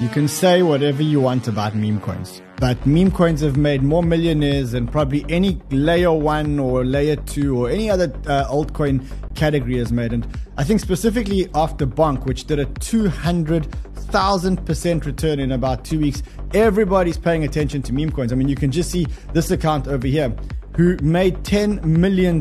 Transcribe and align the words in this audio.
You 0.00 0.08
can 0.08 0.26
say 0.28 0.62
whatever 0.62 1.02
you 1.02 1.20
want 1.20 1.46
about 1.46 1.74
meme 1.74 2.00
coins, 2.00 2.40
but 2.56 2.86
meme 2.86 3.10
coins 3.10 3.42
have 3.42 3.58
made 3.58 3.82
more 3.82 4.02
millionaires 4.02 4.70
than 4.70 4.86
probably 4.86 5.26
any 5.28 5.60
layer 5.70 6.10
one 6.10 6.58
or 6.58 6.86
layer 6.86 7.16
two 7.16 7.58
or 7.58 7.68
any 7.68 7.90
other 7.90 8.10
uh, 8.26 8.46
altcoin 8.46 9.04
category 9.34 9.76
has 9.76 9.92
made. 9.92 10.14
And 10.14 10.26
I 10.56 10.64
think 10.64 10.80
specifically 10.80 11.50
after 11.54 11.86
Bonk, 11.86 12.24
which 12.24 12.44
did 12.44 12.58
a 12.58 12.64
200,000% 12.64 15.04
return 15.04 15.38
in 15.38 15.52
about 15.52 15.84
two 15.84 16.00
weeks, 16.00 16.22
everybody's 16.54 17.18
paying 17.18 17.44
attention 17.44 17.82
to 17.82 17.92
meme 17.92 18.10
coins. 18.10 18.32
I 18.32 18.36
mean, 18.36 18.48
you 18.48 18.56
can 18.56 18.72
just 18.72 18.90
see 18.90 19.06
this 19.34 19.50
account 19.50 19.86
over 19.86 20.06
here 20.06 20.34
who 20.78 20.96
made 21.02 21.36
$10 21.44 21.84
million 21.84 22.40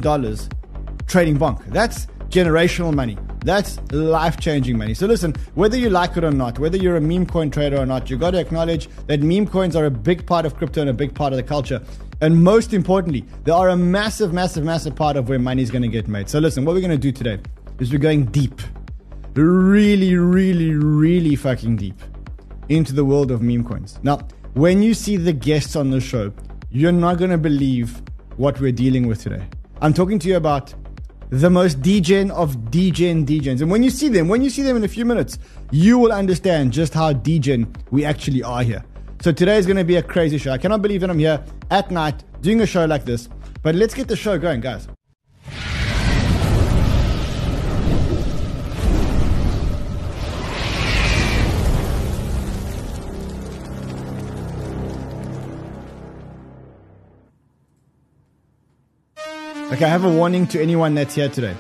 trading 1.08 1.38
Bonk. 1.38 1.62
That's 1.66 2.08
generational 2.30 2.94
money. 2.94 3.18
That's 3.44 3.80
life 3.92 4.40
changing 4.40 4.78
money. 4.78 4.94
So, 4.94 5.08
listen, 5.08 5.36
whether 5.56 5.78
you 5.78 5.90
like 5.90 6.18
it 6.18 6.24
or 6.24 6.32
not, 6.32 6.60
whether 6.60 6.78
you're 6.78 6.98
a 6.98 7.02
meme 7.02 7.26
coin 7.26 7.50
trader 7.50 7.78
or 7.78 7.86
not, 7.86 8.10
you've 8.10 8.20
got 8.20 8.32
to 8.32 8.40
acknowledge 8.40 8.90
that 9.08 9.22
meme 9.22 9.48
coins 9.48 9.76
are 9.76 9.86
a 9.86 9.92
big 9.92 10.26
part 10.26 10.46
of 10.46 10.56
crypto 10.56 10.82
and 10.82 10.90
a 10.90 10.94
big 10.94 11.16
part 11.16 11.34
of 11.34 11.38
the 11.38 11.44
culture. 11.44 11.82
And 12.22 12.44
most 12.44 12.74
importantly, 12.74 13.26
they 13.46 13.52
are 13.52 13.70
a 13.70 13.78
massive, 13.78 14.34
massive, 14.34 14.64
massive 14.64 14.96
part 14.96 15.16
of 15.16 15.30
where 15.30 15.40
money 15.40 15.62
is 15.62 15.72
going 15.72 15.84
to 15.84 15.88
get 15.88 16.08
made. 16.08 16.30
So, 16.30 16.40
listen, 16.40 16.66
what 16.66 16.76
we're 16.76 16.82
going 16.82 16.92
to 16.92 16.98
do 16.98 17.12
today 17.12 17.40
is 17.80 17.92
we're 17.92 17.98
going 17.98 18.26
deep, 18.26 18.62
really, 19.36 20.16
really, 20.16 20.74
really 20.74 21.36
fucking 21.36 21.78
deep 21.78 21.96
into 22.68 22.94
the 22.94 23.06
world 23.06 23.32
of 23.32 23.42
meme 23.42 23.64
coins. 23.64 24.00
Now, 24.04 24.20
when 24.54 24.84
you 24.84 24.94
see 24.94 25.16
the 25.16 25.34
guests 25.34 25.76
on 25.76 25.90
the 25.92 26.02
show, 26.02 26.34
you're 26.72 26.92
not 26.92 27.18
going 27.18 27.32
to 27.32 27.38
believe 27.38 28.02
what 28.36 28.60
we're 28.60 28.72
dealing 28.72 29.08
with 29.08 29.22
today. 29.22 29.44
I'm 29.82 29.94
talking 29.94 30.20
to 30.20 30.28
you 30.28 30.36
about 30.36 30.74
the 31.30 31.50
most 31.50 31.82
degen 31.82 32.32
of 32.32 32.72
degen 32.72 33.26
degens. 33.26 33.62
And 33.62 33.70
when 33.70 33.84
you 33.84 33.90
see 33.90 34.10
them, 34.10 34.28
when 34.28 34.42
you 34.42 34.50
see 34.50 34.64
them 34.64 34.78
in 34.78 34.84
a 34.84 34.88
few 34.88 35.06
minutes, 35.06 35.38
you 35.72 35.98
will 35.98 36.12
understand 36.12 36.74
just 36.74 36.94
how 36.94 37.14
degen 37.14 37.74
we 37.92 38.06
actually 38.06 38.44
are 38.44 38.64
here. 38.64 38.84
So 39.22 39.32
today 39.32 39.58
is 39.58 39.66
going 39.66 39.78
to 39.78 39.84
be 39.84 39.98
a 39.98 40.04
crazy 40.04 40.38
show. 40.38 40.52
I 40.52 40.58
cannot 40.58 40.82
believe 40.82 41.02
that 41.02 41.10
I'm 41.10 41.20
here 41.20 41.44
at 41.72 41.92
night 41.92 42.24
doing 42.42 42.62
a 42.62 42.66
show 42.66 42.86
like 42.86 43.06
this. 43.06 43.30
But 43.62 43.76
let's 43.76 43.94
get 43.94 44.08
the 44.08 44.16
show 44.16 44.38
going, 44.38 44.62
guys. 44.62 44.88
Okay, 59.72 59.86
I 59.86 59.90
have 59.90 60.04
a 60.04 60.12
warning 60.12 60.48
to 60.48 60.60
anyone 60.60 60.96
that's 60.96 61.14
here 61.14 61.30
today. 61.30 61.56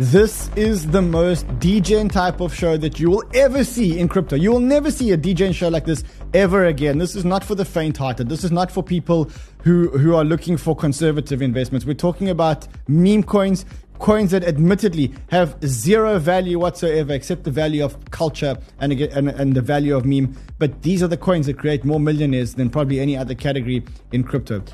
This 0.00 0.50
is 0.56 0.88
the 0.88 1.00
most 1.00 1.46
degen 1.60 2.08
type 2.08 2.40
of 2.40 2.52
show 2.52 2.76
that 2.76 2.98
you 2.98 3.08
will 3.08 3.22
ever 3.34 3.62
see 3.62 4.00
in 4.00 4.08
crypto. 4.08 4.34
You 4.34 4.50
will 4.50 4.58
never 4.58 4.90
see 4.90 5.12
a 5.12 5.16
degen 5.16 5.52
show 5.52 5.68
like 5.68 5.84
this 5.84 6.02
ever 6.34 6.64
again. 6.64 6.98
This 6.98 7.14
is 7.14 7.24
not 7.24 7.44
for 7.44 7.54
the 7.54 7.64
faint-hearted. 7.64 8.28
This 8.28 8.42
is 8.42 8.50
not 8.50 8.68
for 8.68 8.82
people 8.82 9.30
who, 9.62 9.90
who 9.90 10.16
are 10.16 10.24
looking 10.24 10.56
for 10.56 10.74
conservative 10.74 11.40
investments. 11.40 11.86
We're 11.86 11.94
talking 11.94 12.30
about 12.30 12.66
meme 12.88 13.22
coins, 13.22 13.64
coins 14.00 14.32
that 14.32 14.42
admittedly 14.42 15.14
have 15.30 15.56
zero 15.64 16.18
value 16.18 16.58
whatsoever 16.58 17.12
except 17.12 17.44
the 17.44 17.52
value 17.52 17.84
of 17.84 18.10
culture 18.10 18.58
and, 18.80 18.92
and, 18.92 19.28
and 19.28 19.54
the 19.54 19.62
value 19.62 19.96
of 19.96 20.04
meme. 20.04 20.36
But 20.58 20.82
these 20.82 21.00
are 21.00 21.08
the 21.08 21.16
coins 21.16 21.46
that 21.46 21.58
create 21.58 21.84
more 21.84 22.00
millionaires 22.00 22.54
than 22.54 22.70
probably 22.70 22.98
any 22.98 23.16
other 23.16 23.36
category 23.36 23.84
in 24.10 24.24
crypto. 24.24 24.64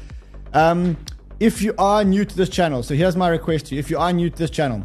Um, 0.55 0.97
if 1.41 1.63
you 1.63 1.73
are 1.79 2.05
new 2.05 2.25
to 2.25 2.37
this 2.37 2.49
channel, 2.49 2.83
so 2.83 2.95
here's 2.95 3.17
my 3.17 3.29
request 3.29 3.67
to 3.67 3.75
you. 3.75 3.79
If 3.79 3.91
you 3.91 3.99
are 3.99 4.13
new 4.13 4.29
to 4.29 4.37
this 4.37 4.51
channel, 4.51 4.85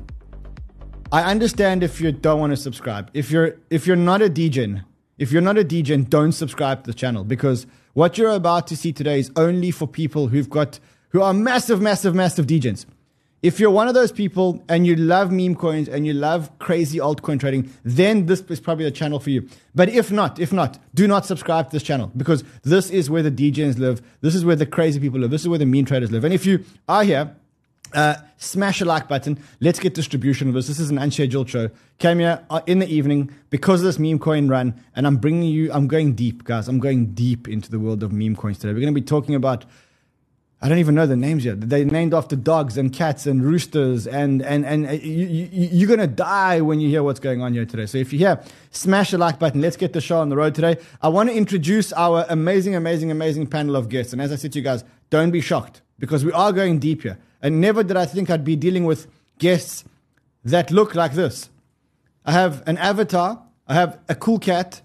I 1.11 1.23
understand 1.23 1.83
if 1.83 1.99
you 1.99 2.11
don't 2.11 2.39
want 2.39 2.51
to 2.51 2.57
subscribe. 2.57 3.09
If 3.13 3.31
you're 3.31 3.57
if 3.69 3.87
you're 3.87 3.95
not 3.95 4.21
a 4.21 4.29
degen, 4.29 4.83
if 5.17 5.31
you're 5.31 5.41
not 5.41 5.57
a 5.57 5.63
degen, 5.63 6.03
don't 6.03 6.31
subscribe 6.31 6.83
to 6.83 6.91
the 6.91 6.93
channel 6.93 7.23
because 7.23 7.65
what 7.93 8.17
you're 8.17 8.31
about 8.31 8.67
to 8.67 8.77
see 8.77 8.91
today 8.91 9.19
is 9.19 9.31
only 9.35 9.71
for 9.71 9.87
people 9.87 10.27
who've 10.27 10.49
got 10.49 10.79
who 11.09 11.21
are 11.21 11.33
massive, 11.33 11.81
massive, 11.81 12.15
massive 12.15 12.47
degens. 12.47 12.85
If 13.43 13.59
you're 13.59 13.71
one 13.71 13.89
of 13.89 13.93
those 13.93 14.13
people 14.13 14.63
and 14.69 14.87
you 14.87 14.95
love 14.95 15.29
meme 15.29 15.55
coins 15.55 15.89
and 15.89 16.07
you 16.07 16.13
love 16.13 16.49
crazy 16.59 16.97
altcoin 16.97 17.41
trading, 17.41 17.69
then 17.83 18.25
this 18.25 18.39
is 18.39 18.61
probably 18.61 18.85
the 18.85 18.91
channel 18.91 19.19
for 19.19 19.31
you. 19.31 19.49
But 19.75 19.89
if 19.89 20.13
not, 20.13 20.39
if 20.39 20.53
not, 20.53 20.79
do 20.93 21.07
not 21.09 21.25
subscribe 21.25 21.65
to 21.67 21.71
this 21.73 21.83
channel 21.83 22.09
because 22.15 22.45
this 22.63 22.89
is 22.89 23.09
where 23.09 23.21
the 23.21 23.29
degens 23.29 23.77
live. 23.77 24.01
This 24.21 24.33
is 24.33 24.45
where 24.45 24.55
the 24.55 24.65
crazy 24.65 24.97
people 24.97 25.19
live. 25.19 25.29
This 25.29 25.41
is 25.41 25.49
where 25.49 25.59
the 25.59 25.65
meme 25.65 25.83
traders 25.83 26.09
live. 26.09 26.23
And 26.23 26.33
if 26.33 26.45
you 26.45 26.63
are 26.87 27.03
here, 27.03 27.35
uh, 27.93 28.15
smash 28.37 28.79
a 28.79 28.85
like 28.85 29.09
button. 29.09 29.37
Let's 29.59 29.77
get 29.77 29.93
distribution 29.93 30.47
of 30.47 30.53
this. 30.53 30.67
This 30.67 30.79
is 30.79 30.89
an 30.89 30.97
unscheduled 30.97 31.49
show. 31.49 31.69
Came 31.99 32.19
here 32.19 32.43
uh, 32.49 32.61
in 32.65 32.79
the 32.79 32.87
evening 32.87 33.29
because 33.49 33.81
of 33.81 33.85
this 33.85 33.99
meme 33.99 34.19
coin 34.19 34.47
run, 34.47 34.73
and 34.95 35.05
I'm 35.05 35.17
bringing 35.17 35.49
you. 35.49 35.71
I'm 35.71 35.87
going 35.87 36.13
deep, 36.13 36.45
guys. 36.45 36.67
I'm 36.67 36.79
going 36.79 37.13
deep 37.13 37.47
into 37.47 37.69
the 37.69 37.77
world 37.77 38.03
of 38.03 38.11
meme 38.11 38.35
coins 38.35 38.57
today. 38.57 38.73
We're 38.73 38.79
going 38.79 38.93
to 38.93 38.99
be 38.99 39.05
talking 39.05 39.35
about 39.35 39.65
I 40.63 40.69
don't 40.69 40.77
even 40.77 40.95
know 40.95 41.05
the 41.05 41.17
names 41.17 41.43
yet. 41.43 41.59
They're 41.59 41.83
named 41.83 42.13
after 42.13 42.37
dogs 42.37 42.77
and 42.77 42.93
cats 42.93 43.25
and 43.25 43.43
roosters, 43.43 44.07
and 44.07 44.41
and 44.41 44.65
and 44.65 44.87
uh, 44.87 44.91
you, 44.93 45.25
you, 45.25 45.49
you're 45.51 45.89
gonna 45.89 46.07
die 46.07 46.61
when 46.61 46.79
you 46.79 46.87
hear 46.87 47.03
what's 47.03 47.19
going 47.19 47.41
on 47.41 47.53
here 47.53 47.65
today. 47.65 47.85
So 47.85 47.97
if 47.97 48.13
you're 48.13 48.29
here, 48.29 48.43
smash 48.71 49.11
the 49.11 49.17
like 49.17 49.39
button. 49.39 49.59
Let's 49.59 49.75
get 49.75 49.91
the 49.91 49.99
show 49.99 50.19
on 50.19 50.29
the 50.29 50.37
road 50.37 50.55
today. 50.55 50.77
I 51.01 51.09
want 51.09 51.27
to 51.27 51.35
introduce 51.35 51.91
our 51.91 52.25
amazing, 52.29 52.75
amazing, 52.75 53.11
amazing 53.11 53.47
panel 53.47 53.75
of 53.75 53.89
guests. 53.89 54.13
And 54.13 54.21
as 54.21 54.31
I 54.31 54.37
said 54.37 54.53
to 54.53 54.59
you 54.59 54.63
guys, 54.63 54.85
don't 55.09 55.31
be 55.31 55.41
shocked 55.41 55.81
because 55.99 56.23
we 56.23 56.31
are 56.31 56.53
going 56.53 56.79
deep 56.79 57.01
here. 57.01 57.17
And 57.41 57.59
never 57.59 57.83
did 57.83 57.97
I 57.97 58.05
think 58.05 58.29
I'd 58.29 58.45
be 58.45 58.55
dealing 58.55 58.85
with 58.85 59.07
guests 59.39 59.83
that 60.45 60.71
look 60.71 60.95
like 60.95 61.11
this. 61.11 61.49
I 62.25 62.31
have 62.31 62.63
an 62.65 62.77
avatar, 62.77 63.43
I 63.67 63.73
have 63.73 63.99
a 64.07 64.15
cool 64.15 64.39
cat, 64.39 64.81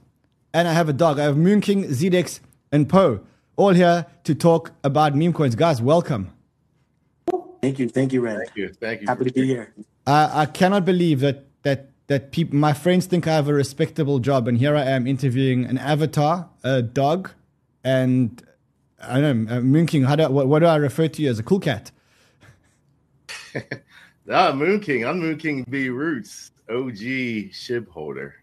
and 0.52 0.66
I 0.66 0.72
have 0.72 0.88
a 0.88 0.92
dog. 0.92 1.20
I 1.20 1.22
have 1.22 1.36
Moon 1.36 1.60
King, 1.60 1.84
Zedex, 1.84 2.40
and 2.72 2.88
Poe 2.88 3.20
all 3.58 3.74
here 3.74 4.06
to 4.24 4.34
talk 4.34 4.72
about 4.84 5.14
meme 5.14 5.32
coins. 5.32 5.54
Guys, 5.54 5.82
welcome. 5.82 6.32
Thank 7.60 7.80
you, 7.80 7.88
thank 7.88 8.12
you, 8.12 8.20
Ren. 8.20 8.38
Thank 8.38 8.56
you, 8.56 8.68
thank 8.68 9.00
you. 9.00 9.06
Happy 9.08 9.24
to 9.24 9.32
be 9.32 9.46
here. 9.46 9.74
I, 10.06 10.42
I 10.42 10.46
cannot 10.46 10.84
believe 10.84 11.20
that 11.20 11.44
that 11.64 11.90
that 12.06 12.30
people, 12.30 12.56
my 12.56 12.72
friends 12.72 13.06
think 13.06 13.26
I 13.26 13.34
have 13.34 13.48
a 13.48 13.52
respectable 13.52 14.20
job, 14.20 14.46
and 14.46 14.56
here 14.56 14.76
I 14.76 14.84
am 14.84 15.06
interviewing 15.06 15.66
an 15.66 15.76
avatar, 15.76 16.48
a 16.62 16.82
dog, 16.82 17.32
and 17.82 18.40
I 19.02 19.20
don't 19.20 19.44
know, 19.44 19.56
uh, 19.56 19.60
Moon 19.60 19.86
King. 19.86 20.04
How 20.04 20.14
do 20.14 20.30
what, 20.30 20.46
what 20.46 20.60
do 20.60 20.66
I 20.66 20.76
refer 20.76 21.08
to 21.08 21.22
you 21.22 21.28
as 21.28 21.40
a 21.40 21.42
cool 21.42 21.60
cat? 21.60 21.90
ah, 24.30 24.52
Moon 24.52 24.78
King. 24.78 25.04
I'm 25.04 25.18
Moon 25.18 25.36
King 25.36 25.66
B 25.68 25.88
Roots, 25.88 26.52
OG 26.70 27.50
shib 27.50 27.88
holder. 27.88 28.36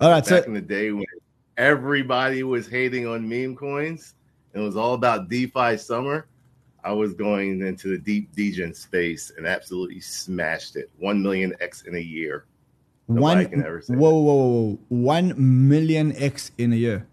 All 0.00 0.10
right, 0.10 0.24
back 0.24 0.42
so 0.42 0.48
in 0.48 0.54
the 0.54 0.60
day 0.60 0.90
when 0.90 1.06
everybody 1.56 2.42
was 2.42 2.66
hating 2.66 3.06
on 3.06 3.26
meme 3.28 3.54
coins, 3.54 4.16
it 4.56 4.60
was 4.60 4.76
all 4.76 4.94
about 4.94 5.28
DeFi 5.28 5.76
summer. 5.76 6.26
I 6.82 6.92
was 6.92 7.12
going 7.12 7.60
into 7.60 7.88
the 7.88 7.98
deep 7.98 8.34
degen 8.34 8.72
space 8.72 9.30
and 9.36 9.46
absolutely 9.46 10.00
smashed 10.00 10.76
it. 10.76 10.90
One 10.98 11.22
million 11.22 11.54
X 11.60 11.82
in 11.82 11.96
a 11.96 12.00
year. 12.00 12.46
one 13.04 13.46
can 13.48 13.62
ever 13.62 13.82
say 13.82 13.94
whoa, 13.94 14.10
whoa, 14.10 14.22
whoa, 14.22 14.34
whoa, 14.34 14.78
one 14.88 15.34
million 15.36 16.16
X 16.16 16.52
in 16.56 16.72
a 16.72 16.76
year. 16.76 17.06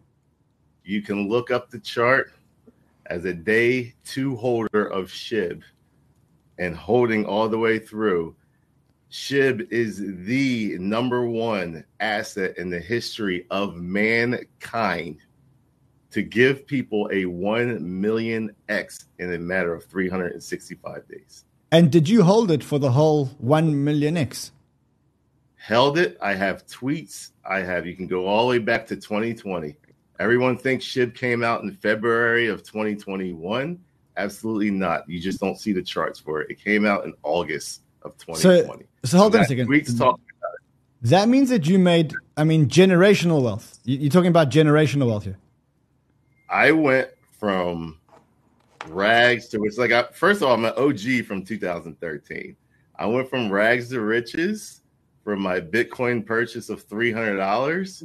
You 0.85 1.01
can 1.01 1.27
look 1.27 1.51
up 1.51 1.69
the 1.69 1.79
chart 1.79 2.31
as 3.07 3.25
a 3.25 3.33
day 3.33 3.93
two 4.05 4.37
holder 4.37 4.85
of 4.85 5.09
SHIB 5.09 5.63
and 6.59 6.75
holding 6.75 7.25
all 7.25 7.49
the 7.49 7.59
way 7.59 7.77
through. 7.77 8.35
SHIB 9.11 9.69
is 9.69 10.01
the 10.25 10.77
number 10.79 11.25
one 11.25 11.83
asset 11.99 12.57
in 12.57 12.69
the 12.69 12.79
history 12.79 13.45
of 13.49 13.75
mankind 13.75 15.17
to 16.13 16.21
give 16.21 16.65
people 16.67 17.09
a 17.11 17.25
1 17.25 18.01
million 18.01 18.55
X 18.69 19.05
in 19.19 19.33
a 19.33 19.37
matter 19.39 19.73
of 19.73 19.83
365 19.85 21.07
days. 21.07 21.45
And 21.71 21.91
did 21.91 22.07
you 22.07 22.23
hold 22.23 22.51
it 22.51 22.63
for 22.63 22.77
the 22.79 22.91
whole 22.91 23.25
one 23.39 23.83
million 23.83 24.15
X? 24.15 24.51
Held 25.55 25.97
it. 25.97 26.17
I 26.21 26.33
have 26.35 26.67
tweets. 26.67 27.31
I 27.49 27.59
have, 27.59 27.85
you 27.87 27.95
can 27.95 28.05
go 28.07 28.27
all 28.27 28.43
the 28.43 28.49
way 28.51 28.57
back 28.59 28.85
to 28.87 28.95
2020. 28.95 29.75
Everyone 30.19 30.57
thinks 30.57 30.85
SHIB 30.85 31.15
came 31.15 31.43
out 31.43 31.63
in 31.63 31.71
February 31.71 32.47
of 32.47 32.61
2021. 32.63 33.79
Absolutely 34.15 34.69
not. 34.69 35.09
You 35.09 35.19
just 35.19 35.39
don't 35.39 35.59
see 35.59 35.71
the 35.73 35.81
charts 35.81 36.19
for 36.19 36.41
it. 36.41 36.51
It 36.51 36.63
came 36.63 36.85
out 36.85 37.05
in 37.05 37.13
August 37.23 37.81
of 38.03 38.15
2020. 38.19 38.83
So, 39.05 39.07
so 39.09 39.17
hold 39.17 39.33
on 39.33 39.39
a 39.39 39.41
That 39.43 39.47
second. 39.47 39.67
Tweets 39.67 39.95
about. 39.95 40.19
That 41.01 41.27
means 41.27 41.49
that 41.49 41.67
you 41.67 41.79
made, 41.79 42.13
I 42.37 42.43
mean, 42.43 42.67
generational 42.67 43.41
wealth. 43.41 43.79
You- 43.83 43.97
You're 43.97 44.11
talking 44.11 44.29
about 44.29 44.51
generational 44.51 45.07
wealth 45.07 45.23
here. 45.23 45.37
I 46.53 46.71
went 46.71 47.09
from 47.31 47.97
rags 48.87 49.47
to 49.47 49.63
it's 49.63 49.79
like 49.79 49.91
I, 49.91 50.03
first 50.13 50.43
of 50.43 50.47
all, 50.47 50.53
I'm 50.53 50.65
an 50.65 50.73
OG 50.77 51.25
from 51.25 51.43
2013. 51.43 52.55
I 52.99 53.05
went 53.07 53.27
from 53.27 53.51
rags 53.51 53.89
to 53.89 54.01
riches 54.01 54.81
from 55.23 55.41
my 55.41 55.59
Bitcoin 55.59 56.23
purchase 56.23 56.69
of 56.69 56.83
three 56.83 57.11
hundred 57.11 57.37
dollars 57.37 58.03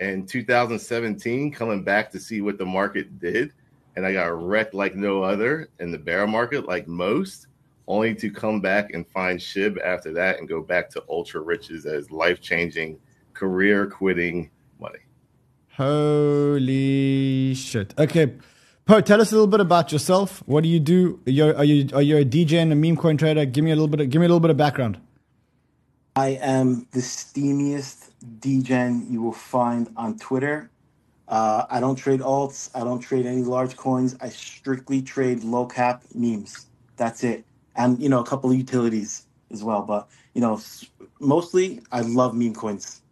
in 0.00 0.26
2017, 0.26 1.50
coming 1.50 1.82
back 1.82 2.10
to 2.10 2.20
see 2.20 2.42
what 2.42 2.58
the 2.58 2.66
market 2.66 3.18
did, 3.18 3.54
and 3.96 4.04
I 4.04 4.12
got 4.12 4.42
wrecked 4.46 4.74
like 4.74 4.94
no 4.94 5.22
other 5.22 5.70
in 5.80 5.90
the 5.90 5.98
bear 5.98 6.26
market, 6.26 6.68
like 6.68 6.86
most, 6.86 7.46
only 7.88 8.14
to 8.16 8.30
come 8.30 8.60
back 8.60 8.92
and 8.92 9.08
find 9.08 9.40
SHIB 9.40 9.80
after 9.82 10.12
that 10.12 10.38
and 10.38 10.46
go 10.46 10.60
back 10.60 10.90
to 10.90 11.04
ultra 11.08 11.40
riches 11.40 11.86
as 11.86 12.10
life 12.10 12.42
changing, 12.42 12.98
career 13.32 13.86
quitting. 13.86 14.50
Holy 15.76 17.54
shit. 17.54 17.92
Okay. 17.98 18.34
Po, 18.86 19.00
tell 19.00 19.20
us 19.20 19.30
a 19.32 19.34
little 19.34 19.46
bit 19.46 19.60
about 19.60 19.92
yourself. 19.92 20.42
What 20.46 20.62
do 20.62 20.70
you 20.70 20.80
do? 20.80 21.20
You're, 21.26 21.54
are 21.56 21.64
you 21.64 21.88
are 21.92 22.02
you 22.02 22.16
a 22.18 22.24
DJ 22.24 22.54
and 22.54 22.72
a 22.72 22.76
meme 22.76 22.96
coin 22.96 23.16
trader? 23.16 23.44
Give 23.44 23.62
me 23.62 23.72
a 23.72 23.74
little 23.74 23.88
bit. 23.88 24.00
Of, 24.00 24.10
give 24.10 24.20
me 24.20 24.26
a 24.26 24.28
little 24.28 24.40
bit 24.40 24.50
of 24.50 24.56
background. 24.56 24.98
I 26.14 26.28
am 26.40 26.86
the 26.92 27.00
steamiest 27.00 28.10
DJ 28.40 29.10
you 29.10 29.20
will 29.20 29.32
find 29.32 29.90
on 29.96 30.18
Twitter. 30.18 30.70
Uh, 31.28 31.66
I 31.68 31.80
don't 31.80 31.96
trade 31.96 32.20
alts. 32.20 32.70
I 32.74 32.80
don't 32.80 33.00
trade 33.00 33.26
any 33.26 33.42
large 33.42 33.76
coins. 33.76 34.16
I 34.20 34.30
strictly 34.30 35.02
trade 35.02 35.44
low 35.44 35.66
cap 35.66 36.04
memes. 36.14 36.66
That's 36.96 37.22
it. 37.22 37.44
And, 37.74 38.00
you 38.00 38.08
know, 38.08 38.20
a 38.20 38.24
couple 38.24 38.50
of 38.50 38.56
utilities 38.56 39.26
as 39.50 39.62
well. 39.62 39.82
But, 39.82 40.08
you 40.32 40.40
know, 40.40 40.58
mostly 41.20 41.82
I 41.92 42.00
love 42.00 42.34
meme 42.34 42.54
coins. 42.54 43.02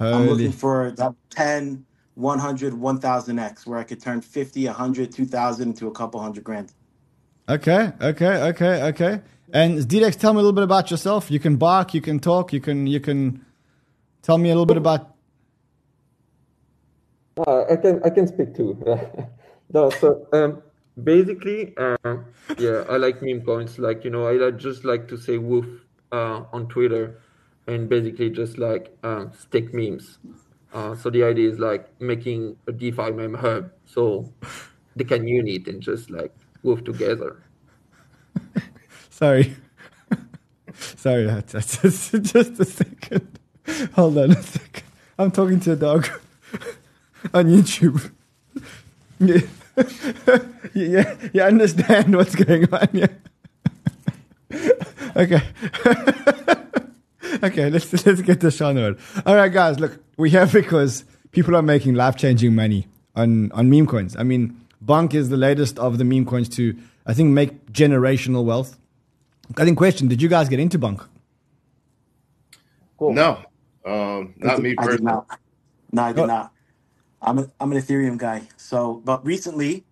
I'm 0.00 0.28
looking 0.28 0.52
for 0.52 0.90
that 0.92 1.14
10, 1.30 1.84
100, 2.14 2.72
1000x 2.72 3.66
where 3.66 3.78
I 3.78 3.84
could 3.84 4.00
turn 4.00 4.20
50, 4.20 4.66
100, 4.66 5.12
2000 5.12 5.68
into 5.68 5.86
a 5.86 5.92
couple 5.92 6.20
hundred 6.20 6.44
grand. 6.44 6.72
Okay. 7.48 7.92
Okay. 8.00 8.26
Okay. 8.26 8.82
Okay. 8.84 9.20
And 9.52 9.78
Didex, 9.78 10.18
tell 10.18 10.32
me 10.32 10.38
a 10.38 10.42
little 10.42 10.52
bit 10.52 10.64
about 10.64 10.90
yourself. 10.90 11.30
You 11.30 11.38
can 11.38 11.56
bark. 11.56 11.94
You 11.94 12.00
can 12.00 12.18
talk. 12.18 12.52
You 12.52 12.60
can 12.60 12.86
you 12.86 13.00
can 13.00 13.44
tell 14.22 14.38
me 14.38 14.48
a 14.50 14.52
little 14.52 14.66
bit 14.66 14.78
about. 14.78 15.14
Uh, 17.36 17.64
I 17.70 17.76
can 17.76 18.02
I 18.04 18.10
can 18.10 18.26
speak 18.26 18.56
too. 18.56 18.76
no, 19.72 19.90
so 19.90 20.26
um, 20.32 20.62
basically, 21.02 21.74
uh, 21.76 22.16
yeah, 22.58 22.84
I 22.88 22.96
like 22.96 23.22
meme 23.22 23.42
coins. 23.42 23.78
Like 23.78 24.04
you 24.04 24.10
know, 24.10 24.26
I 24.26 24.50
just 24.50 24.84
like 24.84 25.06
to 25.08 25.16
say 25.18 25.38
"woof" 25.38 25.66
uh, 26.10 26.44
on 26.52 26.66
Twitter, 26.68 27.20
and 27.66 27.88
basically 27.88 28.30
just 28.30 28.58
like 28.58 28.96
uh, 29.02 29.26
stick 29.30 29.72
memes. 29.72 30.18
Uh, 30.72 30.94
so 30.94 31.08
the 31.08 31.22
idea 31.22 31.48
is 31.50 31.58
like 31.58 31.88
making 32.00 32.56
a 32.66 32.72
DeFi 32.72 33.12
meme 33.12 33.34
hub, 33.34 33.70
so 33.84 34.32
they 34.96 35.04
can 35.04 35.26
unite 35.26 35.68
and 35.68 35.80
just 35.80 36.10
like 36.10 36.34
move 36.62 36.84
together. 36.84 37.42
Sorry. 39.10 39.54
Sorry. 40.74 41.24
That's, 41.26 41.52
that's 41.52 41.82
just, 42.10 42.22
just 42.22 42.60
a 42.60 42.64
second. 42.64 43.38
Hold 43.94 44.18
on 44.18 44.32
a 44.32 44.42
second. 44.42 44.84
I'm 45.18 45.30
talking 45.30 45.60
to 45.60 45.72
a 45.72 45.76
dog 45.76 46.08
on 47.32 47.46
YouTube. 47.46 48.10
Yeah. 49.20 49.40
yeah, 50.74 51.16
you 51.32 51.42
understand 51.42 52.14
what's 52.14 52.34
going 52.34 52.72
on 52.72 52.88
yeah? 52.92 53.06
okay. 55.16 56.60
Okay, 57.44 57.68
let's 57.70 57.92
let's 58.06 58.22
get 58.22 58.40
this 58.40 58.60
on 58.60 58.76
road. 58.76 58.98
All 59.26 59.34
right, 59.36 59.52
guys, 59.52 59.78
look, 59.78 59.98
we're 60.16 60.28
here 60.30 60.46
because 60.46 61.04
people 61.32 61.54
are 61.56 61.62
making 61.62 61.94
life 61.94 62.16
changing 62.16 62.54
money 62.54 62.86
on 63.14 63.52
on 63.52 63.68
meme 63.70 63.86
coins. 63.86 64.16
I 64.16 64.22
mean, 64.22 64.58
Bonk 64.84 65.14
is 65.14 65.28
the 65.28 65.36
latest 65.36 65.78
of 65.78 65.98
the 65.98 66.04
meme 66.04 66.24
coins 66.26 66.48
to 66.50 66.74
I 67.06 67.12
think 67.14 67.30
make 67.30 67.70
generational 67.72 68.44
wealth. 68.44 68.78
I 69.58 69.64
think 69.64 69.76
question, 69.76 70.08
did 70.08 70.22
you 70.22 70.28
guys 70.28 70.48
get 70.48 70.58
into 70.58 70.78
Bonk? 70.78 71.06
Cool. 72.98 73.12
No, 73.12 73.42
um, 73.84 74.34
not 74.38 74.60
me 74.62 74.70
I 74.78 74.82
did 74.82 74.90
personally. 74.90 75.04
not. 75.04 75.38
No, 75.92 76.02
I 76.02 76.12
did 76.12 76.22
Oh. 76.22 76.26
not. 76.26 76.52
I'm 77.20 77.38
a, 77.38 77.50
I'm 77.60 77.72
an 77.72 77.78
Ethereum 77.78 78.18
guy. 78.18 78.42
So, 78.56 79.02
but 79.04 79.24
recently, 79.24 79.84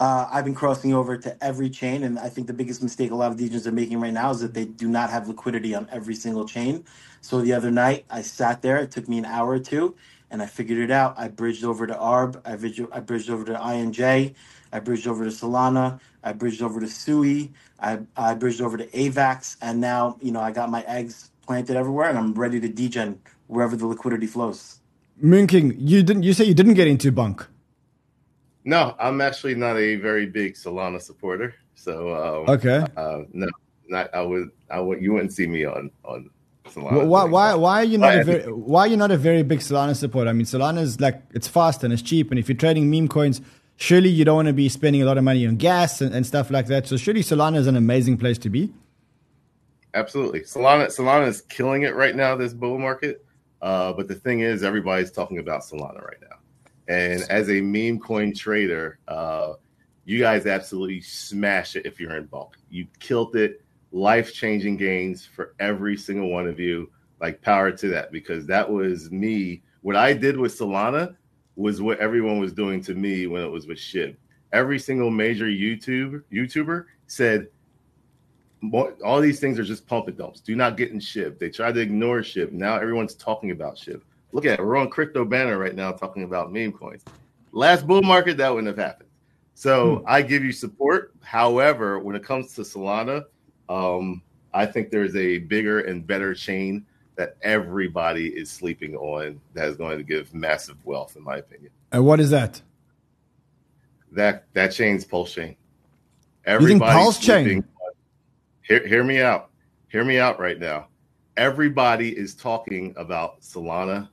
uh, 0.00 0.26
I've 0.32 0.46
been 0.46 0.54
crossing 0.54 0.94
over 0.94 1.18
to 1.18 1.44
every 1.44 1.68
chain, 1.68 2.04
and 2.04 2.18
I 2.18 2.30
think 2.30 2.46
the 2.46 2.54
biggest 2.54 2.82
mistake 2.82 3.10
a 3.10 3.14
lot 3.14 3.30
of 3.32 3.36
DJs 3.36 3.66
are 3.66 3.72
making 3.72 4.00
right 4.00 4.12
now 4.12 4.30
is 4.30 4.40
that 4.40 4.54
they 4.54 4.64
do 4.64 4.88
not 4.88 5.10
have 5.10 5.28
liquidity 5.28 5.74
on 5.74 5.86
every 5.92 6.14
single 6.14 6.48
chain. 6.48 6.84
So 7.20 7.42
the 7.42 7.52
other 7.52 7.70
night, 7.70 8.06
I 8.08 8.22
sat 8.22 8.62
there. 8.62 8.78
It 8.78 8.90
took 8.90 9.10
me 9.10 9.18
an 9.18 9.26
hour 9.26 9.50
or 9.50 9.58
two, 9.58 9.94
and 10.30 10.40
I 10.40 10.46
figured 10.46 10.78
it 10.78 10.90
out. 10.90 11.18
I 11.18 11.28
bridged 11.28 11.64
over 11.64 11.86
to 11.86 11.92
ARB. 11.92 12.40
I 12.46 12.56
bridged, 12.56 12.80
I 12.90 13.00
bridged 13.00 13.28
over 13.28 13.44
to 13.44 13.52
INJ. 13.52 14.34
I 14.72 14.80
bridged 14.80 15.06
over 15.06 15.22
to 15.22 15.30
Solana. 15.30 16.00
I 16.24 16.32
bridged 16.32 16.62
over 16.62 16.80
to 16.80 16.88
Sui. 16.88 17.52
I, 17.78 17.98
I 18.16 18.32
bridged 18.34 18.62
over 18.62 18.78
to 18.78 18.86
AVAX, 18.86 19.58
and 19.60 19.82
now 19.82 20.16
you 20.22 20.32
know 20.32 20.40
I 20.40 20.50
got 20.50 20.70
my 20.70 20.82
eggs 20.84 21.30
planted 21.46 21.76
everywhere, 21.76 22.08
and 22.08 22.16
I'm 22.16 22.32
ready 22.32 22.58
to 22.60 22.68
degen 22.68 23.20
wherever 23.48 23.76
the 23.76 23.86
liquidity 23.86 24.26
flows. 24.26 24.80
Moon 25.20 25.46
King, 25.46 25.74
you 25.78 26.02
didn't 26.02 26.22
you 26.22 26.32
say 26.32 26.44
you 26.44 26.54
didn't 26.54 26.74
get 26.74 26.88
into 26.88 27.12
Bonk. 27.12 27.49
No, 28.64 28.94
I'm 28.98 29.20
actually 29.20 29.54
not 29.54 29.76
a 29.78 29.96
very 29.96 30.26
big 30.26 30.54
Solana 30.54 31.00
supporter. 31.00 31.54
So, 31.74 32.14
um, 32.14 32.48
Okay. 32.54 32.84
uh, 32.96 33.22
no, 33.32 33.48
not 33.88 34.14
I 34.14 34.22
would. 34.22 34.50
I 34.70 34.80
would. 34.80 35.00
You 35.00 35.14
wouldn't 35.14 35.32
see 35.32 35.46
me 35.46 35.64
on 35.64 35.90
on 36.04 36.28
Solana. 36.66 37.04
Wh- 37.04 37.08
Why, 37.08 37.24
why, 37.24 37.54
why 37.54 37.80
are 37.80 37.84
you 37.84 37.98
not 37.98 38.14
a 38.14 38.24
very, 38.24 38.52
why 38.52 38.82
are 38.82 38.86
you 38.88 38.96
not 38.98 39.10
a 39.10 39.16
very 39.16 39.42
big 39.42 39.60
Solana 39.60 39.96
supporter? 39.96 40.28
I 40.28 40.34
mean, 40.34 40.46
Solana 40.46 40.80
is 40.80 41.00
like 41.00 41.22
it's 41.32 41.48
fast 41.48 41.82
and 41.84 41.92
it's 41.92 42.02
cheap, 42.02 42.30
and 42.30 42.38
if 42.38 42.48
you're 42.48 42.56
trading 42.56 42.90
meme 42.90 43.08
coins, 43.08 43.40
surely 43.76 44.10
you 44.10 44.24
don't 44.26 44.36
want 44.36 44.48
to 44.48 44.52
be 44.54 44.68
spending 44.68 45.00
a 45.00 45.06
lot 45.06 45.16
of 45.16 45.24
money 45.24 45.46
on 45.46 45.56
gas 45.56 46.02
and, 46.02 46.14
and 46.14 46.26
stuff 46.26 46.50
like 46.50 46.66
that. 46.66 46.86
So 46.86 46.98
surely 46.98 47.22
Solana 47.22 47.56
is 47.56 47.66
an 47.66 47.76
amazing 47.76 48.18
place 48.18 48.36
to 48.38 48.50
be. 48.50 48.70
Absolutely. 49.94 50.40
Solana 50.40 50.86
Solana 50.86 51.26
is 51.26 51.40
killing 51.42 51.82
it 51.82 51.94
right 51.94 52.14
now, 52.14 52.36
this 52.36 52.52
bull 52.52 52.78
market. 52.78 53.24
Uh, 53.62 53.92
but 53.92 54.06
the 54.06 54.14
thing 54.14 54.40
is, 54.40 54.62
everybody's 54.62 55.10
talking 55.10 55.38
about 55.38 55.62
Solana 55.62 56.04
right 56.04 56.20
now. 56.20 56.36
And 56.90 57.22
as 57.30 57.48
a 57.50 57.60
meme 57.60 58.00
coin 58.00 58.34
trader, 58.34 58.98
uh, 59.06 59.52
you 60.04 60.18
guys 60.18 60.46
absolutely 60.46 61.00
smash 61.00 61.76
it 61.76 61.86
if 61.86 62.00
you're 62.00 62.16
in 62.16 62.26
bulk. 62.26 62.56
You 62.68 62.88
killed 62.98 63.36
it, 63.36 63.62
life 63.92 64.34
changing 64.34 64.76
gains 64.76 65.24
for 65.24 65.54
every 65.60 65.96
single 65.96 66.30
one 66.30 66.48
of 66.48 66.58
you. 66.58 66.90
Like 67.20 67.40
power 67.42 67.70
to 67.70 67.88
that 67.90 68.10
because 68.10 68.44
that 68.46 68.68
was 68.68 69.08
me. 69.12 69.62
What 69.82 69.94
I 69.94 70.12
did 70.14 70.36
with 70.36 70.58
Solana 70.58 71.14
was 71.54 71.80
what 71.80 72.00
everyone 72.00 72.40
was 72.40 72.52
doing 72.52 72.82
to 72.82 72.94
me 72.94 73.28
when 73.28 73.42
it 73.44 73.50
was 73.50 73.68
with 73.68 73.78
Shib. 73.78 74.16
Every 74.52 74.80
single 74.80 75.12
major 75.12 75.46
YouTube 75.46 76.24
YouTuber 76.32 76.86
said 77.06 77.46
all 79.04 79.20
these 79.20 79.38
things 79.38 79.60
are 79.60 79.64
just 79.64 79.86
pump 79.86 80.08
and 80.08 80.18
dumps. 80.18 80.40
Do 80.40 80.56
not 80.56 80.76
get 80.76 80.90
in 80.90 80.98
SHIB. 80.98 81.38
They 81.38 81.50
tried 81.50 81.74
to 81.74 81.80
ignore 81.80 82.20
SHIB. 82.20 82.50
Now 82.50 82.76
everyone's 82.76 83.14
talking 83.14 83.52
about 83.52 83.76
SHIB. 83.76 84.02
Look 84.32 84.46
at 84.46 84.58
it. 84.60 84.64
We're 84.64 84.76
on 84.76 84.90
Crypto 84.90 85.24
Banter 85.24 85.58
right 85.58 85.74
now 85.74 85.92
talking 85.92 86.22
about 86.22 86.52
meme 86.52 86.72
coins. 86.72 87.04
Last 87.52 87.86
bull 87.86 88.02
market, 88.02 88.36
that 88.36 88.48
wouldn't 88.50 88.68
have 88.68 88.76
happened. 88.84 89.08
So 89.54 90.02
I 90.06 90.22
give 90.22 90.44
you 90.44 90.52
support. 90.52 91.12
However, 91.22 91.98
when 91.98 92.14
it 92.16 92.24
comes 92.24 92.54
to 92.54 92.62
Solana, 92.62 93.24
um, 93.68 94.22
I 94.54 94.64
think 94.66 94.90
there's 94.90 95.16
a 95.16 95.38
bigger 95.38 95.80
and 95.80 96.06
better 96.06 96.32
chain 96.34 96.86
that 97.16 97.36
everybody 97.42 98.28
is 98.28 98.50
sleeping 98.50 98.96
on 98.96 99.40
that 99.54 99.68
is 99.68 99.76
going 99.76 99.98
to 99.98 100.04
give 100.04 100.32
massive 100.32 100.82
wealth, 100.86 101.16
in 101.16 101.22
my 101.22 101.36
opinion. 101.36 101.70
And 101.92 102.06
what 102.06 102.20
is 102.20 102.30
that? 102.30 102.62
That 104.12 104.46
that 104.54 104.68
chain's 104.68 105.04
Pulse 105.04 105.32
Chain. 105.34 105.56
Think 106.46 106.82
Pulse 106.82 107.18
Chain? 107.18 107.58
on- 107.58 107.64
Hear, 108.62 108.86
hear 108.86 109.04
me 109.04 109.20
out. 109.20 109.50
Hear 109.88 110.04
me 110.04 110.18
out 110.18 110.38
right 110.40 110.58
now. 110.58 110.88
Everybody 111.36 112.16
is 112.16 112.34
talking 112.34 112.94
about 112.96 113.40
Solana, 113.40 114.08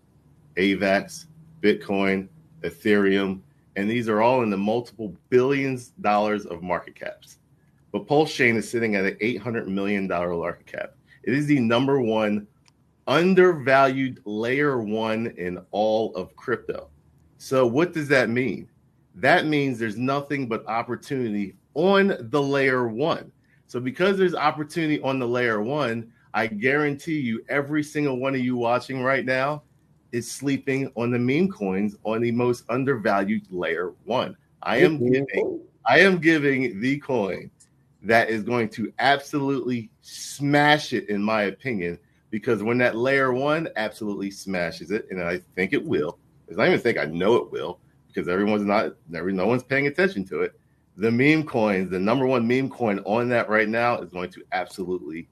AVAX, 0.57 1.25
Bitcoin, 1.61 2.27
Ethereum, 2.61 3.41
and 3.75 3.89
these 3.89 4.09
are 4.09 4.21
all 4.21 4.41
in 4.43 4.49
the 4.49 4.57
multiple 4.57 5.15
billions 5.29 5.89
dollars 6.01 6.45
of 6.45 6.63
market 6.63 6.95
caps. 6.95 7.37
But 7.91 8.07
Pulse 8.07 8.33
Chain 8.33 8.57
is 8.57 8.69
sitting 8.69 8.95
at 8.95 9.05
an 9.05 9.15
$800 9.21 9.67
million 9.67 10.07
market 10.07 10.65
cap. 10.65 10.95
It 11.23 11.33
is 11.33 11.45
the 11.45 11.59
number 11.59 12.01
one 12.01 12.47
undervalued 13.07 14.21
layer 14.25 14.81
one 14.81 15.27
in 15.37 15.59
all 15.71 16.13
of 16.15 16.35
crypto. 16.35 16.89
So, 17.37 17.65
what 17.65 17.93
does 17.93 18.07
that 18.09 18.29
mean? 18.29 18.67
That 19.15 19.45
means 19.45 19.79
there's 19.79 19.97
nothing 19.97 20.47
but 20.47 20.67
opportunity 20.67 21.55
on 21.75 22.17
the 22.29 22.41
layer 22.41 22.87
one. 22.87 23.31
So, 23.67 23.79
because 23.79 24.17
there's 24.17 24.35
opportunity 24.35 24.99
on 25.01 25.19
the 25.19 25.27
layer 25.27 25.61
one, 25.61 26.11
I 26.33 26.47
guarantee 26.47 27.19
you, 27.19 27.43
every 27.47 27.83
single 27.83 28.17
one 28.17 28.35
of 28.35 28.41
you 28.41 28.57
watching 28.57 29.01
right 29.01 29.25
now 29.25 29.63
is 30.17 30.29
sleeping 30.29 30.91
on 30.95 31.11
the 31.11 31.19
meme 31.19 31.47
coins 31.47 31.95
on 32.03 32.21
the 32.21 32.31
most 32.31 32.65
undervalued 32.69 33.43
layer 33.51 33.93
one. 34.03 34.35
I 34.63 34.77
am 34.77 34.97
giving, 34.97 35.61
I 35.85 35.99
am 35.99 36.17
giving 36.17 36.81
the 36.81 36.97
coin 36.97 37.51
that 38.01 38.29
is 38.29 38.43
going 38.43 38.69
to 38.69 38.91
absolutely 38.97 39.91
smash 40.01 40.91
it, 40.91 41.07
in 41.09 41.21
my 41.21 41.43
opinion, 41.43 41.99
because 42.31 42.63
when 42.63 42.79
that 42.79 42.95
layer 42.95 43.31
one 43.31 43.69
absolutely 43.75 44.31
smashes 44.31 44.89
it, 44.91 45.05
and 45.11 45.21
I 45.21 45.39
think 45.55 45.71
it 45.71 45.85
will, 45.85 46.17
because 46.45 46.59
I 46.59 46.67
even 46.67 46.79
think 46.79 46.97
I 46.97 47.05
know 47.05 47.35
it 47.35 47.51
will, 47.51 47.79
because 48.07 48.27
everyone's 48.27 48.65
not, 48.65 48.95
every, 49.13 49.33
no 49.33 49.45
one's 49.45 49.63
paying 49.63 49.87
attention 49.87 50.25
to 50.25 50.41
it. 50.41 50.59
The 50.97 51.11
meme 51.11 51.43
coins, 51.43 51.91
the 51.91 51.99
number 51.99 52.25
one 52.25 52.47
meme 52.47 52.69
coin 52.69 52.99
on 53.05 53.29
that 53.29 53.49
right 53.49 53.69
now 53.69 53.99
is 53.99 54.09
going 54.09 54.31
to 54.31 54.43
absolutely 54.51 55.29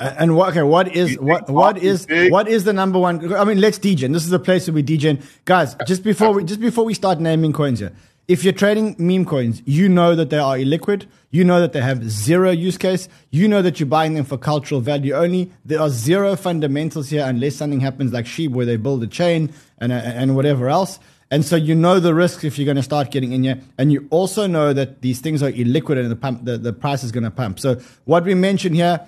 A- 0.00 0.20
And 0.20 0.36
what? 0.36 0.50
Okay, 0.50 0.62
what 0.62 0.94
is 0.94 1.18
what? 1.18 1.48
What 1.50 1.78
is 1.78 2.06
what 2.30 2.48
is 2.48 2.64
the 2.64 2.72
number 2.72 2.98
one? 2.98 3.34
I 3.34 3.44
mean, 3.44 3.60
let's 3.60 3.78
degen. 3.78 4.12
This 4.12 4.24
is 4.26 4.32
a 4.32 4.38
place 4.38 4.66
where 4.66 4.74
we 4.74 4.82
degen, 4.82 5.18
guys. 5.44 5.74
Just 5.86 6.02
before 6.02 6.32
we 6.32 6.44
just 6.44 6.60
before 6.60 6.84
we 6.84 6.94
start 6.94 7.20
naming 7.20 7.52
coins 7.52 7.80
here, 7.80 7.92
if 8.28 8.44
you're 8.44 8.52
trading 8.52 8.96
meme 8.98 9.24
coins, 9.24 9.62
you 9.64 9.88
know 9.88 10.14
that 10.14 10.30
they 10.30 10.38
are 10.38 10.56
illiquid. 10.56 11.06
You 11.30 11.44
know 11.44 11.60
that 11.60 11.72
they 11.72 11.80
have 11.82 12.08
zero 12.08 12.50
use 12.50 12.78
case. 12.78 13.08
You 13.30 13.46
know 13.48 13.60
that 13.62 13.78
you're 13.78 13.88
buying 13.88 14.14
them 14.14 14.24
for 14.24 14.38
cultural 14.38 14.80
value 14.80 15.12
only. 15.14 15.50
There 15.64 15.80
are 15.80 15.90
zero 15.90 16.34
fundamentals 16.36 17.10
here 17.10 17.24
unless 17.26 17.56
something 17.56 17.80
happens 17.80 18.12
like 18.12 18.24
Shib 18.24 18.50
where 18.52 18.64
they 18.64 18.76
build 18.76 19.02
a 19.02 19.06
chain 19.06 19.52
and, 19.78 19.92
and 19.92 20.34
whatever 20.36 20.68
else. 20.68 20.98
And 21.30 21.44
so 21.44 21.56
you 21.56 21.74
know 21.74 21.98
the 22.00 22.14
risks 22.14 22.44
if 22.44 22.56
you're 22.56 22.64
going 22.64 22.76
to 22.76 22.82
start 22.84 23.10
getting 23.10 23.32
in 23.32 23.42
here. 23.42 23.60
And 23.76 23.92
you 23.92 24.06
also 24.10 24.46
know 24.46 24.72
that 24.72 25.02
these 25.02 25.20
things 25.20 25.42
are 25.42 25.50
illiquid 25.50 25.98
and 25.98 26.10
the, 26.10 26.16
pump, 26.16 26.44
the, 26.44 26.56
the 26.56 26.72
price 26.72 27.02
is 27.02 27.10
going 27.12 27.24
to 27.24 27.30
pump. 27.32 27.58
So 27.58 27.80
what 28.04 28.24
we 28.24 28.34
mentioned 28.34 28.76
here, 28.76 29.00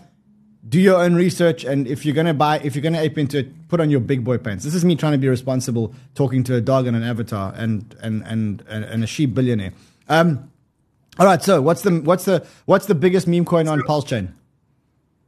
do 0.67 0.81
your 0.81 1.01
own 1.03 1.15
research, 1.15 1.65
and 1.65 1.87
if 1.87 2.05
you're 2.05 2.15
gonna 2.15 2.35
buy, 2.35 2.59
if 2.61 2.75
you're 2.75 2.83
gonna 2.83 3.01
ape 3.01 3.19
into 3.19 3.39
it, 3.39 3.69
put 3.69 3.81
on 3.81 3.91
your 3.91 4.01
big 4.01 4.25
boy 4.25 4.39
pants. 4.39 4.65
This 4.65 4.75
is 4.75 4.85
me 4.85 4.97
trying 4.97 5.13
to 5.13 5.19
be 5.19 5.29
responsible, 5.29 5.95
talking 6.15 6.43
to 6.45 6.57
a 6.57 6.61
dog 6.61 6.87
and 6.87 6.97
an 6.97 7.03
avatar, 7.03 7.53
and 7.57 7.95
and 8.01 8.23
and 8.27 8.63
and 8.69 9.05
a 9.05 9.07
sheep 9.07 9.35
billionaire. 9.35 9.73
Um, 10.09 10.51
all 11.19 11.27
right, 11.27 11.43
so 11.43 11.61
what's 11.63 11.83
the 11.83 12.01
what's 12.01 12.25
the 12.25 12.47
what's 12.67 12.87
the 12.87 12.95
biggest 12.95 13.27
meme 13.29 13.45
coin 13.45 13.69
on 13.69 13.83
Pulse 13.83 14.05
Chain? 14.05 14.35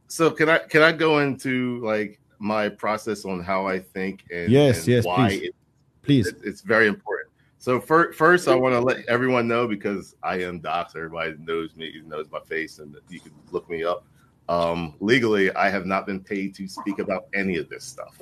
So 0.07 0.31
can 0.31 0.49
I 0.49 0.57
can 0.59 0.81
I 0.81 0.91
go 0.91 1.19
into 1.19 1.79
like 1.85 2.19
my 2.39 2.67
process 2.69 3.23
on 3.23 3.41
how 3.41 3.67
I 3.67 3.79
think 3.79 4.23
and 4.31 4.51
yes, 4.51 4.79
and 4.79 4.87
yes, 4.87 5.05
why 5.05 5.27
please, 5.29 5.41
it, 5.43 5.55
please. 6.01 6.27
it- 6.27 6.37
it's 6.43 6.61
very 6.61 6.87
important. 6.87 7.29
So 7.59 7.79
fir- 7.79 8.11
first, 8.13 8.47
I 8.47 8.55
want 8.55 8.73
to 8.73 8.79
let 8.79 9.07
everyone 9.07 9.47
know 9.47 9.67
because 9.67 10.15
I 10.23 10.41
am 10.41 10.59
Docs. 10.59 10.95
Everybody 10.95 11.35
knows 11.37 11.75
me, 11.75 12.01
knows 12.07 12.25
my 12.31 12.39
face, 12.39 12.79
and 12.79 12.95
you 13.07 13.19
can 13.19 13.31
look 13.51 13.69
me 13.69 13.83
up. 13.83 14.03
Um, 14.51 14.95
legally, 14.99 15.49
I 15.55 15.69
have 15.69 15.85
not 15.85 16.05
been 16.05 16.19
paid 16.19 16.53
to 16.55 16.67
speak 16.67 16.99
about 16.99 17.27
any 17.33 17.55
of 17.55 17.69
this 17.69 17.85
stuff. 17.85 18.17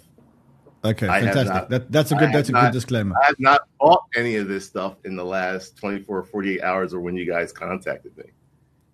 Okay, 0.86 1.08
I 1.08 1.22
fantastic. 1.22 1.54
not- 1.56 1.70
That, 1.72 1.92
that's 1.92 2.12
a 2.12 2.16
good 2.16 2.32
that's 2.32 2.50
a 2.50 2.52
not- 2.52 2.62
good 2.66 2.74
disclaimer. 2.74 3.16
I 3.22 3.26
have 3.26 3.40
not 3.40 3.62
bought 3.80 4.04
any 4.16 4.36
of 4.36 4.48
this 4.48 4.66
stuff 4.68 4.98
in 5.06 5.16
the 5.16 5.26
last 5.26 5.76
24 5.78 6.20
or 6.20 6.24
48 6.24 6.62
hours 6.62 6.94
or 6.94 7.00
when 7.00 7.16
you 7.16 7.26
guys 7.26 7.52
contacted 7.52 8.16
me. 8.16 8.26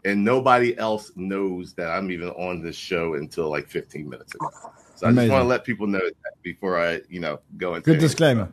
And 0.05 0.23
nobody 0.23 0.77
else 0.77 1.11
knows 1.17 1.73
that 1.73 1.89
I'm 1.89 2.09
even 2.09 2.29
on 2.29 2.61
this 2.61 2.77
show 2.77 3.15
until 3.15 3.49
like 3.49 3.67
15 3.67 4.07
minutes 4.07 4.33
ago. 4.35 4.49
So 4.95 5.07
I 5.07 5.09
Amazing. 5.09 5.27
just 5.27 5.33
want 5.33 5.43
to 5.43 5.47
let 5.49 5.63
people 5.65 5.87
know 5.87 5.99
that 5.99 6.41
before 6.41 6.79
I, 6.79 7.01
you 7.09 7.19
know, 7.19 7.41
go 7.57 7.75
into 7.75 7.91
Good 7.91 7.99
disclaimer. 7.99 8.47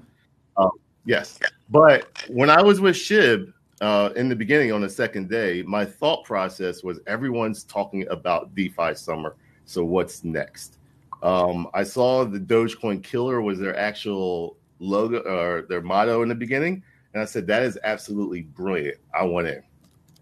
Yes. 1.04 1.38
But 1.70 2.08
when 2.28 2.50
I 2.50 2.62
was 2.62 2.80
with 2.80 2.96
Shib 2.96 3.52
uh, 3.82 4.10
in 4.14 4.28
the 4.28 4.36
beginning 4.36 4.70
on 4.70 4.80
the 4.80 4.88
second 4.88 5.28
day, 5.28 5.62
my 5.66 5.84
thought 5.84 6.24
process 6.24 6.84
was 6.84 7.00
everyone's 7.08 7.64
talking 7.64 8.06
about 8.08 8.54
DeFi 8.54 8.94
summer. 8.94 9.34
So 9.64 9.84
what's 9.84 10.22
next? 10.22 10.78
Um, 11.20 11.66
I 11.74 11.82
saw 11.82 12.24
the 12.24 12.38
Dogecoin 12.38 13.02
killer 13.02 13.42
was 13.42 13.58
their 13.58 13.76
actual 13.76 14.56
logo 14.78 15.18
or 15.18 15.62
their 15.62 15.82
motto 15.82 16.22
in 16.22 16.28
the 16.28 16.34
beginning. 16.34 16.84
And 17.12 17.20
I 17.20 17.24
said, 17.24 17.44
that 17.48 17.64
is 17.64 17.76
absolutely 17.82 18.42
brilliant. 18.42 18.98
I 19.12 19.24
want 19.24 19.48
in. 19.48 19.62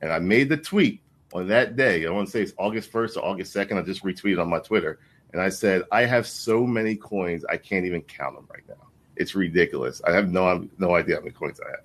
And 0.00 0.10
I 0.10 0.18
made 0.20 0.48
the 0.48 0.56
tweet 0.56 1.02
on 1.34 1.46
that 1.48 1.76
day. 1.76 2.06
I 2.06 2.10
want 2.10 2.28
to 2.28 2.32
say 2.32 2.40
it's 2.40 2.54
August 2.56 2.90
1st 2.90 3.18
or 3.18 3.26
August 3.26 3.54
2nd. 3.54 3.78
I 3.78 3.82
just 3.82 4.02
retweeted 4.02 4.40
on 4.40 4.48
my 4.48 4.60
Twitter. 4.60 5.00
And 5.34 5.42
I 5.42 5.50
said, 5.50 5.82
I 5.92 6.06
have 6.06 6.26
so 6.26 6.66
many 6.66 6.96
coins, 6.96 7.44
I 7.50 7.58
can't 7.58 7.84
even 7.84 8.00
count 8.02 8.36
them 8.36 8.48
right 8.50 8.64
now. 8.66 8.88
It's 9.16 9.34
ridiculous. 9.34 10.00
I 10.06 10.12
have 10.12 10.30
no 10.30 10.66
no 10.78 10.94
idea 10.94 11.16
how 11.16 11.20
many 11.20 11.32
coins 11.32 11.60
I 11.60 11.70
have. 11.72 11.84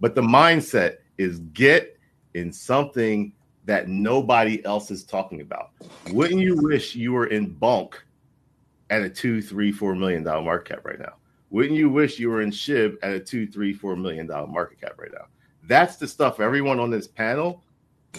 But 0.00 0.16
the 0.16 0.20
mindset 0.20 0.96
is 1.22 1.38
get 1.52 1.98
in 2.34 2.52
something 2.52 3.32
that 3.64 3.88
nobody 3.88 4.64
else 4.64 4.90
is 4.90 5.04
talking 5.04 5.40
about. 5.40 5.70
Wouldn't 6.10 6.40
you 6.40 6.56
wish 6.60 6.94
you 6.94 7.12
were 7.12 7.26
in 7.26 7.50
bulk 7.50 8.04
at 8.90 9.02
a 9.02 9.08
two, 9.08 9.40
three, 9.40 9.72
four 9.72 9.94
million 9.94 10.22
dollar 10.22 10.42
market 10.42 10.74
cap 10.74 10.84
right 10.84 10.98
now? 10.98 11.14
Wouldn't 11.50 11.76
you 11.76 11.90
wish 11.90 12.18
you 12.18 12.30
were 12.30 12.42
in 12.42 12.50
SHIB 12.50 12.96
at 13.02 13.12
a 13.12 13.20
two, 13.20 13.46
three, 13.46 13.72
four 13.72 13.94
million 13.94 14.26
dollar 14.26 14.46
market 14.46 14.80
cap 14.80 14.94
right 14.98 15.12
now? 15.12 15.26
That's 15.64 15.96
the 15.96 16.08
stuff 16.08 16.40
everyone 16.40 16.80
on 16.80 16.90
this 16.90 17.06
panel 17.06 17.62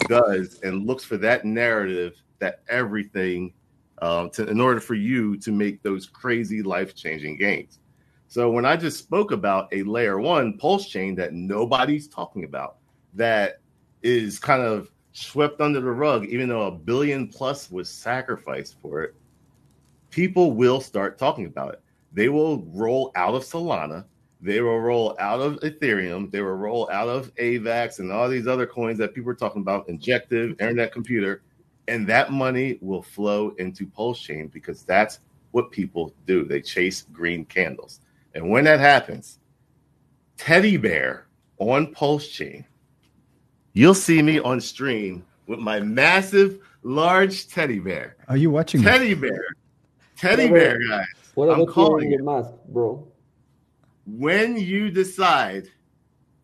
does 0.08 0.60
and 0.62 0.86
looks 0.86 1.04
for 1.04 1.16
that 1.18 1.44
narrative 1.44 2.14
that 2.38 2.62
everything 2.68 3.52
um, 4.02 4.30
to, 4.30 4.46
in 4.48 4.60
order 4.60 4.80
for 4.80 4.94
you 4.94 5.36
to 5.38 5.52
make 5.52 5.82
those 5.82 6.06
crazy 6.06 6.62
life 6.62 6.94
changing 6.94 7.38
gains. 7.38 7.78
So 8.28 8.50
when 8.50 8.64
I 8.64 8.76
just 8.76 8.98
spoke 8.98 9.30
about 9.30 9.68
a 9.72 9.82
layer 9.84 10.18
one 10.18 10.58
pulse 10.58 10.88
chain 10.88 11.14
that 11.16 11.34
nobody's 11.34 12.08
talking 12.08 12.44
about, 12.44 12.78
that 13.14 13.60
is 14.02 14.38
kind 14.38 14.62
of 14.62 14.90
swept 15.12 15.60
under 15.60 15.80
the 15.80 15.90
rug, 15.90 16.26
even 16.26 16.48
though 16.48 16.66
a 16.66 16.72
billion 16.72 17.28
plus 17.28 17.70
was 17.70 17.88
sacrificed 17.88 18.76
for 18.82 19.02
it, 19.02 19.14
people 20.10 20.52
will 20.52 20.80
start 20.80 21.18
talking 21.18 21.46
about 21.46 21.74
it. 21.74 21.82
They 22.12 22.28
will 22.28 22.62
roll 22.66 23.12
out 23.16 23.34
of 23.34 23.42
Solana. 23.42 24.04
They 24.40 24.60
will 24.60 24.80
roll 24.80 25.16
out 25.18 25.40
of 25.40 25.58
Ethereum. 25.60 26.30
They 26.30 26.42
will 26.42 26.52
roll 26.52 26.88
out 26.90 27.08
of 27.08 27.34
AVAX 27.36 27.98
and 27.98 28.12
all 28.12 28.28
these 28.28 28.46
other 28.46 28.66
coins 28.66 28.98
that 28.98 29.14
people 29.14 29.30
are 29.30 29.34
talking 29.34 29.62
about, 29.62 29.88
Injective, 29.88 30.50
Internet 30.60 30.92
Computer, 30.92 31.42
and 31.88 32.06
that 32.06 32.32
money 32.32 32.78
will 32.80 33.02
flow 33.02 33.50
into 33.58 33.86
Pulse 33.86 34.20
Chain 34.20 34.48
because 34.48 34.82
that's 34.82 35.20
what 35.52 35.70
people 35.70 36.12
do. 36.26 36.44
They 36.44 36.60
chase 36.60 37.02
green 37.12 37.44
candles. 37.44 38.00
And 38.34 38.50
when 38.50 38.64
that 38.64 38.80
happens, 38.80 39.38
Teddy 40.36 40.76
Bear 40.76 41.26
on 41.58 41.92
Pulse 41.92 42.28
Chain, 42.28 42.64
you'll 43.74 43.94
see 43.94 44.22
me 44.22 44.40
on 44.40 44.60
stream 44.60 45.24
with 45.46 45.58
my 45.58 45.80
massive, 45.80 46.60
large 46.82 47.48
teddy 47.48 47.78
bear. 47.78 48.16
Are 48.28 48.36
you 48.36 48.50
watching? 48.50 48.80
this? 48.82 48.90
Teddy 48.90 49.14
bear. 49.14 49.44
Teddy 50.16 50.50
Whatever. 50.50 50.78
bear, 50.78 50.88
guys. 50.88 51.06
What 51.34 51.50
I'm 51.50 51.66
calling 51.66 52.08
wearing 52.08 52.16
the 52.18 52.22
mask, 52.24 52.50
bro? 52.68 53.06
When 54.06 54.56
you 54.56 54.90
decide 54.90 55.68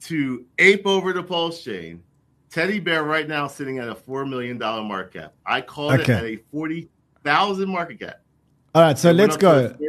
to 0.03 0.45
ape 0.59 0.87
over 0.87 1.13
the 1.13 1.23
Pulse 1.23 1.63
Chain, 1.63 2.03
Teddy 2.51 2.81
Bear 2.81 3.05
right 3.05 3.29
now 3.29 3.47
sitting 3.47 3.79
at 3.79 3.89
a 3.89 3.95
$4 3.95 4.29
million 4.29 4.59
market 4.59 5.13
cap. 5.21 5.35
I 5.47 5.61
called 5.61 6.01
Okay. 6.01 6.13
it 6.13 6.17
at 6.17 6.25
a 6.25 6.37
40,000 6.51 7.69
market 7.69 8.01
cap. 8.01 8.21
All 8.75 8.83
right, 8.83 8.99
so 8.99 9.11
It 9.11 9.15
let's 9.15 9.37
go. 9.37 9.69
to 9.69 9.75
30 9.75 9.81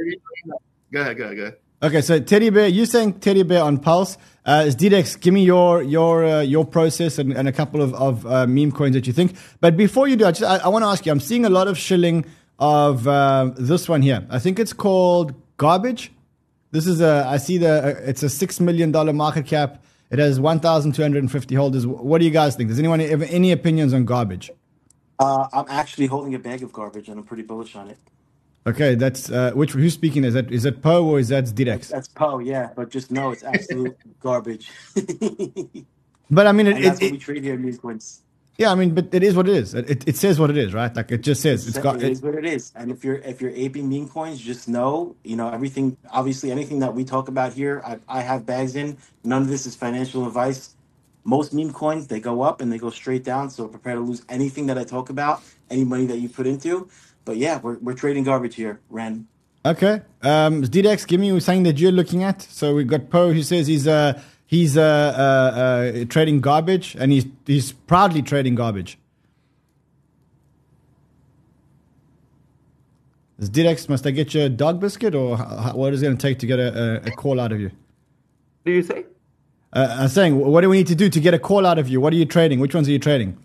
Go 0.94 1.02
ahead, 1.02 1.18
go 1.18 1.24
ahead, 1.24 1.38
go 1.38 1.44
ahead. 1.44 1.56
Okay, 1.84 2.02
so 2.02 2.20
teddy 2.20 2.52
bear, 2.52 2.68
you 2.68 2.86
saying 2.86 3.14
teddy 3.22 3.42
bear 3.42 3.64
on 3.64 3.80
Pulse? 3.80 4.16
Uh, 4.46 4.66
is 4.68 4.76
give 5.16 5.34
me 5.34 5.44
your 5.44 5.82
your 5.82 6.24
uh, 6.24 6.42
your 6.42 6.64
process 6.64 7.18
and, 7.18 7.34
and 7.34 7.48
a 7.48 7.52
couple 7.52 7.82
of, 7.82 7.96
of 7.96 8.26
uh, 8.28 8.46
meme 8.46 8.72
coins 8.72 8.94
that 8.94 9.08
you 9.08 9.14
think. 9.14 9.36
But 9.62 9.76
before 9.78 10.08
you 10.08 10.16
do, 10.16 10.28
I, 10.28 10.32
just, 10.32 10.44
I, 10.44 10.58
I 10.58 10.68
want 10.68 10.84
to 10.84 10.88
ask 10.88 11.08
you. 11.08 11.12
I'm 11.12 11.20
seeing 11.20 11.44
a 11.44 11.50
lot 11.50 11.68
of 11.68 11.80
shilling 11.80 12.26
of 12.60 13.08
um, 13.08 13.56
this 13.58 13.90
one 13.90 14.04
here. 14.04 14.26
I 14.30 14.38
think 14.38 14.60
it's 14.60 14.74
called 14.74 15.34
garbage. 15.58 16.12
This 16.70 16.86
is 16.86 17.02
a. 17.02 17.26
I 17.28 17.38
see 17.38 17.58
the. 17.58 17.98
Uh, 17.98 18.02
it's 18.04 18.22
a 18.22 18.30
six 18.30 18.60
million 18.60 18.92
dollar 18.92 19.14
market 19.14 19.48
cap. 19.48 19.84
It 20.12 20.20
has 20.20 20.40
1,250 20.40 21.56
holders. 21.56 21.88
What 21.88 22.20
do 22.20 22.26
you 22.26 22.32
guys 22.32 22.56
think? 22.56 22.70
Does 22.70 22.78
anyone 22.78 23.00
have 23.00 23.24
any 23.24 23.52
opinions 23.52 23.94
on 23.94 24.06
garbage? 24.06 24.52
Uh, 25.18 25.48
I'm 25.52 25.66
actually 25.70 26.08
holding 26.08 26.36
a 26.36 26.40
bag 26.40 26.62
of 26.62 26.74
garbage, 26.74 27.10
and 27.10 27.18
I'm 27.18 27.26
pretty 27.26 27.44
bullish 27.44 27.76
on 27.76 27.90
it. 27.90 27.98
Okay, 28.68 28.94
that's 28.96 29.32
uh, 29.32 29.52
which 29.54 29.72
who's 29.72 29.94
speaking? 29.94 30.24
Is 30.24 30.36
that 30.36 30.52
is 30.52 30.64
that 30.64 30.82
Poe 30.82 31.04
or 31.04 31.20
is 31.20 31.30
that 31.30 31.46
Ddex? 31.46 31.88
That's 31.90 32.08
Poe, 32.08 32.40
yeah, 32.40 32.70
but 32.76 32.90
just 32.90 33.12
know 33.12 33.32
it's 33.32 33.44
absolute 33.44 33.98
garbage. 34.20 34.70
But 36.32 36.48
I 36.48 36.54
mean, 36.54 36.68
it, 36.68 36.82
that's 36.82 37.02
it, 37.02 37.06
what 37.06 37.12
we 37.12 37.18
trade 37.18 37.44
here 37.44 37.58
coins. 37.78 38.22
yeah, 38.58 38.72
I 38.72 38.76
mean, 38.76 38.96
but 38.96 39.14
it 39.14 39.22
is 39.22 39.36
what 39.36 39.50
it 39.50 39.56
is. 39.56 39.74
It, 39.74 40.08
it 40.08 40.16
says 40.16 40.40
what 40.40 40.50
it 40.50 40.58
is, 40.58 40.74
right? 40.74 40.96
Like 40.96 41.12
it 41.12 41.24
just 41.24 41.42
says 41.42 41.68
it's 41.68 41.78
got. 41.78 41.98
it 41.98 42.04
It, 42.04 42.12
is 42.14 42.22
what 42.22 42.36
it 42.36 42.46
is. 42.46 42.72
And 42.74 42.90
if 42.90 43.04
you're 43.04 43.18
if 43.18 43.42
you're 43.42 43.52
aping 43.52 43.90
meme 43.90 44.08
coins, 44.08 44.40
just 44.40 44.70
know, 44.70 45.16
you 45.26 45.36
know, 45.36 45.50
everything. 45.50 45.98
Obviously, 46.10 46.50
anything 46.50 46.80
that 46.80 46.94
we 46.94 47.04
talk 47.04 47.28
about 47.28 47.52
here, 47.52 47.82
I, 47.86 48.00
I 48.08 48.22
have 48.22 48.46
bags 48.46 48.78
in. 48.78 48.98
None 49.26 49.42
of 49.42 49.50
this 49.50 49.66
is 49.66 49.76
financial 49.76 50.26
advice. 50.26 50.76
Most 51.26 51.54
meme 51.54 51.74
coins 51.74 52.08
they 52.08 52.22
go 52.22 52.42
up 52.42 52.62
and 52.62 52.72
they 52.72 52.78
go 52.78 52.90
straight 52.90 53.26
down. 53.26 53.50
So 53.50 53.68
prepare 53.68 53.96
to 53.96 54.02
lose 54.02 54.24
anything 54.30 54.68
that 54.68 54.78
I 54.78 54.86
talk 54.86 55.10
about, 55.10 55.44
any 55.70 55.84
money 55.84 56.06
that 56.06 56.20
you 56.20 56.30
put 56.30 56.48
into. 56.48 56.90
But 57.26 57.38
yeah, 57.38 57.60
we're 57.60 57.78
we're 57.80 57.94
trading 57.94 58.24
garbage 58.24 58.56
here, 58.56 58.80
Ren. 58.90 59.28
Okay. 59.66 60.02
Um, 60.24 60.64
Ddex, 60.64 61.08
give 61.08 61.20
me 61.20 61.40
something 61.40 61.64
that 61.64 61.80
you're 61.80 61.92
looking 61.92 62.24
at. 62.24 62.42
So 62.42 62.74
we've 62.74 62.88
got 62.88 63.10
Poe 63.10 63.32
who 63.32 63.44
says 63.44 63.68
he's 63.68 63.88
uh, 63.88 64.20
he's 64.48 64.76
uh, 64.76 64.82
uh, 64.82 65.60
uh, 66.02 66.06
trading 66.06 66.42
garbage 66.42 66.96
and 66.96 67.12
he's 67.12 67.26
he's 67.46 67.72
proudly 67.72 68.22
trading 68.22 68.56
garbage. 68.56 68.98
Is 73.38 73.50
Ddex, 73.50 73.90
must 73.90 74.06
I 74.06 74.12
get 74.12 74.34
you 74.36 74.44
a 74.44 74.50
dog 74.50 74.80
biscuit 74.80 75.16
or 75.16 75.36
h- 75.36 75.42
h- 75.68 75.74
what 75.74 75.94
is 75.94 76.04
it 76.04 76.06
going 76.06 76.18
to 76.18 76.22
take 76.22 76.38
to 76.40 76.46
get 76.46 76.60
a, 76.60 77.02
a, 77.04 77.08
a 77.08 77.12
call 77.12 77.40
out 77.40 77.52
of 77.52 77.60
you? 77.60 77.72
Do 78.66 78.72
you 78.72 78.84
say? 78.84 79.06
Uh, 79.74 79.98
I'm 80.02 80.10
saying, 80.10 80.38
what 80.38 80.62
do 80.62 80.70
we 80.70 80.78
need 80.78 80.88
to 80.88 80.96
do 80.96 81.10
to 81.10 81.20
get 81.20 81.34
a 81.34 81.40
call 81.40 81.66
out 81.66 81.80
of 81.80 81.90
you? 81.90 82.00
What 82.00 82.14
are 82.14 82.18
you 82.18 82.26
trading? 82.26 82.60
Which 82.60 82.76
ones 82.76 82.88
are 82.88 82.92
you 82.92 83.00
trading? 83.00 83.38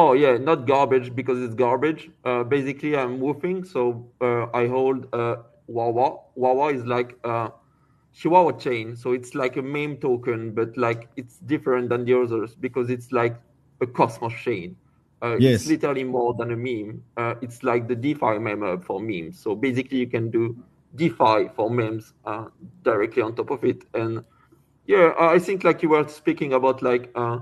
Oh 0.00 0.14
yeah, 0.14 0.38
not 0.38 0.66
garbage 0.66 1.14
because 1.14 1.42
it's 1.42 1.54
garbage. 1.54 2.10
Uh, 2.24 2.42
basically, 2.44 2.96
I'm 2.96 3.20
woofing, 3.20 3.66
so 3.66 4.10
uh, 4.22 4.46
I 4.54 4.66
hold 4.66 5.06
uh, 5.14 5.36
Wawa. 5.66 6.18
Wawa 6.36 6.72
is 6.72 6.86
like 6.86 7.18
a 7.24 7.50
Chihuahua 8.12 8.52
chain, 8.58 8.96
so 8.96 9.12
it's 9.12 9.34
like 9.34 9.56
a 9.56 9.62
meme 9.62 9.98
token, 9.98 10.52
but 10.54 10.76
like 10.76 11.08
it's 11.16 11.38
different 11.40 11.90
than 11.90 12.04
the 12.04 12.14
others 12.20 12.54
because 12.54 12.88
it's 12.90 13.12
like 13.12 13.36
a 13.80 13.86
Cosmos 13.86 14.32
chain. 14.34 14.76
Uh, 15.22 15.36
Yes. 15.38 15.60
It's 15.62 15.66
literally 15.66 16.04
more 16.04 16.34
than 16.34 16.50
a 16.52 16.56
meme. 16.56 17.02
Uh, 17.16 17.34
it's 17.42 17.62
like 17.62 17.88
the 17.88 17.94
DeFi 17.96 18.38
meme 18.38 18.62
hub 18.62 18.84
for 18.84 19.00
memes. 19.00 19.38
So 19.38 19.54
basically, 19.54 19.98
you 19.98 20.06
can 20.06 20.30
do 20.30 20.56
DeFi 20.96 21.48
for 21.54 21.70
memes 21.70 22.14
uh, 22.24 22.46
directly 22.84 23.22
on 23.22 23.34
top 23.34 23.50
of 23.50 23.64
it, 23.64 23.84
and 23.94 24.24
Yeah, 24.86 25.14
I 25.18 25.38
think 25.38 25.64
like 25.64 25.82
you 25.82 25.90
were 25.90 26.08
speaking 26.08 26.52
about 26.54 26.82
like 26.82 27.10
uh, 27.14 27.40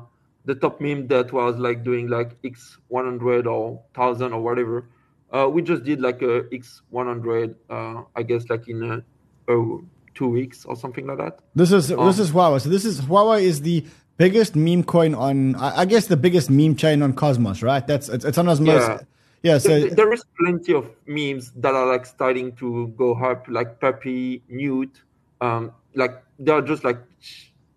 the 0.49 0.55
top 0.55 0.81
meme 0.81 1.07
that 1.09 1.31
was 1.31 1.59
like 1.59 1.85
doing 1.85 2.09
like 2.09 2.31
X 2.43 2.78
100 2.88 3.47
or 3.47 3.73
1000 3.95 4.33
or 4.33 4.40
whatever. 4.40 4.88
Uh, 5.31 5.47
we 5.47 5.61
just 5.61 5.85
did 5.85 6.00
like 6.00 6.23
a 6.23 6.47
X 6.50 6.81
100, 6.88 7.55
uh, 7.69 8.02
I 8.17 8.23
guess 8.23 8.49
like 8.49 8.67
in 8.67 8.83
uh, 8.83 9.00
oh, 9.49 9.85
two 10.14 10.26
weeks 10.26 10.64
or 10.64 10.75
something 10.75 11.07
like 11.07 11.19
that. 11.19 11.40
This 11.55 11.71
is 11.71 11.93
um, 11.93 12.07
this 12.07 12.19
is 12.19 12.33
Huawei. 12.33 12.62
So 12.62 12.71
this 12.71 12.87
is 12.87 13.02
Huawei 13.02 13.43
is 13.43 13.61
the 13.61 13.85
biggest 14.17 14.57
meme 14.57 14.85
coin 14.85 15.14
on, 15.14 15.55
I, 15.57 15.85
guess 15.85 16.07
the 16.07 16.17
biggest 16.17 16.49
meme 16.49 16.76
chain 16.76 17.02
on 17.02 17.12
Cosmos, 17.12 17.62
right? 17.62 17.87
That's 17.87 18.09
it's, 18.09 18.25
it's 18.25 18.38
one 18.38 18.49
of 18.49 18.59
most. 18.61 18.88
Yeah. 18.88 19.00
Yeah, 19.40 19.59
so 19.59 19.69
there, 19.69 19.90
there 19.90 20.12
is 20.12 20.25
plenty 20.40 20.75
of 20.75 20.90
memes 21.07 21.52
that 21.52 21.73
are 21.73 21.87
like 21.87 22.07
starting 22.07 22.57
to 22.57 22.88
go 22.99 23.14
up, 23.14 23.47
like 23.49 23.78
Puppy, 23.81 24.43
Newt, 24.49 25.00
um, 25.40 25.71
like 25.95 26.21
they're 26.40 26.61
just 26.61 26.83
like 26.83 26.99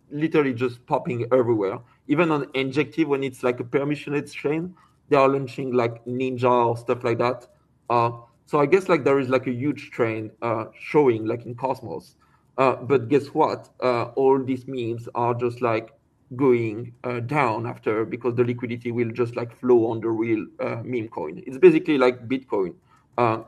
literally 0.10 0.56
just 0.56 0.84
popping 0.88 1.28
everywhere. 1.32 1.78
Even 2.12 2.30
on 2.30 2.48
Injective, 2.53 3.08
when 3.08 3.24
it's 3.24 3.41
like 3.41 3.62
a 3.62 3.63
permissionless 3.63 4.34
chain, 4.34 4.75
they 5.08 5.15
are 5.15 5.30
launching 5.30 5.72
like 5.72 6.03
Ninja 6.06 6.51
or 6.68 6.75
stuff 6.75 7.06
like 7.06 7.20
that. 7.20 7.48
Uh, 7.89 8.12
so 8.46 8.60
I 8.60 8.65
guess 8.65 8.89
like 8.89 9.06
there 9.06 9.18
is 9.18 9.30
like 9.30 9.48
a 9.48 9.51
huge 9.51 9.91
trend 9.91 10.32
uh, 10.41 10.65
showing 10.77 11.25
like 11.25 11.46
in 11.46 11.56
Cosmos. 11.56 12.15
Uh, 12.58 12.75
but 12.75 13.08
guess 13.08 13.27
what? 13.27 13.70
Uh, 13.82 14.03
all 14.20 14.44
these 14.44 14.65
memes 14.68 15.08
are 15.15 15.34
just 15.34 15.62
like 15.62 15.94
going 16.36 16.94
uh, 17.06 17.22
down 17.22 17.65
after 17.65 18.03
because 18.03 18.36
the 18.36 18.44
liquidity 18.44 18.91
will 18.91 19.12
just 19.12 19.38
like 19.38 19.56
flow 19.58 19.89
on 19.89 20.01
the 20.01 20.10
real 20.10 20.46
uh, 20.60 20.82
meme 20.84 21.08
coin. 21.08 21.41
It's 21.48 21.58
basically 21.58 21.98
like 21.98 22.27
Bitcoin. 22.27 22.75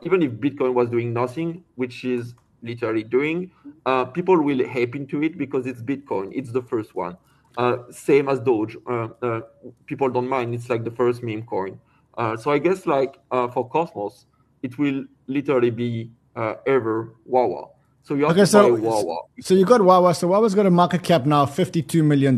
Even 0.03 0.21
if 0.21 0.31
Bitcoin 0.45 0.73
was 0.73 0.89
doing 0.89 1.11
nothing, 1.11 1.63
which 1.75 2.05
is 2.05 2.33
literally 2.61 3.03
doing, 3.03 3.51
people 4.13 4.41
will 4.41 4.65
hype 4.69 4.95
into 4.95 5.21
it 5.21 5.37
because 5.37 5.65
it's 5.65 5.81
Bitcoin. 5.81 6.31
It's 6.31 6.51
the 6.51 6.61
first 6.61 6.95
one. 6.95 7.17
Uh, 7.57 7.77
same 7.91 8.29
as 8.29 8.39
Doge. 8.39 8.75
Uh, 8.87 9.41
people 9.85 10.09
don't 10.09 10.27
mind. 10.27 10.53
It's 10.55 10.69
like 10.69 10.83
the 10.83 10.91
first 10.91 11.23
meme 11.23 11.43
coin. 11.43 11.79
so 12.37 12.51
I 12.51 12.59
guess 12.59 12.85
like 12.85 13.19
for 13.29 13.67
Cosmos, 13.69 14.25
it 14.61 14.77
will 14.77 15.05
literally 15.27 15.69
be 15.69 16.11
ever 16.35 17.13
Wawa. 17.25 17.69
So 18.03 18.15
you 18.15 18.23
have 18.23 18.31
okay, 18.31 18.41
to 18.41 18.47
so, 18.47 18.73
Wawa. 18.73 19.21
So 19.41 19.53
you 19.53 19.65
got 19.65 19.81
Wawa. 19.81 20.13
So 20.13 20.27
Wawa's 20.27 20.55
got 20.55 20.65
a 20.65 20.71
market 20.71 21.03
cap 21.03 21.25
now 21.25 21.45
$52 21.45 22.03
million. 22.03 22.37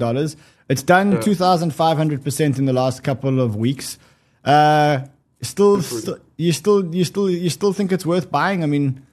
It's 0.70 0.84
done 0.84 1.14
yeah. 1.14 1.18
2,500% 1.20 2.60
in 2.60 2.66
the 2.66 2.74
last 2.74 3.04
couple 3.04 3.40
of 3.40 3.56
weeks. 3.56 3.98
Uh, 4.44 5.06
still, 5.42 5.82
st- 5.82 6.20
you 6.38 6.52
still, 6.52 6.94
you 6.94 7.04
still, 7.04 7.30
you 7.30 7.50
still 7.50 7.74
think 7.74 7.92
it's 7.92 8.06
worth 8.06 8.32
buying? 8.32 8.64
I 8.64 8.68
mean, 8.68 9.06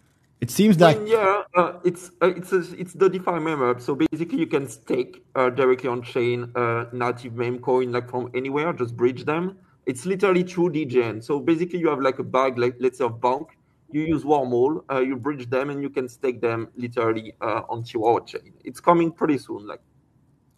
it 0.42 0.50
seems 0.50 0.78
like 0.78 0.99
yeah, 1.06 1.42
uh, 1.54 1.75
it's 1.84 2.11
uh, 2.20 2.34
it's 2.37 2.52
a, 2.52 2.61
it's 2.78 2.92
the 2.92 3.08
DeFi 3.08 3.38
meme 3.38 3.80
So 3.80 3.94
basically, 3.94 4.40
you 4.40 4.46
can 4.46 4.68
stake 4.68 5.25
uh, 5.34 5.49
directly 5.50 5.88
on 5.88 6.02
chain 6.02 6.50
uh, 6.56 6.87
native 6.92 7.34
meme 7.34 7.61
coin 7.61 7.92
like 7.92 8.11
from 8.11 8.28
anywhere. 8.34 8.72
Just 8.72 8.96
bridge 8.96 9.25
them. 9.25 9.56
It's 9.87 10.04
literally 10.04 10.44
true 10.44 10.68
DGN. 10.68 11.22
So 11.22 11.40
basically, 11.40 11.78
you 11.78 11.88
have 11.88 12.00
like 12.00 12.18
a 12.18 12.25
bag, 12.25 12.58
like 12.58 12.76
let's 12.80 12.99
say 12.99 13.04
of 13.04 13.20
bank 13.20 13.56
you 13.92 14.02
use 14.02 14.25
Wormhole, 14.25 14.82
uh, 14.90 15.00
you 15.00 15.16
bridge 15.16 15.49
them, 15.49 15.70
and 15.70 15.82
you 15.82 15.90
can 15.90 16.08
stake 16.08 16.40
them 16.40 16.68
literally 16.76 17.34
uh, 17.40 17.62
onto 17.68 18.04
our 18.04 18.20
chain. 18.20 18.52
It's 18.64 18.80
coming 18.80 19.12
pretty 19.12 19.38
soon. 19.38 19.66
Like, 19.66 19.80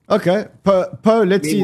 okay, 0.08 0.46
per, 0.62 0.96
per 1.02 1.26
let's 1.26 1.48
see. 1.48 1.62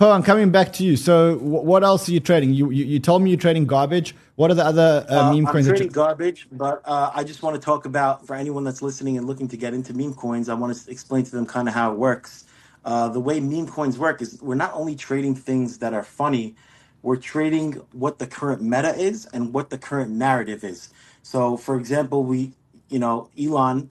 Ready. 0.00 0.10
Po, 0.10 0.14
I'm 0.14 0.22
coming 0.22 0.50
back 0.50 0.72
to 0.74 0.84
you. 0.84 0.96
So, 0.96 1.34
w- 1.34 1.60
what 1.60 1.84
else 1.84 2.08
are 2.08 2.12
you 2.12 2.20
trading? 2.20 2.54
You, 2.54 2.70
you, 2.70 2.84
you 2.84 2.98
told 2.98 3.22
me 3.22 3.30
you're 3.30 3.38
trading 3.38 3.66
garbage. 3.66 4.14
What 4.36 4.50
are 4.50 4.54
the 4.54 4.64
other 4.64 5.06
uh, 5.08 5.28
uh 5.28 5.32
meme 5.32 5.46
I'm 5.46 5.52
coins? 5.52 5.68
I'm 5.68 5.74
trading 5.74 5.92
garbage, 5.92 6.48
but 6.52 6.80
uh, 6.86 7.10
I 7.14 7.22
just 7.22 7.42
want 7.42 7.54
to 7.54 7.60
talk 7.60 7.84
about 7.84 8.26
for 8.26 8.34
anyone 8.34 8.64
that's 8.64 8.82
listening 8.82 9.18
and 9.18 9.26
looking 9.26 9.48
to 9.48 9.56
get 9.56 9.74
into 9.74 9.92
meme 9.92 10.14
coins. 10.14 10.48
I 10.48 10.54
want 10.54 10.76
to 10.76 10.90
explain 10.90 11.24
to 11.24 11.30
them 11.30 11.46
kind 11.46 11.68
of 11.68 11.74
how 11.74 11.92
it 11.92 11.98
works. 11.98 12.44
Uh, 12.84 13.08
the 13.08 13.20
way 13.20 13.40
meme 13.40 13.66
coins 13.66 13.98
work 13.98 14.22
is 14.22 14.40
we're 14.40 14.54
not 14.54 14.72
only 14.74 14.96
trading 14.96 15.34
things 15.34 15.78
that 15.78 15.92
are 15.92 16.02
funny 16.02 16.56
we're 17.02 17.16
trading 17.16 17.72
what 17.92 18.18
the 18.18 18.26
current 18.26 18.62
meta 18.62 18.94
is 18.94 19.26
and 19.26 19.52
what 19.54 19.70
the 19.70 19.78
current 19.78 20.10
narrative 20.10 20.64
is. 20.64 20.90
So, 21.22 21.56
for 21.56 21.76
example, 21.76 22.24
we, 22.24 22.52
you 22.88 22.98
know, 22.98 23.30
Elon 23.40 23.90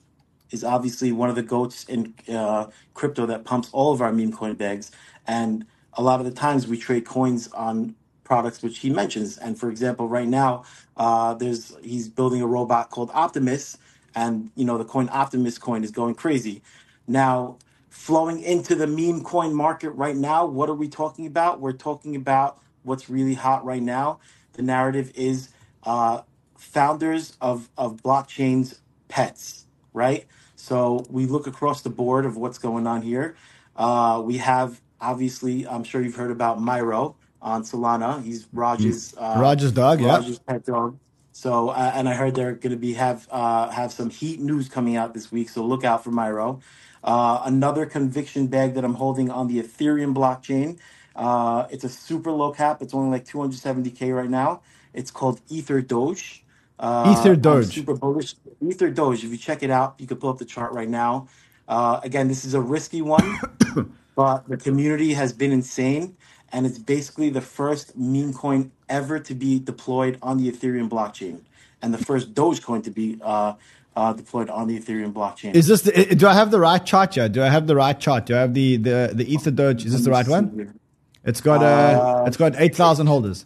is 0.51 0.63
obviously 0.63 1.11
one 1.11 1.29
of 1.29 1.35
the 1.35 1.43
goats 1.43 1.85
in 1.85 2.13
uh, 2.31 2.67
crypto 2.93 3.25
that 3.25 3.45
pumps 3.45 3.69
all 3.71 3.93
of 3.93 4.01
our 4.01 4.11
meme 4.11 4.31
coin 4.31 4.55
bags, 4.55 4.91
and 5.27 5.65
a 5.99 6.03
lot 6.03 6.21
of 6.21 6.25
the 6.25 6.31
times 6.31 6.65
we 6.65 6.77
trade 6.77 7.05
coins 7.05 7.49
on 7.49 7.93
products 8.23 8.63
which 8.63 8.79
he 8.79 8.89
mentions. 8.89 9.37
And 9.37 9.59
for 9.59 9.69
example, 9.69 10.07
right 10.07 10.27
now, 10.29 10.63
uh, 10.97 11.33
there's 11.33 11.75
he's 11.83 12.07
building 12.09 12.41
a 12.41 12.47
robot 12.47 12.89
called 12.89 13.11
Optimus, 13.13 13.77
and 14.15 14.49
you 14.55 14.65
know 14.65 14.77
the 14.77 14.85
coin 14.85 15.09
Optimus 15.11 15.59
coin 15.59 15.83
is 15.83 15.91
going 15.91 16.15
crazy. 16.15 16.63
Now, 17.05 17.57
flowing 17.89 18.41
into 18.41 18.75
the 18.75 18.87
meme 18.87 19.23
coin 19.25 19.53
market 19.53 19.91
right 19.91 20.15
now, 20.15 20.45
what 20.45 20.69
are 20.69 20.75
we 20.75 20.87
talking 20.87 21.27
about? 21.27 21.59
We're 21.59 21.73
talking 21.73 22.15
about 22.15 22.59
what's 22.83 23.09
really 23.09 23.35
hot 23.35 23.65
right 23.65 23.83
now. 23.83 24.19
The 24.53 24.61
narrative 24.61 25.11
is 25.15 25.49
uh, 25.83 26.21
founders 26.57 27.35
of, 27.41 27.69
of 27.77 28.03
blockchains 28.03 28.79
pets, 29.09 29.65
right? 29.93 30.25
So 30.55 31.05
we 31.09 31.25
look 31.25 31.47
across 31.47 31.81
the 31.81 31.89
board 31.89 32.25
of 32.25 32.37
what's 32.37 32.57
going 32.57 32.87
on 32.87 33.01
here. 33.01 33.35
Uh, 33.75 34.21
we 34.25 34.37
have 34.37 34.81
obviously, 35.01 35.67
I'm 35.67 35.83
sure 35.83 36.01
you've 36.01 36.15
heard 36.15 36.31
about 36.31 36.59
Myro 36.59 37.15
on 37.41 37.63
Solana. 37.63 38.23
He's 38.23 38.47
Raj's 38.53 39.13
uh, 39.17 39.37
Raj's 39.39 39.71
dog, 39.71 40.01
Raj's 40.01 40.29
yeah. 40.29 40.53
pet 40.53 40.65
dog. 40.65 40.97
So, 41.31 41.69
uh, 41.69 41.91
and 41.95 42.09
I 42.09 42.13
heard 42.13 42.35
they're 42.35 42.53
going 42.53 42.71
to 42.71 42.77
be 42.77 42.93
have 42.93 43.27
uh, 43.31 43.69
have 43.69 43.91
some 43.91 44.09
heat 44.09 44.39
news 44.39 44.67
coming 44.67 44.95
out 44.95 45.13
this 45.13 45.31
week. 45.31 45.49
So 45.49 45.63
look 45.65 45.83
out 45.83 46.03
for 46.03 46.11
Myro. 46.11 46.61
Uh, 47.03 47.41
another 47.45 47.85
conviction 47.85 48.47
bag 48.47 48.73
that 48.73 48.83
I'm 48.83 48.95
holding 48.95 49.29
on 49.31 49.47
the 49.47 49.61
Ethereum 49.61 50.13
blockchain 50.13 50.79
uh, 51.19 51.67
it's 51.69 51.83
a 51.83 51.89
super 51.89 52.31
low 52.31 52.51
cap. 52.51 52.81
It's 52.81 52.93
only 52.93 53.11
like 53.11 53.25
270k 53.25 54.15
right 54.15 54.29
now. 54.29 54.61
It's 54.93 55.11
called 55.11 55.41
Ether 55.49 55.81
Doge. 55.81 56.43
Uh, 56.79 57.13
Ether 57.19 57.35
Doge. 57.35 57.65
super 57.65 57.93
bullish. 57.93 58.35
Ether 58.61 58.89
Doge. 58.89 59.25
If 59.25 59.31
you 59.31 59.37
check 59.37 59.61
it 59.61 59.69
out, 59.69 59.95
you 59.97 60.07
can 60.07 60.17
pull 60.17 60.29
up 60.29 60.37
the 60.37 60.45
chart 60.45 60.71
right 60.71 60.87
now. 60.87 61.27
Uh, 61.67 61.99
again, 62.03 62.29
this 62.29 62.45
is 62.45 62.53
a 62.53 62.61
risky 62.61 63.01
one, 63.01 63.37
but 64.19 64.49
the 64.49 64.57
community 64.57 65.13
has 65.13 65.31
been 65.31 65.53
insane, 65.53 66.17
and 66.51 66.65
it's 66.65 66.77
basically 66.77 67.29
the 67.29 67.39
first 67.39 67.97
meme 67.97 68.33
coin 68.33 68.69
ever 68.89 69.17
to 69.17 69.33
be 69.33 69.59
deployed 69.59 70.17
on 70.21 70.35
the 70.37 70.51
Ethereum 70.51 70.89
blockchain, 70.89 71.39
and 71.81 71.93
the 71.93 71.97
first 71.97 72.33
Dogecoin 72.33 72.83
to 72.83 72.91
be 72.91 73.17
uh, 73.23 73.53
uh, 73.95 74.11
deployed 74.11 74.49
on 74.49 74.67
the 74.67 74.77
Ethereum 74.77 75.13
blockchain. 75.13 75.55
Is 75.55 75.67
this? 75.67 75.83
The, 75.83 76.13
do 76.21 76.27
I 76.27 76.33
have 76.33 76.51
the 76.51 76.59
right 76.59 76.85
chart 76.85 77.13
here? 77.15 77.29
Do 77.29 77.41
I 77.41 77.47
have 77.47 77.65
the 77.65 77.77
right 77.77 77.97
chart? 77.97 78.25
Do 78.25 78.35
I 78.35 78.41
have 78.41 78.53
the 78.53 78.75
the 78.75 79.11
the 79.13 79.33
Ether 79.33 79.51
Doge? 79.51 79.85
Is 79.85 79.93
this 79.93 80.03
the 80.03 80.11
right 80.11 80.27
one? 80.27 80.77
It's 81.23 81.39
got 81.39 81.63
uh, 81.63 82.25
it's 82.27 82.35
got 82.35 82.55
eight 82.57 82.75
thousand 82.75 83.07
holders. 83.07 83.45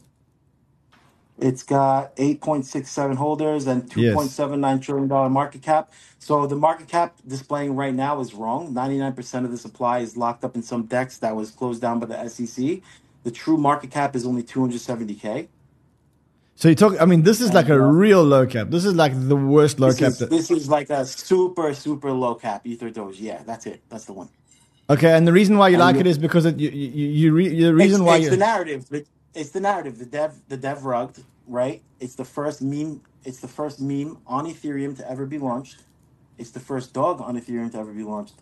It's 1.40 1.64
got 1.64 2.14
eight 2.18 2.42
point 2.42 2.66
six 2.66 2.92
seven 2.92 3.18
holders 3.18 3.66
and 3.66 3.92
seven 4.30 4.62
nine 4.62 4.80
trillion 4.80 5.08
dollar 5.08 5.30
market 5.30 5.62
cap. 5.62 5.92
So 6.20 6.46
the 6.46 6.56
market 6.56 6.88
cap 6.88 7.16
displaying 7.28 7.76
right 7.76 7.94
now 7.94 8.20
is 8.20 8.34
wrong. 8.34 8.74
Ninety 8.74 8.98
nine 8.98 9.14
percent 9.14 9.46
of 9.46 9.52
the 9.52 9.58
supply 9.58 10.00
is 10.00 10.16
locked 10.16 10.44
up 10.44 10.56
in 10.56 10.62
some 10.62 10.84
DEX 10.84 11.18
that 11.20 11.36
was 11.36 11.52
closed 11.52 11.82
down 11.82 12.00
by 12.00 12.06
the 12.06 12.30
SEC. 12.30 12.82
The 13.24 13.32
true 13.32 13.58
market 13.58 13.90
cap 13.90 14.16
is 14.16 14.26
only 14.26 14.44
two 14.44 14.62
hundred 14.62 14.80
seventy 14.82 15.16
k. 15.16 15.50
So 16.56 16.70
you 16.70 16.76
talk. 16.76 17.02
I 17.02 17.06
mean, 17.06 17.24
this 17.24 17.42
is 17.42 17.52
like 17.52 17.70
a 17.70 17.74
uh, 17.74 17.78
real 17.78 18.24
low 18.24 18.46
cap. 18.46 18.70
This 18.70 18.86
is 18.86 18.94
like 18.94 19.14
the 19.16 19.36
worst 19.36 19.80
low 19.80 19.88
this 19.88 20.00
cap. 20.00 20.08
Is, 20.10 20.20
that, 20.20 20.30
this 20.30 20.52
is 20.52 20.70
like 20.70 20.92
a 20.92 21.06
super 21.06 21.74
super 21.74 22.12
low 22.12 22.36
cap 22.36 22.66
Ether 22.68 22.92
Doge. 22.92 23.20
Yeah, 23.20 23.42
that's 23.44 23.66
it. 23.66 23.82
That's 23.90 24.06
the 24.06 24.14
one. 24.14 24.30
Okay, 24.90 25.14
and 25.14 25.28
the 25.28 25.34
reason 25.34 25.58
why 25.58 25.70
you 25.70 25.76
and 25.76 25.82
like 25.82 25.96
it 25.96 26.06
is 26.06 26.18
because 26.18 26.46
it, 26.46 26.60
you, 26.60 26.70
you, 26.70 27.08
you 27.08 27.34
re, 27.34 27.50
the 27.50 27.74
reason 27.74 28.02
it's, 28.02 28.06
why 28.06 28.18
it's 28.18 28.30
the 28.30 28.38
narrative. 28.38 28.86
It's 29.36 29.50
the 29.50 29.60
narrative. 29.60 30.00
The 30.00 30.06
dev, 30.06 30.42
the 30.48 30.58
dev 30.58 30.86
rugged, 30.86 31.24
right? 31.48 31.82
It's 32.00 32.16
the 32.16 32.26
first 32.26 32.62
meme. 32.62 33.02
It's 33.24 33.40
the 33.40 33.48
first 33.48 33.80
meme 33.80 34.18
on 34.28 34.46
Ethereum 34.46 34.96
to 34.98 35.10
ever 35.10 35.26
be 35.26 35.38
launched. 35.38 35.82
It's 36.38 36.52
the 36.52 36.60
first 36.60 36.94
dog 36.94 37.22
on 37.22 37.40
Ethereum 37.40 37.72
to 37.72 37.78
ever 37.80 37.92
be 37.94 38.04
launched, 38.04 38.36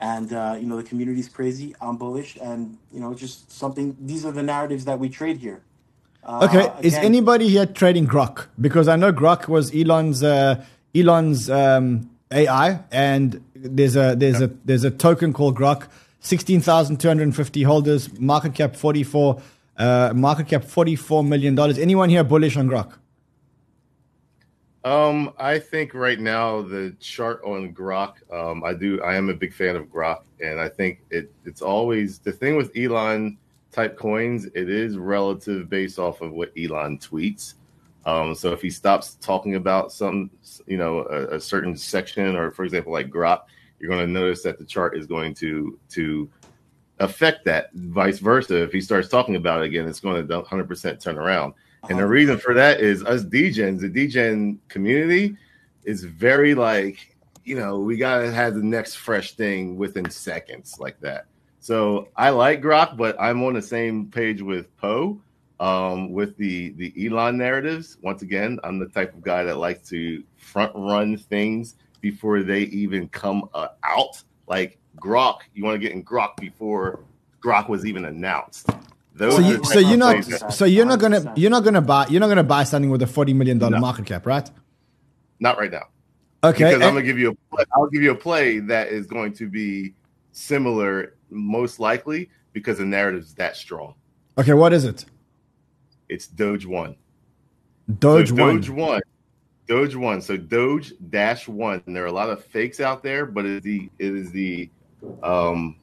and 0.00 0.32
uh, 0.32 0.56
you 0.58 0.66
know 0.66 0.76
the 0.76 0.82
community's 0.82 1.28
crazy. 1.28 1.74
I'm 1.80 1.96
bullish, 1.96 2.36
and 2.40 2.78
you 2.92 3.00
know 3.00 3.14
just 3.14 3.50
something. 3.52 3.96
These 4.00 4.24
are 4.24 4.32
the 4.32 4.42
narratives 4.42 4.84
that 4.86 4.98
we 4.98 5.08
trade 5.08 5.38
here. 5.38 5.62
Uh, 6.22 6.48
okay, 6.48 6.66
again, 6.66 6.84
is 6.84 6.94
anybody 6.94 7.48
here 7.48 7.66
trading 7.66 8.06
Grok? 8.06 8.46
Because 8.60 8.88
I 8.88 8.96
know 8.96 9.12
Grok 9.12 9.46
was 9.46 9.74
Elon's 9.74 10.22
uh, 10.22 10.64
Elon's 10.94 11.50
um, 11.50 12.10
AI, 12.30 12.80
and 12.90 13.44
there's 13.54 13.96
a 13.96 14.14
there's 14.16 14.40
a 14.40 14.48
there's 14.64 14.84
a 14.84 14.90
token 14.90 15.32
called 15.32 15.56
Grok, 15.56 15.88
sixteen 16.20 16.60
thousand 16.60 16.98
two 16.98 17.08
hundred 17.08 17.24
and 17.24 17.36
fifty 17.36 17.62
holders, 17.62 18.18
market 18.18 18.54
cap 18.54 18.74
forty 18.74 19.02
four, 19.02 19.42
uh, 19.76 20.12
market 20.14 20.48
cap 20.48 20.64
forty 20.64 20.96
four 20.96 21.24
million 21.24 21.54
dollars. 21.54 21.78
Anyone 21.78 22.08
here 22.08 22.24
bullish 22.24 22.56
on 22.56 22.68
Grok? 22.68 22.98
Um, 24.84 25.32
I 25.38 25.58
think 25.58 25.94
right 25.94 26.20
now 26.20 26.60
the 26.60 26.94
chart 27.00 27.40
on 27.42 27.72
Grok, 27.72 28.16
um, 28.30 28.62
I 28.62 28.74
do 28.74 29.00
I 29.02 29.14
am 29.14 29.30
a 29.30 29.34
big 29.34 29.54
fan 29.54 29.76
of 29.76 29.86
Grok, 29.86 30.22
and 30.40 30.60
I 30.60 30.68
think 30.68 31.00
it 31.10 31.32
it's 31.44 31.62
always 31.62 32.18
the 32.18 32.32
thing 32.32 32.56
with 32.56 32.70
Elon 32.76 33.38
type 33.72 33.96
coins. 33.96 34.44
It 34.54 34.68
is 34.68 34.98
relative 34.98 35.70
based 35.70 35.98
off 35.98 36.20
of 36.20 36.32
what 36.32 36.52
Elon 36.56 36.98
tweets. 36.98 37.54
Um, 38.06 38.34
so 38.34 38.52
if 38.52 38.60
he 38.60 38.68
stops 38.68 39.14
talking 39.14 39.54
about 39.54 39.90
some, 39.90 40.30
you 40.66 40.76
know, 40.76 41.06
a, 41.10 41.36
a, 41.36 41.40
certain 41.40 41.74
section, 41.74 42.36
or 42.36 42.50
for 42.50 42.66
example, 42.66 42.92
like 42.92 43.08
Grok, 43.08 43.44
you're 43.80 43.88
going 43.88 44.06
to 44.06 44.12
notice 44.12 44.42
that 44.42 44.58
the 44.58 44.64
chart 44.64 44.96
is 44.96 45.06
going 45.06 45.32
to 45.36 45.78
to 45.90 46.28
affect 46.98 47.44
that. 47.44 47.72
Vice 47.74 48.18
versa, 48.18 48.62
if 48.62 48.72
he 48.72 48.80
starts 48.80 49.08
talking 49.08 49.36
about 49.36 49.62
it 49.62 49.66
again, 49.66 49.88
it's 49.88 50.00
going 50.00 50.26
to 50.26 50.42
100% 50.42 51.00
turn 51.00 51.18
around. 51.18 51.54
And 51.88 51.98
the 51.98 52.06
reason 52.06 52.38
for 52.38 52.54
that 52.54 52.80
is 52.80 53.04
us 53.04 53.24
DJs, 53.24 53.80
the 53.80 53.90
DJing 53.90 54.58
community 54.68 55.36
is 55.84 56.04
very 56.04 56.54
like, 56.54 57.16
you 57.44 57.56
know, 57.56 57.78
we 57.78 57.98
gotta 57.98 58.30
have 58.30 58.54
the 58.54 58.62
next 58.62 58.94
fresh 58.94 59.32
thing 59.32 59.76
within 59.76 60.08
seconds, 60.08 60.76
like 60.78 60.98
that. 61.00 61.26
So 61.60 62.08
I 62.16 62.30
like 62.30 62.62
Grok, 62.62 62.96
but 62.96 63.20
I'm 63.20 63.42
on 63.42 63.54
the 63.54 63.62
same 63.62 64.06
page 64.06 64.40
with 64.40 64.74
Poe 64.78 65.20
um, 65.60 66.12
with 66.12 66.36
the 66.36 66.70
the 66.70 67.06
Elon 67.06 67.36
narratives. 67.38 67.98
Once 68.02 68.22
again, 68.22 68.58
I'm 68.64 68.78
the 68.78 68.88
type 68.88 69.14
of 69.14 69.22
guy 69.22 69.44
that 69.44 69.58
likes 69.58 69.88
to 69.90 70.22
front 70.36 70.72
run 70.74 71.16
things 71.16 71.76
before 72.00 72.42
they 72.42 72.62
even 72.62 73.08
come 73.08 73.48
uh, 73.54 73.68
out. 73.82 74.22
Like 74.46 74.78
Grok, 74.96 75.40
you 75.54 75.64
want 75.64 75.74
to 75.74 75.78
get 75.78 75.92
in 75.92 76.04
Grok 76.04 76.36
before 76.36 77.00
Grok 77.44 77.68
was 77.68 77.84
even 77.84 78.04
announced. 78.04 78.68
Those 79.14 79.36
so, 79.36 79.40
you, 79.40 79.64
so 79.64 79.78
you're 79.78 79.96
not 79.96 80.52
so 80.52 80.64
you're 80.64 80.86
not 80.86 80.98
gonna 80.98 81.32
you're 81.36 81.50
not 81.50 81.62
gonna 81.62 81.80
buy 81.80 82.06
you're 82.08 82.20
not 82.20 82.28
gonna 82.28 82.42
buy 82.42 82.64
something 82.64 82.90
with 82.90 83.02
a 83.02 83.06
forty 83.06 83.32
million 83.32 83.58
dollar 83.58 83.76
no. 83.76 83.80
market 83.80 84.06
cap, 84.06 84.26
right? 84.26 84.50
Not 85.38 85.56
right 85.58 85.70
now. 85.70 85.84
Okay, 86.42 86.64
because 86.64 86.74
and, 86.74 86.84
I'm 86.84 86.94
gonna 86.94 87.06
give 87.06 87.18
you 87.18 87.36
a 87.56 87.64
I'll 87.76 87.88
give 87.88 88.02
you 88.02 88.10
a 88.10 88.16
play 88.16 88.58
that 88.60 88.88
is 88.88 89.06
going 89.06 89.32
to 89.34 89.48
be 89.48 89.94
similar, 90.32 91.14
most 91.30 91.78
likely, 91.78 92.28
because 92.52 92.78
the 92.78 92.84
narrative 92.84 93.22
is 93.22 93.34
that 93.34 93.56
strong. 93.56 93.94
Okay, 94.36 94.52
what 94.52 94.72
is 94.72 94.84
it? 94.84 95.04
It's 96.08 96.26
Doge 96.26 96.66
One. 96.66 96.96
Doge 97.98 98.30
so 98.30 98.34
One. 98.34 98.56
Doge 98.56 98.70
One. 98.70 99.02
Doge 99.68 99.96
One. 99.96 100.20
So 100.20 100.36
Doge 100.36 100.92
Dash 101.10 101.46
One. 101.46 101.82
And 101.86 101.94
there 101.94 102.02
are 102.02 102.08
a 102.08 102.12
lot 102.12 102.30
of 102.30 102.44
fakes 102.44 102.80
out 102.80 103.02
there, 103.02 103.26
but 103.26 103.44
it 103.44 103.58
is 103.58 103.62
the 103.62 103.88
it 103.98 104.14
is 104.14 104.32
the 104.32 104.68
um 105.22 105.76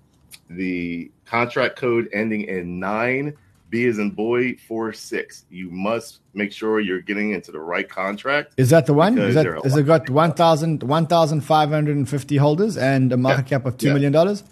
the 0.49 1.11
contract 1.25 1.75
code 1.77 2.09
ending 2.13 2.43
in 2.43 2.79
nine. 2.79 3.33
B 3.69 3.85
is 3.85 3.99
in 3.99 4.11
boy 4.11 4.55
four 4.67 4.91
six. 4.91 5.45
You 5.49 5.69
must 5.71 6.19
make 6.33 6.51
sure 6.51 6.81
you're 6.81 6.99
getting 6.99 7.31
into 7.31 7.53
the 7.53 7.59
right 7.59 7.87
contract. 7.87 8.53
Is 8.57 8.69
that 8.71 8.85
the 8.85 8.93
one? 8.93 9.17
Is 9.17 9.35
that 9.35 9.47
is 9.63 9.77
it 9.77 9.83
got 9.83 10.09
1,000 10.09 10.83
1,550 10.83 12.37
holders 12.37 12.75
and 12.75 13.13
a 13.13 13.17
market 13.17 13.43
yeah. 13.43 13.57
cap 13.57 13.65
of 13.65 13.77
two 13.77 13.87
yeah. 13.87 13.93
million 13.93 14.11
dollars? 14.11 14.43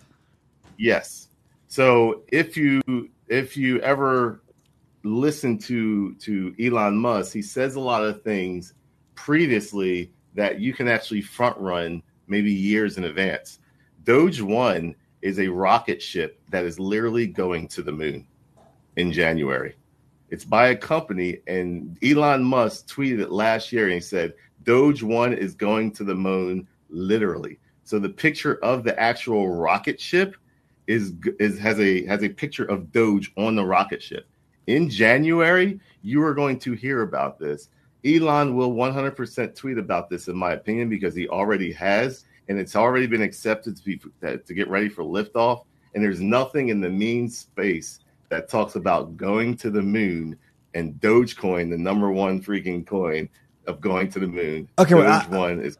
Yes. 0.77 1.27
So 1.67 2.23
if 2.29 2.55
you 2.55 2.81
if 3.27 3.57
you 3.57 3.79
ever 3.81 4.41
listen 5.03 5.57
to 5.59 6.15
to 6.15 6.55
Elon 6.59 6.97
Musk, 6.97 7.33
he 7.33 7.41
says 7.41 7.75
a 7.75 7.79
lot 7.79 8.03
of 8.03 8.23
things 8.23 8.73
previously 9.15 10.11
that 10.35 10.59
you 10.59 10.73
can 10.73 10.87
actually 10.87 11.21
front 11.21 11.57
run 11.57 12.01
maybe 12.27 12.51
years 12.51 12.97
in 12.97 13.03
advance. 13.03 13.59
Doge 14.03 14.41
One 14.41 14.95
is 15.21 15.39
a 15.39 15.47
rocket 15.47 16.01
ship 16.01 16.39
that 16.49 16.65
is 16.65 16.79
literally 16.79 17.27
going 17.27 17.67
to 17.69 17.81
the 17.81 17.91
moon 17.91 18.25
in 18.95 19.11
January. 19.11 19.75
It's 20.29 20.45
by 20.45 20.67
a 20.67 20.75
company, 20.75 21.39
and 21.47 21.97
Elon 22.03 22.43
Musk 22.43 22.87
tweeted 22.87 23.19
it 23.19 23.31
last 23.31 23.71
year 23.71 23.85
and 23.85 23.93
he 23.93 23.99
said, 23.99 24.33
Doge 24.63 25.03
One 25.03 25.33
is 25.33 25.55
going 25.55 25.91
to 25.93 26.03
the 26.03 26.15
moon 26.15 26.67
literally. 26.89 27.59
So 27.83 27.97
the 27.97 28.09
picture 28.09 28.63
of 28.63 28.83
the 28.83 28.99
actual 28.99 29.49
rocket 29.49 29.99
ship 29.99 30.35
is, 30.87 31.13
is 31.39 31.57
has 31.59 31.79
a 31.79 32.05
has 32.05 32.23
a 32.23 32.29
picture 32.29 32.65
of 32.65 32.91
Doge 32.91 33.31
on 33.37 33.55
the 33.55 33.65
rocket 33.65 34.01
ship. 34.01 34.27
In 34.67 34.89
January, 34.89 35.79
you 36.03 36.21
are 36.23 36.35
going 36.35 36.59
to 36.59 36.73
hear 36.73 37.01
about 37.01 37.39
this. 37.39 37.69
Elon 38.05 38.55
will 38.55 38.71
100% 38.71 39.55
tweet 39.55 39.77
about 39.77 40.09
this, 40.09 40.27
in 40.27 40.37
my 40.37 40.53
opinion, 40.53 40.87
because 40.87 41.15
he 41.15 41.27
already 41.27 41.71
has 41.73 42.25
and 42.49 42.59
it's 42.59 42.75
already 42.75 43.07
been 43.07 43.21
accepted 43.21 43.77
to 43.77 43.83
be 43.83 44.01
to 44.21 44.53
get 44.53 44.67
ready 44.67 44.89
for 44.89 45.03
liftoff. 45.03 45.63
And 45.93 46.03
there's 46.03 46.19
nothing 46.19 46.69
in 46.69 46.81
the 46.81 46.89
mean 46.89 47.29
space 47.29 47.99
that 48.29 48.49
talks 48.49 48.75
about 48.75 49.15
going 49.15 49.55
to 49.57 49.69
the 49.69 49.81
moon 49.81 50.37
and 50.73 50.93
Dogecoin, 50.99 51.69
the 51.69 51.77
number 51.77 52.11
one 52.11 52.41
freaking 52.41 52.85
coin 52.85 53.29
of 53.65 53.81
going 53.81 54.11
to 54.11 54.19
the 54.19 54.27
moon. 54.27 54.67
Okay, 54.77 54.91
Doge 54.91 55.03
well, 55.03 55.31
I, 55.31 55.37
one 55.37 55.61
is. 55.61 55.77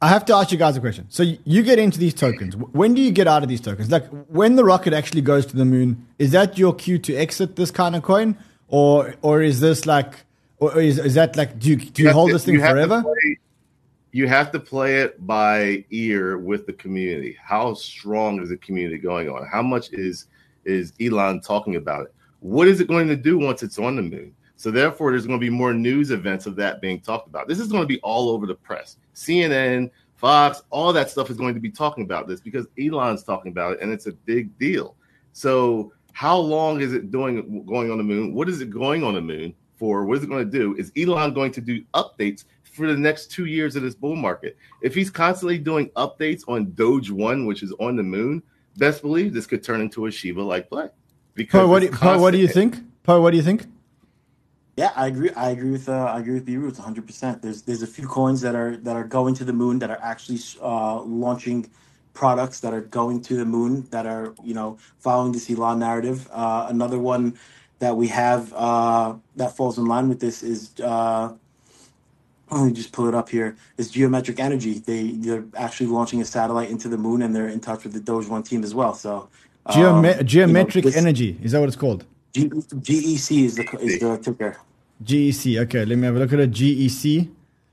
I 0.00 0.08
have 0.08 0.24
to 0.26 0.34
ask 0.34 0.50
you 0.50 0.58
guys 0.58 0.76
a 0.76 0.80
question. 0.80 1.06
So 1.08 1.22
you 1.44 1.62
get 1.62 1.78
into 1.78 1.98
these 1.98 2.14
tokens. 2.14 2.56
When 2.56 2.94
do 2.94 3.02
you 3.02 3.12
get 3.12 3.28
out 3.28 3.42
of 3.42 3.48
these 3.48 3.60
tokens? 3.60 3.90
Like 3.90 4.06
when 4.28 4.56
the 4.56 4.64
rocket 4.64 4.92
actually 4.92 5.20
goes 5.20 5.46
to 5.46 5.56
the 5.56 5.64
moon, 5.64 6.06
is 6.18 6.32
that 6.32 6.58
your 6.58 6.74
cue 6.74 6.98
to 6.98 7.14
exit 7.14 7.56
this 7.56 7.70
kind 7.70 7.94
of 7.94 8.02
coin, 8.02 8.36
or 8.68 9.14
or 9.22 9.42
is 9.42 9.60
this 9.60 9.86
like, 9.86 10.24
or 10.58 10.80
is, 10.80 10.98
is 10.98 11.14
that 11.14 11.36
like 11.36 11.58
do 11.58 11.70
you 11.70 11.76
do 11.76 12.02
you, 12.02 12.08
you 12.08 12.14
hold 12.14 12.30
to, 12.30 12.34
this 12.34 12.44
thing 12.44 12.58
forever? 12.58 13.04
You 14.14 14.28
have 14.28 14.52
to 14.52 14.60
play 14.60 15.00
it 15.00 15.26
by 15.26 15.84
ear 15.90 16.38
with 16.38 16.66
the 16.66 16.72
community. 16.72 17.36
How 17.42 17.74
strong 17.74 18.40
is 18.40 18.50
the 18.50 18.56
community 18.56 18.96
going 18.96 19.28
on? 19.28 19.44
How 19.44 19.60
much 19.60 19.92
is 19.92 20.28
is 20.64 20.92
Elon 21.00 21.40
talking 21.40 21.74
about 21.74 22.02
it? 22.02 22.14
What 22.38 22.68
is 22.68 22.80
it 22.80 22.86
going 22.86 23.08
to 23.08 23.16
do 23.16 23.40
once 23.40 23.64
it's 23.64 23.76
on 23.76 23.96
the 23.96 24.02
moon? 24.02 24.32
So 24.54 24.70
therefore, 24.70 25.10
there's 25.10 25.26
going 25.26 25.40
to 25.40 25.44
be 25.44 25.50
more 25.50 25.74
news 25.74 26.12
events 26.12 26.46
of 26.46 26.54
that 26.54 26.80
being 26.80 27.00
talked 27.00 27.26
about. 27.26 27.48
This 27.48 27.58
is 27.58 27.72
going 27.72 27.82
to 27.82 27.88
be 27.88 27.98
all 28.02 28.28
over 28.28 28.46
the 28.46 28.54
press. 28.54 28.98
CNN, 29.16 29.90
Fox, 30.14 30.62
all 30.70 30.92
that 30.92 31.10
stuff 31.10 31.28
is 31.28 31.36
going 31.36 31.54
to 31.54 31.60
be 31.60 31.70
talking 31.70 32.04
about 32.04 32.28
this 32.28 32.40
because 32.40 32.68
Elon's 32.78 33.24
talking 33.24 33.50
about 33.50 33.72
it, 33.72 33.80
and 33.80 33.92
it's 33.92 34.06
a 34.06 34.12
big 34.12 34.56
deal. 34.60 34.94
So 35.32 35.92
how 36.12 36.38
long 36.38 36.80
is 36.80 36.92
it 36.92 37.10
doing 37.10 37.64
going 37.66 37.90
on 37.90 37.98
the 37.98 38.04
moon? 38.04 38.32
What 38.32 38.48
is 38.48 38.60
it 38.60 38.70
going 38.70 39.02
on 39.02 39.14
the 39.14 39.20
moon 39.20 39.56
for? 39.74 40.04
What 40.04 40.18
is 40.18 40.22
it 40.22 40.28
going 40.28 40.48
to 40.48 40.58
do? 40.58 40.76
Is 40.76 40.92
Elon 40.96 41.34
going 41.34 41.50
to 41.50 41.60
do 41.60 41.82
updates 41.94 42.44
for 42.74 42.86
the 42.86 42.96
next 42.96 43.30
two 43.30 43.46
years 43.46 43.76
of 43.76 43.82
this 43.82 43.94
bull 43.94 44.16
market. 44.16 44.56
If 44.82 44.94
he's 44.94 45.10
constantly 45.10 45.58
doing 45.58 45.88
updates 45.90 46.42
on 46.48 46.72
Doge 46.72 47.10
One, 47.10 47.46
which 47.46 47.62
is 47.62 47.72
on 47.78 47.96
the 47.96 48.02
moon, 48.02 48.42
best 48.76 49.02
believe 49.02 49.32
this 49.32 49.46
could 49.46 49.62
turn 49.62 49.80
into 49.80 50.06
a 50.06 50.10
Shiba 50.10 50.40
like 50.40 50.68
play. 50.68 50.88
Because 51.34 51.62
Poe, 51.62 51.68
what, 51.68 51.80
do 51.80 51.86
you, 51.86 51.92
Poe, 51.92 52.20
what 52.20 52.32
do 52.32 52.38
you 52.38 52.48
think? 52.48 52.78
Poe, 53.02 53.20
what 53.20 53.30
do 53.30 53.36
you 53.36 53.42
think? 53.42 53.66
Yeah, 54.76 54.92
I 54.96 55.06
agree. 55.06 55.30
I 55.30 55.50
agree 55.50 55.70
with 55.70 55.88
uh, 55.88 55.92
I 55.92 56.18
agree 56.18 56.34
with 56.34 56.44
B 56.44 56.56
Roots 56.56 56.78
100. 56.78 57.06
percent 57.06 57.42
There's 57.42 57.62
there's 57.62 57.82
a 57.82 57.86
few 57.86 58.08
coins 58.08 58.40
that 58.40 58.56
are 58.56 58.76
that 58.78 58.96
are 58.96 59.04
going 59.04 59.34
to 59.36 59.44
the 59.44 59.52
moon 59.52 59.78
that 59.78 59.90
are 59.90 60.00
actually 60.02 60.40
uh, 60.60 61.00
launching 61.02 61.70
products 62.12 62.60
that 62.60 62.72
are 62.74 62.80
going 62.80 63.20
to 63.22 63.36
the 63.36 63.44
moon 63.44 63.86
that 63.90 64.04
are 64.06 64.34
you 64.42 64.54
know 64.54 64.78
following 64.98 65.30
this 65.30 65.48
Elon 65.48 65.78
narrative. 65.78 66.28
Uh, 66.32 66.66
another 66.68 66.98
one 66.98 67.38
that 67.78 67.96
we 67.96 68.08
have 68.08 68.52
uh, 68.54 69.14
that 69.36 69.56
falls 69.56 69.78
in 69.78 69.84
line 69.84 70.08
with 70.08 70.18
this 70.18 70.42
is 70.42 70.72
uh, 70.82 71.32
let 72.58 72.66
me 72.66 72.72
just 72.72 72.92
pull 72.92 73.06
it 73.08 73.14
up 73.14 73.28
here. 73.28 73.56
Is 73.76 73.90
Geometric 73.90 74.40
Energy. 74.40 74.78
They 74.78 75.08
they're 75.12 75.44
actually 75.56 75.86
launching 75.86 76.20
a 76.20 76.24
satellite 76.24 76.70
into 76.70 76.88
the 76.88 76.98
moon, 76.98 77.22
and 77.22 77.34
they're 77.34 77.48
in 77.48 77.60
touch 77.60 77.84
with 77.84 77.92
the 77.92 78.00
Doge 78.00 78.28
One 78.28 78.42
team 78.42 78.64
as 78.64 78.74
well. 78.74 78.94
So 78.94 79.28
um, 79.66 80.04
Geometric 80.24 80.84
you 80.84 80.90
know, 80.90 80.96
Energy 80.96 81.38
is 81.42 81.52
that 81.52 81.60
what 81.60 81.68
it's 81.68 81.76
called? 81.76 82.04
G- 82.32 82.48
GEC 82.48 83.44
is 83.44 83.56
the 83.56 83.78
is 83.80 84.00
the 84.00 84.18
ticker. 84.18 84.56
GEC. 85.02 85.60
Okay, 85.62 85.84
let 85.84 85.98
me 85.98 86.06
have 86.06 86.16
a 86.16 86.18
look 86.18 86.32
at 86.32 86.40
a 86.40 86.48
GEC. 86.48 87.30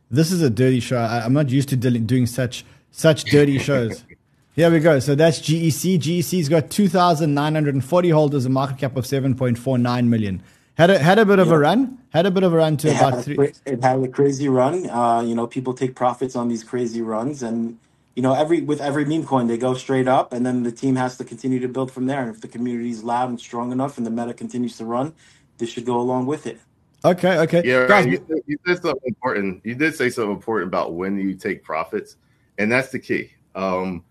This 0.10 0.32
is 0.32 0.41
a 0.41 0.50
dirty 0.50 0.80
show. 0.80 0.98
I, 0.98 1.26
am 1.26 1.34
not 1.34 1.50
used 1.50 1.70
to 1.70 1.76
doing 1.76 2.26
such 2.26 2.65
such 2.91 3.24
dirty 3.26 3.58
shows. 3.58 4.04
Here 4.56 4.70
we 4.70 4.80
go. 4.82 5.00
So 5.00 5.15
that's 5.15 5.39
GEC. 5.39 5.98
GEC's 5.98 6.50
got 6.50 6.70
2,940 6.70 8.10
holders, 8.10 8.46
a 8.46 8.50
market 8.50 8.80
cap 8.80 8.98
of 8.98 9.06
7.49 9.06 10.08
million. 10.08 10.44
Had 10.78 10.90
a 10.90 11.00
had 11.00 11.20
a 11.20 11.26
bit 11.26 11.40
of 11.40 11.48
yeah. 11.48 11.54
a 11.54 11.58
run. 11.58 11.98
Had 12.10 12.26
a 12.26 12.32
bit 12.32 12.44
of 12.44 12.54
a 12.54 12.58
run 12.58 12.78
to 12.78 12.90
it 12.90 12.98
about 12.98 13.24
three. 13.24 13.54
It 13.66 13.84
had 13.84 14.04
a 14.04 14.08
crazy 14.08 14.48
run. 14.48 14.90
Uh, 14.90 15.22
you 15.22 15.36
know, 15.36 15.48
people 15.48 15.74
take 15.74 15.96
profits 15.96 16.36
on 16.36 16.48
these 16.48 16.64
crazy 16.64 17.02
runs, 17.02 17.44
and 17.44 17.78
you 18.16 18.24
know, 18.24 18.34
every 18.34 18.62
with 18.62 18.82
every 18.82 19.06
meme 19.06 19.26
coin, 19.26 19.48
they 19.48 19.58
go 19.58 19.74
straight 19.74 20.08
up, 20.08 20.34
and 20.34 20.46
then 20.46 20.64
the 20.64 20.72
team 20.72 20.96
has 20.96 21.18
to 21.18 21.24
continue 21.24 21.60
to 21.60 21.68
build 21.68 21.92
from 21.92 22.06
there. 22.08 22.22
And 22.22 22.34
if 22.34 22.42
the 22.42 22.48
community 22.48 22.90
is 22.90 23.04
loud 23.04 23.30
and 23.30 23.40
strong 23.40 23.72
enough, 23.72 23.98
and 23.98 24.06
the 24.06 24.12
meta 24.12 24.34
continues 24.34 24.78
to 24.78 24.86
run, 24.86 25.14
this 25.58 25.70
should 25.70 25.86
go 25.86 26.00
along 26.00 26.26
with 26.26 26.48
it. 26.48 26.60
Okay, 27.04 27.40
okay. 27.40 27.64
Yeah, 27.66 27.88
Guys, 27.88 28.06
you, 28.06 28.24
you 28.46 28.58
did 28.66 28.82
something 28.82 29.02
important. 29.06 29.66
You 29.66 29.76
did 29.76 29.96
say 29.96 30.10
something 30.10 30.32
important 30.32 30.68
about 30.68 30.94
when 30.94 31.18
you 31.18 31.34
take 31.34 31.64
profits, 31.64 32.18
and 32.58 32.72
that's 32.72 32.90
the 32.90 33.00
key. 33.00 33.32
Um, 33.56 34.04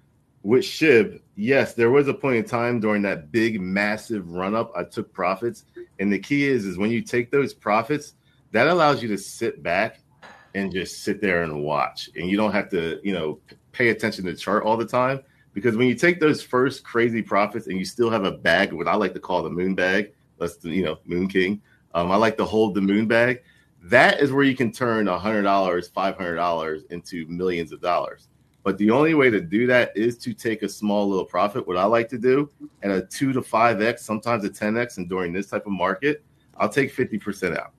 with 0.42 0.62
Shib, 0.64 1.20
yes, 1.36 1.74
there 1.74 1.90
was 1.90 2.08
a 2.08 2.14
point 2.14 2.36
in 2.36 2.44
time 2.44 2.80
during 2.80 3.02
that 3.02 3.30
big, 3.30 3.60
massive 3.60 4.30
run 4.30 4.54
up. 4.54 4.72
I 4.74 4.84
took 4.84 5.12
profits, 5.12 5.64
and 5.98 6.12
the 6.12 6.18
key 6.18 6.46
is, 6.46 6.64
is 6.64 6.78
when 6.78 6.90
you 6.90 7.02
take 7.02 7.30
those 7.30 7.52
profits, 7.52 8.14
that 8.52 8.66
allows 8.66 9.02
you 9.02 9.08
to 9.08 9.18
sit 9.18 9.62
back 9.62 10.00
and 10.54 10.72
just 10.72 11.04
sit 11.04 11.20
there 11.20 11.42
and 11.42 11.62
watch, 11.62 12.10
and 12.16 12.28
you 12.28 12.36
don't 12.36 12.52
have 12.52 12.68
to, 12.70 13.00
you 13.04 13.12
know, 13.12 13.38
pay 13.72 13.90
attention 13.90 14.24
to 14.24 14.32
the 14.32 14.36
chart 14.36 14.64
all 14.64 14.76
the 14.76 14.86
time. 14.86 15.20
Because 15.52 15.76
when 15.76 15.88
you 15.88 15.94
take 15.94 16.20
those 16.20 16.42
first 16.42 16.84
crazy 16.84 17.22
profits 17.22 17.66
and 17.66 17.76
you 17.76 17.84
still 17.84 18.08
have 18.08 18.24
a 18.24 18.32
bag, 18.32 18.72
what 18.72 18.88
I 18.88 18.94
like 18.94 19.12
to 19.14 19.20
call 19.20 19.42
the 19.42 19.50
moon 19.50 19.74
bag, 19.74 20.12
the, 20.38 20.56
you 20.62 20.82
know, 20.84 20.98
Moon 21.04 21.28
King. 21.28 21.60
Um, 21.92 22.10
I 22.10 22.16
like 22.16 22.36
to 22.38 22.44
hold 22.44 22.74
the 22.74 22.80
moon 22.80 23.06
bag. 23.06 23.42
That 23.82 24.20
is 24.20 24.32
where 24.32 24.44
you 24.44 24.56
can 24.56 24.72
turn 24.72 25.08
a 25.08 25.18
hundred 25.18 25.42
dollars, 25.42 25.88
five 25.88 26.16
hundred 26.16 26.36
dollars 26.36 26.84
into 26.90 27.26
millions 27.26 27.72
of 27.72 27.80
dollars 27.80 28.28
but 28.62 28.76
the 28.78 28.90
only 28.90 29.14
way 29.14 29.30
to 29.30 29.40
do 29.40 29.66
that 29.66 29.96
is 29.96 30.18
to 30.18 30.34
take 30.34 30.62
a 30.62 30.68
small 30.68 31.08
little 31.08 31.24
profit. 31.24 31.66
What 31.66 31.76
I 31.76 31.84
like 31.84 32.08
to 32.10 32.18
do 32.18 32.50
at 32.82 32.90
a 32.90 33.02
two 33.02 33.32
to 33.32 33.42
five 33.42 33.80
x, 33.80 34.04
sometimes 34.04 34.44
a 34.44 34.50
ten 34.50 34.76
x, 34.76 34.98
and 34.98 35.08
during 35.08 35.32
this 35.32 35.46
type 35.46 35.66
of 35.66 35.72
market, 35.72 36.22
I'll 36.56 36.68
take 36.68 36.92
fifty 36.92 37.18
percent 37.18 37.56
out. 37.56 37.72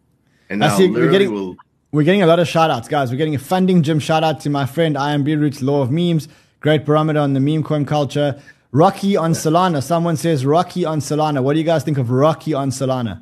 And 0.50 0.60
now 0.60 0.76
see, 0.76 0.90
we're 0.90 1.12
getting 1.12 1.34
will, 1.34 1.56
we're 1.92 2.04
getting 2.04 2.24
a 2.24 2.28
lot 2.28 2.40
of 2.40 2.48
shout 2.48 2.72
outs, 2.72 2.88
guys. 2.88 3.12
We're 3.12 3.18
getting 3.18 3.36
a 3.36 3.40
funding 3.40 3.84
gym 3.84 4.00
shout 4.00 4.24
out 4.24 4.40
to 4.42 4.50
my 4.50 4.66
friend 4.66 4.96
IMB 4.96 5.40
Roots 5.40 5.62
Law 5.62 5.82
of 5.82 5.92
Memes. 5.92 6.28
Great 6.60 6.86
barometer 6.86 7.20
on 7.20 7.34
the 7.34 7.40
meme 7.40 7.64
coin 7.64 7.86
culture. 7.86 8.42
Rocky 8.72 9.18
on 9.18 9.34
Solana. 9.34 9.84
Someone 9.84 10.16
says 10.16 10.46
Rocky 10.46 10.86
on 10.86 11.00
Solana. 11.00 11.44
What 11.44 11.54
do 11.54 11.60
you 11.60 11.66
guys 11.66 11.84
think 11.84 11.98
of 11.98 12.10
Rocky 12.10 12.54
on 12.54 12.70
Solana? 12.70 13.22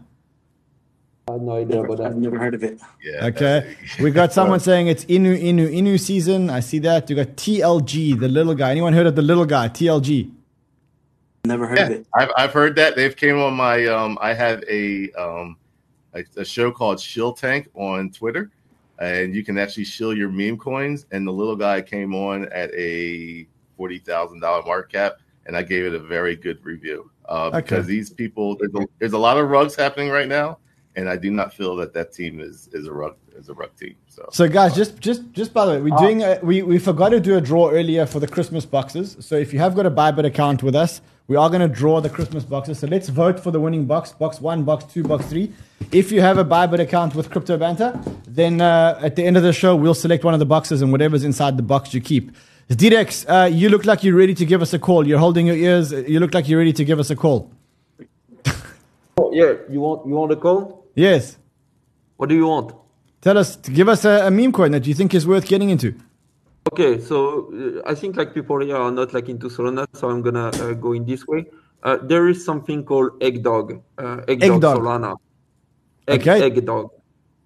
I 1.29 1.33
have 1.33 1.41
no 1.41 1.55
idea 1.55 1.83
about 1.83 2.01
I've 2.01 2.15
never 2.17 2.39
heard 2.39 2.55
of 2.55 2.63
it. 2.63 2.79
Yeah. 3.03 3.25
Okay. 3.27 3.75
We 3.99 4.11
got 4.11 4.33
someone 4.33 4.59
saying 4.59 4.87
it's 4.87 5.05
Inu 5.05 5.41
Inu 5.41 5.71
Inu 5.71 5.99
season. 5.99 6.49
I 6.49 6.59
see 6.59 6.79
that. 6.79 7.09
You 7.09 7.15
got 7.15 7.35
TLG, 7.35 8.19
the 8.19 8.27
little 8.27 8.55
guy. 8.55 8.71
Anyone 8.71 8.93
heard 8.93 9.07
of 9.07 9.15
the 9.15 9.21
little 9.21 9.45
guy? 9.45 9.69
TLG. 9.69 10.31
Never 11.45 11.67
heard 11.67 11.79
of 11.79 11.91
it. 11.91 12.07
I've, 12.13 12.31
I've 12.35 12.53
heard 12.53 12.75
that 12.75 12.95
they've 12.95 13.15
came 13.15 13.37
on 13.39 13.53
my 13.55 13.85
um 13.85 14.17
I 14.21 14.33
have 14.33 14.63
a 14.69 15.11
um 15.13 15.57
a, 16.13 16.23
a 16.37 16.45
show 16.45 16.71
called 16.71 16.99
Shill 16.99 17.33
Tank 17.33 17.69
on 17.75 18.09
Twitter 18.11 18.51
and 18.99 19.33
you 19.33 19.43
can 19.43 19.57
actually 19.57 19.85
shill 19.85 20.15
your 20.15 20.29
meme 20.29 20.57
coins 20.57 21.05
and 21.11 21.25
the 21.25 21.31
little 21.31 21.55
guy 21.55 21.81
came 21.81 22.13
on 22.13 22.45
at 22.51 22.73
a 22.73 23.47
forty 23.77 23.99
thousand 23.99 24.41
dollar 24.41 24.63
market 24.63 24.91
cap 24.91 25.13
and 25.45 25.55
I 25.55 25.63
gave 25.63 25.85
it 25.85 25.93
a 25.93 25.99
very 25.99 26.35
good 26.35 26.63
review 26.65 27.09
uh, 27.27 27.49
because 27.49 27.85
these 27.85 28.09
people 28.09 28.57
there's 28.57 28.73
a, 28.75 28.87
there's 28.99 29.13
a 29.13 29.17
lot 29.17 29.37
of 29.37 29.49
rugs 29.49 29.75
happening 29.75 30.09
right 30.09 30.27
now 30.27 30.57
and 30.95 31.10
I 31.10 31.17
do 31.17 31.32
not 31.32 31.54
feel 31.54 31.75
that 31.78 31.93
that 31.93 32.13
team 32.13 32.39
is 32.39 32.69
is 32.73 32.88
a 32.88 32.91
rug 32.91 33.15
is 33.38 33.49
a 33.49 33.54
rug 33.54 33.71
team 33.75 33.95
so 34.08 34.28
So 34.32 34.47
guys, 34.47 34.75
just 34.75 34.99
just 34.99 35.21
just 35.32 35.54
by 35.54 35.65
the 35.65 35.71
way, 35.73 35.82
we're 35.82 35.97
doing 35.97 36.23
a, 36.23 36.39
we 36.43 36.62
we 36.62 36.80
forgot 36.80 37.10
to 37.10 37.19
do 37.19 37.38
a 37.38 37.41
draw 37.41 37.69
earlier 37.69 38.06
for 38.06 38.19
the 38.19 38.28
Christmas 38.28 38.65
boxes. 38.65 39.17
So 39.19 39.36
if 39.36 39.54
you 39.54 39.60
have 39.60 39.75
got 39.75 39.86
a 39.86 39.91
Bybit 39.91 40.25
account 40.25 40.62
with 40.63 40.75
us, 40.75 41.02
we 41.28 41.36
are 41.36 41.49
going 41.49 41.62
to 41.62 41.67
draw 41.67 42.02
the 42.02 42.10
Christmas 42.10 42.43
boxes. 42.43 42.80
So 42.80 42.88
let's 42.88 43.10
vote 43.10 43.39
for 43.39 43.52
the 43.52 43.60
winning 43.60 43.86
box, 43.86 44.12
box 44.12 44.41
one, 44.41 44.63
box 44.63 44.84
two, 44.86 45.04
box 45.04 45.25
three. 45.28 45.54
If 45.91 46.12
you 46.12 46.21
have 46.21 46.38
a 46.38 46.45
Bybit 46.45 46.80
account 46.80 47.15
with 47.15 47.30
Crypto 47.30 47.58
Banter, 47.58 47.99
then 48.28 48.62
uh, 48.62 48.99
at 49.02 49.15
the 49.15 49.23
end 49.23 49.38
of 49.38 49.43
the 49.43 49.54
show, 49.54 49.75
we'll 49.75 49.93
select 49.93 50.23
one 50.23 50.34
of 50.34 50.39
the 50.39 50.45
boxes 50.45 50.82
and 50.82 50.91
whatever's 50.91 51.23
inside 51.23 51.56
the 51.56 51.63
box 51.63 51.93
you 51.93 52.02
keep. 52.02 52.32
Direx, 52.69 53.25
uh, 53.28 53.47
you 53.47 53.69
look 53.69 53.86
like 53.86 54.04
you're 54.04 54.15
ready 54.15 54.36
to 54.36 54.45
give 54.45 54.62
us 54.62 54.73
a 54.73 54.80
call. 54.80 55.08
You're 55.08 55.19
holding 55.19 55.47
your 55.47 55.56
ears. 55.56 55.91
You 55.91 56.19
look 56.19 56.34
like 56.34 56.47
you're 56.47 56.60
ready 56.60 56.73
to 56.73 56.86
give 56.86 56.99
us 56.99 57.10
a 57.10 57.15
call. 57.15 57.52
Oh, 59.19 59.32
yeah, 59.34 59.53
you 59.69 59.79
want 59.82 60.08
you 60.08 60.13
want 60.15 60.32
a 60.32 60.36
call? 60.36 60.86
Yes. 60.95 61.38
What 62.17 62.29
do 62.29 62.36
you 62.36 62.47
want? 62.47 62.73
Tell 63.21 63.38
us, 63.38 63.55
give 63.58 63.89
us 63.89 64.05
a, 64.05 64.27
a 64.27 64.32
meme 64.32 64.51
coin 64.53 64.71
that 64.71 64.88
you 64.88 64.93
think 64.93 65.13
is 65.13 65.27
worth 65.27 65.45
getting 65.47 65.69
into. 65.69 65.93
Okay, 66.71 66.99
so 66.99 67.17
uh, 67.86 67.91
I 67.91 67.95
think 67.95 68.15
like 68.15 68.34
people 68.34 68.60
here 68.62 68.77
are 68.77 68.91
not 68.91 69.13
like 69.13 69.27
into 69.29 69.49
Solana, 69.49 69.86
so 69.93 70.10
I'm 70.10 70.21
gonna 70.21 70.47
uh, 70.47 70.73
go 70.73 70.93
in 70.93 71.05
this 71.05 71.27
way. 71.27 71.45
Uh, 71.84 71.97
there 72.03 72.27
is 72.29 72.43
something 72.45 72.84
called 72.84 73.12
egg 73.21 73.43
dog, 73.43 73.82
uh, 73.97 74.21
egg, 74.27 74.43
Egg 74.43 74.49
dog, 74.51 74.62
dog. 74.62 74.77
Solana. 74.79 75.15
Egg, 76.08 76.21
Okay. 76.21 76.43
egg 76.45 76.65
dog. 76.65 76.91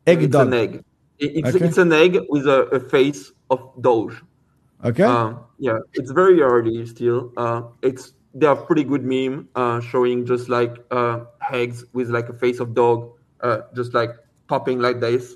Egg 0.06 0.24
it's 0.24 0.32
dog. 0.34 0.48
an 0.48 0.54
egg. 0.54 0.74
It- 1.20 1.34
It's, 1.38 1.56
Okay. 1.56 1.66
it's 1.66 1.78
an 1.78 1.94
egg 1.94 2.18
with 2.30 2.46
a, 2.48 2.60
a 2.78 2.80
face 2.80 3.32
of 3.50 3.60
Doge. 3.80 4.16
Okay. 4.84 5.04
Um, 5.04 5.40
yeah, 5.60 5.78
it's 5.94 6.12
very 6.12 6.42
early 6.42 6.86
still. 6.86 7.32
Uh, 7.38 7.62
it's 7.82 8.14
they 8.34 8.46
have 8.46 8.66
pretty 8.66 8.84
good 8.84 9.04
meme 9.04 9.48
uh, 9.56 9.80
showing 9.82 10.26
just 10.26 10.50
like 10.50 10.76
uh, 10.92 11.22
eggs 11.52 11.86
with 11.94 12.10
like 12.10 12.30
a 12.30 12.34
face 12.34 12.60
of 12.60 12.74
dog, 12.74 13.12
uh, 13.42 13.62
just 13.76 13.94
like 13.94 14.12
popping 14.48 14.80
like 14.80 15.00
this. 15.00 15.36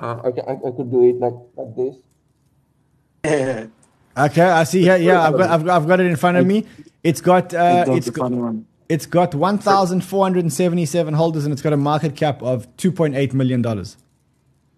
Uh, 0.00 0.20
I, 0.24 0.30
ca- 0.32 0.42
I, 0.48 0.52
I 0.52 0.70
could 0.76 0.90
do 0.90 1.02
it 1.08 1.18
like 1.20 1.34
like 1.56 1.76
this. 1.76 1.96
Okay, 4.14 4.42
I 4.42 4.64
see 4.64 4.82
here. 4.82 4.96
Yeah, 4.98 5.22
I've 5.22 5.38
got, 5.38 5.50
I've 5.50 5.64
got, 5.64 5.82
I've 5.82 5.88
got 5.88 6.00
it 6.00 6.04
in 6.06 6.16
front 6.16 6.36
of 6.36 6.46
me. 6.46 6.66
It's 7.02 7.22
got, 7.22 7.54
uh, 7.54 7.84
It's 7.88 8.08
it's 8.08 8.08
a 8.08 8.10
got, 8.10 8.30
it's 8.90 9.06
got 9.06 9.34
1,477 9.34 11.14
holders 11.14 11.44
and 11.46 11.52
it's 11.52 11.62
got 11.62 11.72
a 11.72 11.78
market 11.78 12.14
cap 12.14 12.42
of 12.42 12.66
2.8 12.76 13.32
million 13.32 13.62
dollars. 13.62 13.96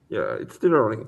Yeah, 0.09 0.37
it's 0.39 0.55
still 0.55 0.75
early. 0.75 1.05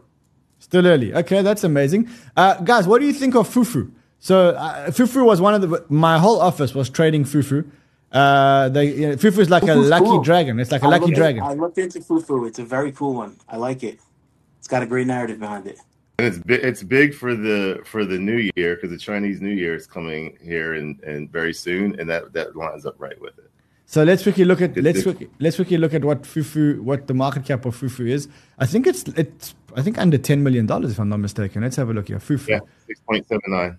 Still 0.59 0.89
early. 0.89 1.15
Okay, 1.15 1.43
that's 1.43 1.63
amazing. 1.63 2.09
Uh, 2.37 2.55
guys, 2.63 2.89
what 2.89 3.01
do 3.01 3.07
you 3.07 3.13
think 3.13 3.37
of 3.37 3.49
Fufu? 3.49 3.93
So 4.19 4.51
uh, 4.51 4.89
Fufu 4.91 5.25
was 5.25 5.41
one 5.41 5.55
of 5.55 5.61
the. 5.63 5.85
My 5.89 6.19
whole 6.19 6.41
office 6.41 6.75
was 6.75 6.91
trading 6.91 7.25
Fufu. 7.25 7.71
Uh, 8.13 8.69
they, 8.71 8.87
you 8.95 9.09
know, 9.09 9.17
Fufu 9.17 9.39
is 9.39 9.51
like 9.51 9.65
a 9.65 9.75
lucky 9.75 10.05
cool. 10.05 10.23
dragon. 10.23 10.59
It's 10.59 10.73
like 10.73 10.83
a 10.83 10.87
I 10.87 10.89
lucky 10.91 11.07
looked- 11.07 11.17
dragon. 11.17 11.43
I 11.43 11.53
looked 11.55 11.79
into 11.79 12.01
Fufu. 12.01 12.47
It's 12.49 12.59
a 12.59 12.65
very 12.65 12.93
cool 12.93 13.15
one. 13.15 13.37
I 13.49 13.57
like 13.57 13.83
it. 13.83 13.99
It's 14.59 14.69
got 14.69 14.83
a 14.83 14.87
great 14.87 15.07
narrative 15.07 15.39
behind 15.39 15.67
it. 15.67 15.79
and 16.19 16.27
it's 16.27 16.39
big 16.39 16.65
it's 16.65 16.83
big 16.83 17.15
for 17.15 17.35
the 17.37 17.81
for 17.85 18.05
the 18.05 18.19
new 18.19 18.51
year 18.57 18.75
because 18.75 18.91
the 18.91 18.99
Chinese 18.99 19.41
New 19.41 19.51
Year 19.63 19.75
is 19.75 19.87
coming 19.87 20.37
here 20.43 20.75
and 20.75 20.99
and 21.05 21.31
very 21.31 21.53
soon 21.53 21.99
and 22.01 22.09
that 22.09 22.33
that 22.33 22.57
lines 22.57 22.87
up 22.87 22.95
right 22.99 23.21
with 23.21 23.37
it. 23.39 23.51
So 23.85 24.03
let's 24.03 24.23
quickly 24.23 24.45
look 24.45 24.61
at 24.63 24.77
let's 24.83 25.03
quickly, 25.03 25.29
let's 25.39 25.57
quickly 25.57 25.77
look 25.77 25.95
at 25.95 26.05
what 26.05 26.23
Fufu 26.23 26.81
what 26.81 27.07
the 27.07 27.15
market 27.15 27.45
cap 27.45 27.67
of 27.67 27.77
Fufu 27.81 28.09
is. 28.09 28.29
I 28.59 28.67
think 28.67 28.87
it's 28.87 29.03
it's 29.23 29.55
I 29.77 29.83
think 29.83 29.99
under 29.99 30.19
ten 30.19 30.43
million 30.43 30.65
dollars 30.67 30.91
if 30.93 30.99
I'm 30.99 31.11
not 31.11 31.21
mistaken. 31.21 31.63
Let's 31.63 31.77
have 31.77 31.91
a 31.91 31.93
look 31.93 32.09
here. 32.09 32.19
Fufu. 32.19 32.49
Yeah, 32.49 32.61
six 32.87 32.99
point 33.01 33.29
seven 33.29 33.43
nine. 33.49 33.79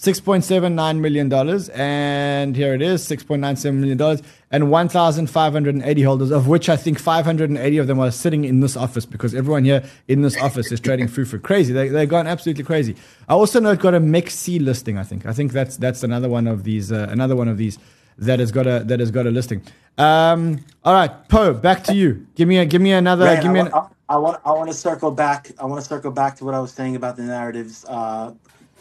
$6.79 0.00 0.98
million. 0.98 1.30
And 1.74 2.56
here 2.56 2.72
it 2.72 2.80
is 2.80 3.06
$6.97 3.06 3.74
million 3.74 4.00
and 4.00 4.22
And 4.50 4.70
1,580 4.70 6.02
holders, 6.02 6.30
of 6.30 6.48
which 6.48 6.70
I 6.70 6.76
think 6.76 6.98
580 6.98 7.76
of 7.76 7.86
them 7.86 8.00
are 8.00 8.10
sitting 8.10 8.46
in 8.46 8.60
this 8.60 8.78
office 8.78 9.04
because 9.04 9.34
everyone 9.34 9.64
here 9.64 9.82
in 10.08 10.22
this 10.22 10.40
office 10.40 10.72
is 10.72 10.80
trading 10.80 11.06
Fufu. 11.06 11.42
Crazy. 11.42 11.74
They, 11.74 11.88
they've 11.88 12.08
gone 12.08 12.26
absolutely 12.26 12.64
crazy. 12.64 12.96
I 13.28 13.34
also 13.34 13.60
know 13.60 13.72
it's 13.72 13.82
got 13.82 13.92
a 13.92 14.00
MEXC 14.00 14.64
listing, 14.64 14.96
I 14.96 15.02
think. 15.02 15.26
I 15.26 15.34
think 15.34 15.52
that's 15.52 15.76
that's 15.76 16.02
another 16.02 16.30
one 16.30 16.46
of 16.46 16.64
these, 16.64 16.90
uh, 16.90 17.06
another 17.10 17.36
one 17.36 17.48
of 17.48 17.58
these 17.58 17.78
that 18.16 18.40
has 18.40 18.50
got 18.52 18.66
a, 18.66 18.82
that 18.84 19.00
has 19.00 19.10
got 19.10 19.26
a 19.26 19.30
listing. 19.30 19.62
Um, 19.98 20.64
all 20.82 20.94
right, 20.94 21.28
Poe, 21.28 21.52
back 21.52 21.84
to 21.84 21.94
you. 21.94 22.26
Give 22.36 22.48
me 22.48 22.56
a, 22.56 22.64
give 22.64 22.80
me 22.80 22.92
another, 22.92 23.26
Right, 23.26 23.42
give 23.42 23.52
me 23.52 23.60
I, 23.60 23.66
an, 23.66 23.72
I, 23.74 23.86
I 24.08 24.16
want 24.16 24.40
I 24.46 24.52
want 24.52 24.68
to 24.68 24.74
circle 24.74 25.10
back. 25.10 25.50
I 25.58 25.66
want 25.66 25.80
to 25.82 25.86
circle 25.86 26.10
back 26.10 26.36
to 26.36 26.44
what 26.46 26.54
I 26.54 26.60
was 26.60 26.72
saying 26.72 26.96
about 26.96 27.16
the 27.16 27.22
narratives 27.22 27.84
uh, 27.86 28.32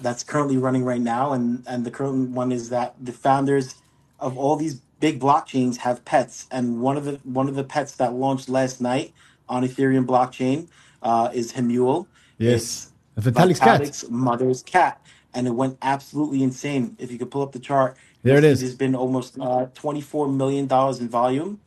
that's 0.02 0.24
currently 0.24 0.58
running 0.58 0.84
right 0.84 1.02
now, 1.02 1.34
and 1.34 1.64
and 1.68 1.86
the 1.86 1.92
current 1.92 2.32
one 2.32 2.52
is 2.52 2.70
that 2.70 2.96
the 3.02 3.12
founders 3.12 3.76
of 4.20 4.38
all 4.38 4.56
these 4.56 4.76
big 5.00 5.20
blockchains 5.20 5.78
have 5.78 6.04
pets, 6.06 6.48
and 6.52 6.82
one 6.82 6.98
of 6.98 7.06
the 7.06 7.20
one 7.24 7.48
of 7.48 7.56
the 7.56 7.64
pets 7.64 7.94
that 7.96 8.14
launched 8.14 8.50
last 8.50 8.82
night 8.82 9.14
on 9.48 9.64
Ethereum 9.64 10.06
blockchain 10.06 10.68
uh, 11.02 11.30
is 11.34 11.54
Hemule. 11.54 12.08
yes, 12.38 12.92
It's 13.18 13.28
Vitalik's 13.28 13.60
cat. 13.60 13.82
Vitalik's 13.82 14.10
mother's 14.10 14.62
cat, 14.64 15.02
and 15.34 15.48
it 15.48 15.52
went 15.52 15.78
absolutely 15.82 16.44
insane. 16.44 16.96
If 17.00 17.12
you 17.12 17.18
could 17.18 17.32
pull 17.32 17.42
up 17.42 17.52
the 17.52 17.60
chart, 17.60 17.98
There 18.24 18.38
it 18.38 18.44
is. 18.44 18.44
it 18.44 18.46
you'll 18.46 18.52
is. 18.54 18.60
see 18.60 18.66
There's 18.66 18.78
been 18.78 18.96
almost 18.96 19.38
uh, 19.40 19.68
24 19.74 20.28
million 20.30 20.68
dollars 20.68 21.00
in 21.00 21.10
volume. 21.10 21.60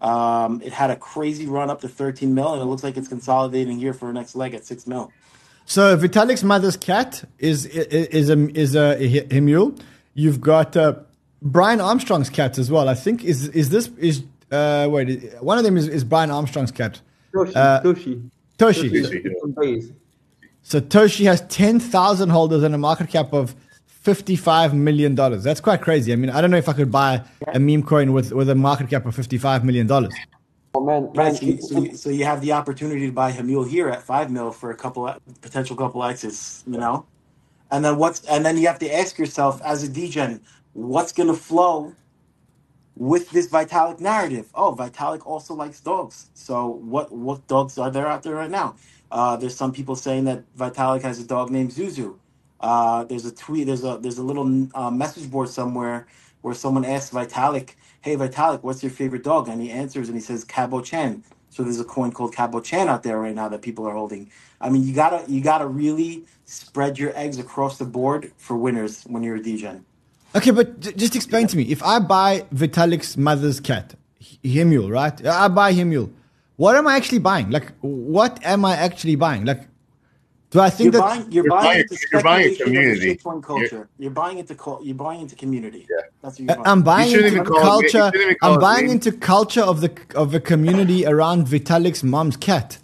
Um, 0.00 0.62
it 0.64 0.72
had 0.72 0.90
a 0.90 0.96
crazy 0.96 1.46
run 1.46 1.68
up 1.68 1.80
to 1.82 1.88
13 1.88 2.34
mil, 2.34 2.54
and 2.54 2.62
it 2.62 2.64
looks 2.64 2.82
like 2.82 2.96
it's 2.96 3.08
consolidating 3.08 3.78
here 3.78 3.92
for 3.92 4.08
a 4.08 4.12
next 4.12 4.34
leg 4.34 4.54
at 4.54 4.64
six 4.64 4.86
mil. 4.86 5.12
So 5.70 5.96
Vitalik's 5.96 6.42
mother's 6.42 6.76
cat 6.76 7.22
is 7.38 7.64
is 7.64 8.28
a 8.28 8.36
is 8.58 8.74
a, 8.74 9.36
a 9.36 9.40
mule. 9.40 9.72
You've 10.14 10.40
got 10.40 10.76
uh, 10.76 10.94
Brian 11.42 11.80
Armstrong's 11.80 12.28
cat 12.28 12.58
as 12.58 12.72
well. 12.72 12.88
I 12.88 12.94
think 12.94 13.22
is 13.22 13.46
is 13.50 13.68
this 13.70 13.86
is 13.96 14.24
uh, 14.50 14.88
wait 14.90 15.32
one 15.40 15.58
of 15.58 15.64
them 15.64 15.76
is, 15.76 15.86
is 15.86 16.02
Brian 16.02 16.32
Armstrong's 16.32 16.72
cat. 16.72 17.00
Toshi, 17.32 17.54
Uh, 17.54 17.82
Toshi. 17.82 18.30
Toshi. 18.58 18.90
Toshi. 18.90 19.62
It's. 19.62 19.92
So 20.62 20.80
Toshi 20.80 21.26
has 21.26 21.42
ten 21.42 21.78
thousand 21.78 22.30
holders 22.30 22.64
and 22.64 22.74
a 22.74 22.78
market 22.78 23.08
cap 23.08 23.32
of 23.32 23.54
fifty 23.86 24.34
five 24.34 24.74
million 24.74 25.14
dollars. 25.14 25.44
That's 25.44 25.60
quite 25.60 25.82
crazy. 25.82 26.12
I 26.12 26.16
mean, 26.16 26.30
I 26.30 26.40
don't 26.40 26.50
know 26.50 26.56
if 26.56 26.68
I 26.68 26.72
could 26.72 26.90
buy 26.90 27.22
a 27.46 27.60
meme 27.60 27.84
coin 27.84 28.12
with 28.12 28.32
with 28.32 28.50
a 28.50 28.56
market 28.56 28.90
cap 28.90 29.06
of 29.06 29.14
fifty 29.14 29.38
five 29.38 29.64
million 29.64 29.86
dollars. 29.86 30.14
Oh 30.74 30.84
man, 30.84 31.12
Right. 31.14 31.32
man, 31.32 31.34
So 31.34 31.46
you, 31.46 31.60
so, 31.60 31.74
you, 31.76 31.96
so 31.96 32.10
you 32.10 32.24
have 32.24 32.40
the 32.40 32.52
opportunity 32.52 33.06
to 33.06 33.12
buy 33.12 33.32
Hemule 33.32 33.68
here 33.68 33.88
at 33.90 34.02
five 34.02 34.30
mil 34.30 34.52
for 34.52 34.70
a 34.70 34.76
couple 34.76 35.12
potential 35.42 35.76
couple 35.76 36.04
X's, 36.04 36.64
you 36.66 36.78
know, 36.78 37.06
and 37.70 37.84
then 37.84 37.98
what's 37.98 38.24
and 38.26 38.44
then 38.46 38.58
you 38.58 38.66
have 38.68 38.80
to 38.80 38.94
ask 38.94 39.18
yourself 39.18 39.62
as 39.62 39.82
a 39.84 39.88
degen, 39.88 40.42
what's 40.74 41.12
going 41.12 41.28
to 41.28 41.34
flow 41.34 41.94
with 42.96 43.30
this 43.30 43.48
Vitalik 43.48 44.00
narrative? 44.00 44.50
Oh, 44.54 44.74
Vitalik 44.74 45.26
also 45.26 45.54
likes 45.54 45.80
dogs. 45.80 46.30
So 46.34 46.68
what 46.68 47.12
what 47.12 47.46
dogs 47.48 47.78
are 47.78 47.90
there 47.90 48.08
out 48.08 48.22
there 48.24 48.36
right 48.36 48.50
now? 48.50 48.76
Uh, 49.10 49.36
there's 49.36 49.56
some 49.56 49.72
people 49.72 49.96
saying 49.96 50.24
that 50.24 50.44
Vitalik 50.56 51.02
has 51.02 51.20
a 51.20 51.26
dog 51.26 51.50
named 51.50 51.72
Zuzu. 51.72 52.18
Uh, 52.60 53.04
there's 53.04 53.26
a 53.26 53.34
tweet. 53.34 53.66
There's 53.68 53.84
a 53.84 53.98
there's 54.00 54.18
a 54.18 54.24
little 54.24 54.68
uh, 54.74 54.90
message 54.90 55.30
board 55.30 55.48
somewhere 55.50 56.06
where 56.42 56.54
someone 56.54 56.84
asked 56.84 57.12
Vitalik, 57.12 57.72
"Hey 58.00 58.16
Vitalik, 58.16 58.62
what's 58.62 58.82
your 58.82 58.92
favorite 58.92 59.24
dog?" 59.24 59.48
And 59.48 59.60
he 59.62 59.70
answers 59.70 60.08
and 60.08 60.16
he 60.16 60.22
says 60.22 60.44
Cabo 60.44 60.80
Chan. 60.80 61.22
So 61.50 61.64
there's 61.64 61.80
a 61.80 61.84
coin 61.84 62.12
called 62.12 62.34
Cabo 62.34 62.60
Chan 62.60 62.88
out 62.88 63.02
there 63.02 63.18
right 63.18 63.34
now 63.34 63.48
that 63.48 63.60
people 63.62 63.86
are 63.86 63.94
holding. 63.94 64.30
I 64.60 64.70
mean, 64.70 64.86
you 64.86 64.94
gotta 64.94 65.24
you 65.30 65.40
gotta 65.40 65.66
really 65.66 66.24
spread 66.44 66.98
your 66.98 67.12
eggs 67.16 67.38
across 67.38 67.78
the 67.78 67.84
board 67.84 68.32
for 68.36 68.56
winners 68.56 69.02
when 69.04 69.22
you're 69.22 69.36
a 69.36 69.42
degen. 69.42 69.84
Okay, 70.34 70.52
but 70.52 70.78
j- 70.78 70.92
just 70.92 71.16
explain 71.16 71.46
to 71.48 71.56
me. 71.56 71.64
If 71.64 71.82
I 71.82 71.98
buy 71.98 72.46
Vitalik's 72.54 73.16
mother's 73.16 73.58
cat, 73.58 73.94
H- 74.20 74.38
Hemule, 74.44 74.90
right? 74.90 75.26
I 75.26 75.48
buy 75.48 75.72
Hemule. 75.72 76.12
What 76.56 76.76
am 76.76 76.86
I 76.86 76.94
actually 76.96 77.18
buying? 77.18 77.50
Like, 77.50 77.72
what 77.80 78.38
am 78.44 78.64
I 78.64 78.76
actually 78.76 79.16
buying? 79.16 79.44
Like, 79.44 79.66
do 80.50 80.58
I 80.60 80.68
think 80.70 80.92
You're 80.92 81.00
that? 81.00 81.08
buying 81.08 81.32
you're, 81.32 81.44
You're 81.44 81.50
buying, 81.50 81.64
buying- 81.64 81.80
into 81.80 81.96
you're 82.12 82.22
buying 82.22 82.54
speculation 82.54 82.62
of 82.62 82.82
the 82.82 82.90
community. 82.90 83.16
shitcoin 83.16 83.42
culture. 83.42 83.88
You're, 83.98 84.10
buying 84.10 84.38
into 84.38 84.54
cul- 84.56 84.80
you're 84.82 84.94
buying 84.96 85.20
into 85.20 85.36
community. 85.36 85.86
Yeah. 85.88 85.96
That's 86.22 86.34
what 86.34 86.40
you're 86.40 86.56
buying. 86.56 86.66
I'm 86.66 86.82
buying 86.82 87.10
shouldn't 87.10 87.26
into 87.26 87.40
even 87.40 87.52
call 87.52 87.78
it- 87.78 87.82
you 87.84 87.90
culture. 87.90 88.06
shouldn't 88.16 88.22
even 88.30 88.36
I'm 88.42 88.54
it 88.54 88.60
buying 88.60 88.86
meme. 88.86 88.94
into 88.96 89.12
culture 89.12 89.62
of 89.62 89.80
the 89.80 89.92
of 90.14 90.32
the 90.32 90.40
community 90.40 91.06
around 91.06 91.46
Vitalik's 91.46 92.02
mom's 92.02 92.36
cat. 92.36 92.78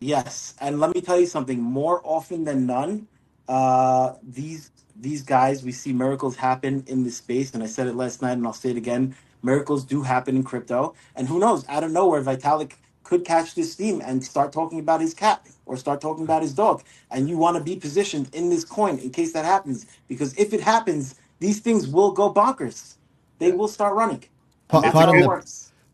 Yes, 0.00 0.54
and 0.60 0.78
let 0.78 0.94
me 0.94 1.00
tell 1.00 1.18
you 1.18 1.26
something. 1.26 1.60
More 1.60 2.00
often 2.04 2.44
than 2.44 2.66
none, 2.66 3.08
uh, 3.48 4.12
these 4.22 4.70
these 4.98 5.22
guys, 5.22 5.62
we 5.62 5.72
see 5.72 5.92
miracles 5.92 6.36
happen 6.36 6.84
in 6.86 7.02
this 7.04 7.16
space. 7.18 7.52
And 7.52 7.62
I 7.62 7.66
said 7.66 7.86
it 7.86 7.96
last 7.96 8.22
night 8.22 8.32
and 8.32 8.46
I'll 8.46 8.52
say 8.52 8.70
it 8.70 8.76
again. 8.76 9.14
Miracles 9.42 9.84
do 9.84 10.02
happen 10.02 10.36
in 10.36 10.42
crypto. 10.42 10.94
And 11.16 11.28
who 11.28 11.38
knows, 11.38 11.64
out 11.68 11.84
of 11.84 11.90
nowhere, 11.90 12.22
Vitalik 12.22 12.72
could 13.04 13.24
catch 13.24 13.54
this 13.54 13.72
steam 13.72 14.00
and 14.04 14.24
start 14.24 14.52
talking 14.52 14.78
about 14.80 15.00
his 15.02 15.12
cat 15.12 15.46
or 15.66 15.76
start 15.76 16.00
talking 16.00 16.24
about 16.24 16.42
his 16.42 16.54
dog. 16.54 16.82
And 17.10 17.28
you 17.28 17.36
want 17.36 17.56
to 17.58 17.62
be 17.62 17.76
positioned 17.76 18.34
in 18.34 18.48
this 18.48 18.64
coin 18.64 18.98
in 18.98 19.10
case 19.10 19.32
that 19.34 19.44
happens. 19.44 19.86
Because 20.08 20.32
if 20.38 20.54
it 20.54 20.60
happens, 20.60 21.16
these 21.40 21.60
things 21.60 21.86
will 21.86 22.12
go 22.12 22.32
bonkers. 22.32 22.94
They 23.38 23.52
will 23.52 23.68
start 23.68 23.94
running. 23.94 24.24
Pa- 24.68 24.80
pardon 24.90 25.20
the- 25.20 25.26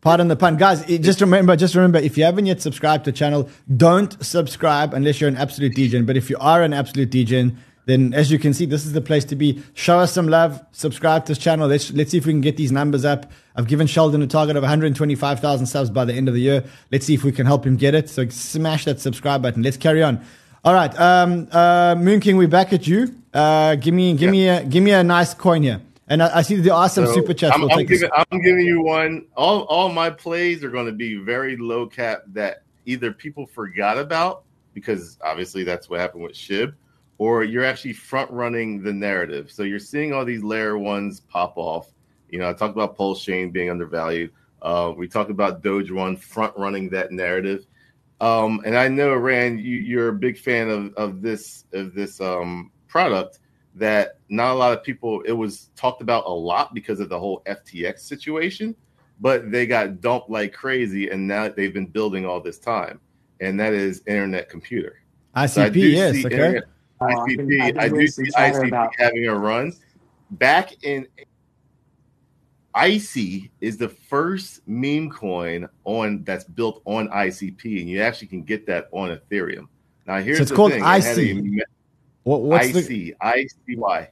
Pardon 0.01 0.27
the 0.27 0.35
pun, 0.35 0.57
guys. 0.57 0.85
Just 0.85 1.21
remember, 1.21 1.55
just 1.55 1.75
remember, 1.75 1.97
if 1.97 2.17
you 2.17 2.25
haven't 2.25 2.45
yet 2.45 2.61
subscribed 2.61 3.05
to 3.05 3.11
the 3.11 3.17
channel, 3.17 3.49
don't 3.77 4.21
subscribe 4.21 4.93
unless 4.93 5.21
you're 5.21 5.29
an 5.29 5.37
absolute 5.37 5.73
DJ. 5.75 6.05
But 6.05 6.17
if 6.17 6.29
you 6.29 6.35
are 6.41 6.61
an 6.61 6.73
absolute 6.73 7.09
DJ, 7.09 7.55
then 7.85 8.13
as 8.13 8.29
you 8.29 8.37
can 8.37 8.53
see, 8.53 8.65
this 8.65 8.85
is 8.85 8.91
the 8.91 8.99
place 8.99 9.23
to 9.25 9.37
be. 9.37 9.63
Show 9.75 9.99
us 9.99 10.11
some 10.11 10.27
love. 10.27 10.61
Subscribe 10.73 11.25
to 11.25 11.31
this 11.31 11.37
channel. 11.37 11.69
Let's 11.69 11.91
let's 11.93 12.11
see 12.11 12.17
if 12.17 12.25
we 12.25 12.33
can 12.33 12.41
get 12.41 12.57
these 12.57 12.71
numbers 12.71 13.05
up. 13.05 13.31
I've 13.55 13.67
given 13.67 13.87
Sheldon 13.87 14.21
a 14.21 14.27
target 14.27 14.55
of 14.55 14.63
125,000 14.63 15.65
subs 15.65 15.89
by 15.89 16.05
the 16.05 16.13
end 16.13 16.27
of 16.27 16.33
the 16.33 16.41
year. 16.41 16.63
Let's 16.91 17.05
see 17.05 17.13
if 17.13 17.23
we 17.23 17.31
can 17.31 17.45
help 17.45 17.65
him 17.65 17.75
get 17.75 17.93
it. 17.93 18.09
So 18.09 18.27
smash 18.29 18.85
that 18.85 18.99
subscribe 18.99 19.41
button. 19.41 19.61
Let's 19.61 19.77
carry 19.77 20.01
on. 20.01 20.23
All 20.65 20.73
right, 20.73 20.97
um, 20.97 21.49
uh, 21.51 21.93
Moon 21.97 22.21
King, 22.21 22.37
we're 22.37 22.47
back 22.47 22.71
at 22.71 22.87
you. 22.87 23.13
Uh, 23.33 23.75
give 23.75 23.93
me 23.93 24.15
give 24.15 24.31
me 24.31 24.47
a 24.47 24.63
give 24.63 24.81
me 24.81 24.91
a 24.91 25.03
nice 25.03 25.33
coin 25.33 25.61
here. 25.61 25.81
And 26.07 26.23
I, 26.23 26.37
I 26.37 26.41
see 26.41 26.55
there 26.55 26.73
are 26.73 26.87
some 26.87 27.05
So, 27.05 27.13
super 27.15 27.33
chats. 27.33 27.53
I'm, 27.53 27.61
We'll 27.61 27.71
I'm 27.71 27.85
giving, 27.85 28.09
I'm 28.15 28.39
giving 28.39 28.65
you 28.65 28.81
one. 28.81 29.25
All 29.35 29.63
all 29.63 29.89
my 29.89 30.09
plays 30.09 30.63
are 30.63 30.69
going 30.69 30.85
to 30.85 30.93
be 30.93 31.15
very 31.15 31.57
low 31.57 31.85
cap 31.85 32.23
that 32.27 32.63
either 32.85 33.11
people 33.11 33.45
forgot 33.45 33.97
about 33.97 34.43
because 34.73 35.17
obviously 35.21 35.63
that's 35.63 35.89
what 35.89 35.99
happened 35.99 36.23
with 36.23 36.33
Shib, 36.33 36.73
or 37.17 37.43
you're 37.43 37.65
actually 37.65 37.93
front 37.93 38.31
running 38.31 38.81
the 38.81 38.93
narrative. 38.93 39.51
So 39.51 39.63
you're 39.63 39.79
seeing 39.79 40.13
all 40.13 40.23
these 40.23 40.43
layer 40.43 40.77
ones 40.77 41.19
pop 41.19 41.57
off. 41.57 41.91
You 42.33 42.39
know, 42.39 42.49
I 42.49 42.53
talked 42.53 42.73
about 42.75 42.97
Pulse 42.97 43.23
Chain 43.23 43.51
being 43.51 43.69
undervalued. 43.69 44.31
Uh, 44.63 44.91
we 44.97 45.07
talked 45.07 45.29
about 45.29 45.61
Doge 45.61 45.91
One 45.91 46.17
front 46.17 46.57
running 46.57 46.89
that 46.89 47.11
narrative. 47.11 47.67
Um, 48.21 48.59
and 48.65 48.75
I 48.75 48.87
know 48.87 49.13
Ran, 49.13 49.59
you, 49.59 49.77
you're 49.77 50.07
a 50.07 50.13
big 50.13 50.39
fan 50.39 50.67
of, 50.67 50.95
of 50.95 51.21
this 51.21 51.65
of 51.73 51.93
this 51.93 52.19
um, 52.19 52.71
product 52.87 53.37
that 53.75 54.17
not 54.29 54.51
a 54.51 54.55
lot 54.55 54.75
of 54.75 54.83
people 54.83 55.21
it 55.27 55.31
was 55.31 55.69
talked 55.75 56.01
about 56.01 56.25
a 56.25 56.31
lot 56.31 56.73
because 56.73 56.99
of 56.99 57.07
the 57.07 57.19
whole 57.19 57.43
FTX 57.45 57.99
situation, 57.99 58.75
but 59.19 59.51
they 59.51 59.67
got 59.67 60.01
dumped 60.01 60.31
like 60.31 60.53
crazy 60.53 61.11
and 61.11 61.27
now 61.27 61.47
they've 61.49 61.73
been 61.73 61.85
building 61.85 62.25
all 62.25 62.41
this 62.41 62.57
time. 62.57 62.99
And 63.41 63.59
that 63.59 63.73
is 63.73 64.01
internet 64.07 64.49
computer. 64.49 65.03
So 65.35 65.61
I 65.61 65.69
ICP, 65.69 65.73
do 65.73 65.79
yes, 65.81 66.13
see 66.15 66.25
okay. 66.25 66.35
internet- 66.35 66.63
Oh, 66.99 67.05
I've 67.05 67.27
ICP, 67.27 67.61
I've 67.61 67.77
I 67.77 67.89
do 67.89 68.07
see 68.07 68.23
ICP 68.23 68.67
about- 68.69 68.91
having 68.97 69.27
a 69.27 69.35
run. 69.35 69.71
Back 70.31 70.83
in 70.83 71.05
Icy 72.75 73.51
is 73.61 73.77
the 73.77 73.89
first 73.89 74.61
meme 74.67 75.09
coin 75.09 75.67
on 75.83 76.23
that's 76.23 76.43
built 76.43 76.81
on 76.85 77.07
ICP, 77.09 77.79
and 77.81 77.89
you 77.89 78.01
actually 78.01 78.27
can 78.27 78.43
get 78.43 78.65
that 78.67 78.87
on 78.91 79.09
Ethereum. 79.09 79.67
Now 80.07 80.19
here's 80.19 80.39
it's 80.39 80.49
the 80.49 80.55
called 80.55 80.71
thing: 80.71 80.81
It 80.81 80.85
had 80.85 81.17
IC. 81.17 81.37
a 81.37 81.65
What, 82.23 82.41
what's 82.41 82.71
the 82.71 83.09
IC, 83.09 83.49
ICY. 83.67 84.07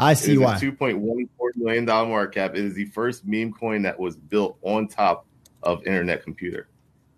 I 0.00 0.12
It 0.12 0.16
see 0.16 0.36
a 0.36 0.40
why. 0.40 0.54
$2.14 0.54 1.28
million 1.56 1.84
market 1.84 2.34
cap. 2.34 2.54
It 2.54 2.64
is 2.64 2.74
the 2.74 2.86
first 2.86 3.26
meme 3.26 3.52
coin 3.52 3.82
that 3.82 3.98
was 3.98 4.16
built 4.16 4.56
on 4.62 4.88
top 4.88 5.26
of 5.62 5.86
Internet 5.86 6.24
Computer. 6.24 6.68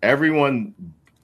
Everyone, 0.01 0.75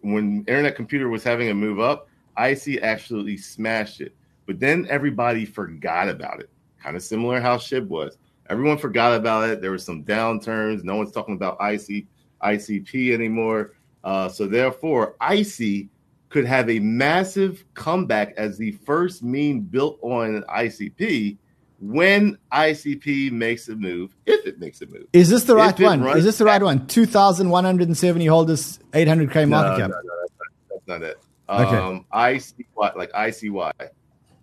when 0.02 0.40
Internet 0.48 0.78
Computer 0.78 1.10
was 1.10 1.22
having 1.22 1.50
a 1.50 1.54
move 1.54 1.82
up, 1.82 2.08
IC 2.40 2.82
absolutely 2.82 3.36
smashed 3.36 4.00
it. 4.00 4.16
But 4.46 4.60
then 4.60 4.88
everybody 4.90 5.46
forgot 5.46 6.08
about 6.08 6.40
it. 6.40 6.50
Kind 6.82 6.96
of 6.96 7.04
similar 7.04 7.42
how 7.42 7.58
Shib 7.58 7.88
was. 7.88 8.18
Everyone 8.50 8.78
forgot 8.78 9.14
about 9.14 9.50
it. 9.50 9.62
There 9.62 9.72
were 9.72 9.78
some 9.78 10.04
downturns. 10.04 10.84
No 10.84 10.96
one's 10.96 11.12
talking 11.12 11.36
about 11.36 11.58
IC, 11.62 12.06
ICP 12.44 13.14
anymore. 13.14 13.74
Uh, 14.04 14.30
so 14.30 14.48
therefore, 14.48 15.16
IC 15.22 15.88
could 16.30 16.46
have 16.46 16.70
a 16.70 16.80
massive 16.80 17.64
comeback 17.74 18.34
as 18.38 18.58
the 18.58 18.72
first 18.72 19.24
meme 19.24 19.62
built 19.62 20.00
on 20.02 20.44
ICP 20.44 21.38
when 21.82 22.38
ICP 22.52 23.32
makes 23.32 23.68
a 23.70 23.76
move, 23.76 24.16
if 24.26 24.46
it 24.46 24.60
makes 24.60 24.82
a 24.82 24.86
move. 24.88 25.06
Is 25.14 25.30
this 25.30 25.44
the 25.44 25.56
right 25.56 25.78
one? 25.80 26.02
runs 26.02 26.20
Is 26.20 26.26
this 26.26 26.38
the 26.38 26.46
right 26.46 26.62
one? 26.62 26.88
2,170 26.88 28.26
holders, 28.26 28.80
800k 28.92 29.48
market 29.48 29.72
no, 29.72 29.78
cap. 29.78 29.90
No, 29.90 29.98
no, 30.04 30.22
that's 30.22 30.34
not, 30.38 30.48
that's 30.70 30.88
not 30.88 31.04
it. 31.04 31.18
Okay. 31.50 31.78
Um, 31.78 32.06
ICY, 32.14 32.96
like 32.96 33.12
ICY. 33.12 33.72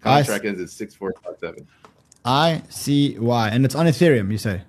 Contract 0.00 0.44
ends 0.44 0.60
at 0.60 0.70
6457. 0.70 1.66
ICY. 2.26 3.52
And 3.52 3.64
it's 3.64 3.74
on 3.74 3.86
Ethereum, 3.86 4.30
you 4.30 4.38
say? 4.38 4.62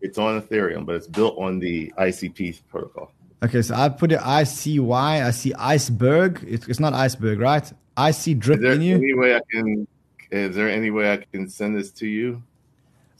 It's 0.00 0.18
on 0.18 0.40
Ethereum, 0.40 0.86
but 0.86 0.94
it's 0.94 1.06
built 1.06 1.36
on 1.38 1.58
the 1.58 1.92
ICP 1.98 2.60
protocol. 2.70 3.12
Okay, 3.42 3.62
so 3.62 3.74
I 3.74 3.88
put 3.88 4.12
it 4.12 4.20
ICY. 4.20 5.24
I 5.24 5.30
see 5.30 5.52
iceberg. 5.54 6.44
It's, 6.46 6.68
it's 6.68 6.80
not 6.80 6.92
iceberg, 6.92 7.40
right? 7.40 7.70
I 7.96 8.12
see 8.12 8.34
drip 8.34 8.58
Is 8.58 8.62
there 8.62 8.72
in 8.72 8.82
you. 8.82 8.96
any 8.96 9.14
way 9.14 9.34
I 9.34 9.40
can? 9.50 9.86
Is 10.30 10.54
there 10.54 10.70
any 10.70 10.90
way 10.90 11.12
I 11.12 11.16
can 11.32 11.48
send 11.48 11.76
this 11.76 11.90
to 11.92 12.06
you 12.06 12.42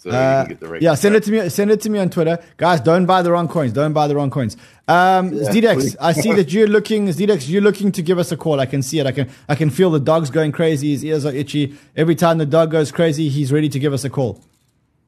so 0.02 0.10
Uh, 0.10 0.12
you 0.12 0.18
can 0.18 0.48
get 0.48 0.60
the 0.60 0.68
right? 0.68 0.80
yeah, 0.82 0.94
send 0.94 1.14
it 1.14 1.22
to 1.24 1.30
me. 1.30 1.48
Send 1.50 1.70
it 1.70 1.80
to 1.82 1.90
me 1.90 1.98
on 1.98 2.08
Twitter, 2.08 2.38
guys. 2.56 2.80
Don't 2.80 3.04
buy 3.04 3.20
the 3.22 3.30
wrong 3.30 3.48
coins. 3.48 3.72
Don't 3.72 3.92
buy 3.92 4.08
the 4.08 4.16
wrong 4.16 4.30
coins. 4.30 4.56
Um, 4.88 5.30
Zdex, 5.30 5.74
please. 5.74 5.96
I 6.00 6.12
see 6.12 6.32
that 6.32 6.52
you're 6.52 6.66
looking. 6.66 7.06
Zdex, 7.08 7.48
you're 7.48 7.60
looking 7.62 7.92
to 7.92 8.02
give 8.02 8.18
us 8.18 8.32
a 8.32 8.36
call. 8.36 8.60
I 8.60 8.66
can 8.66 8.82
see 8.82 8.98
it. 8.98 9.06
I 9.06 9.12
can. 9.12 9.28
I 9.48 9.54
can 9.54 9.68
feel 9.68 9.90
the 9.90 10.00
dog's 10.00 10.30
going 10.30 10.52
crazy. 10.52 10.92
His 10.92 11.04
ears 11.04 11.26
are 11.26 11.32
itchy. 11.34 11.74
Every 11.96 12.14
time 12.14 12.38
the 12.38 12.46
dog 12.46 12.70
goes 12.70 12.90
crazy, 12.90 13.28
he's 13.28 13.52
ready 13.52 13.68
to 13.68 13.78
give 13.78 13.92
us 13.92 14.04
a 14.04 14.10
call. 14.10 14.40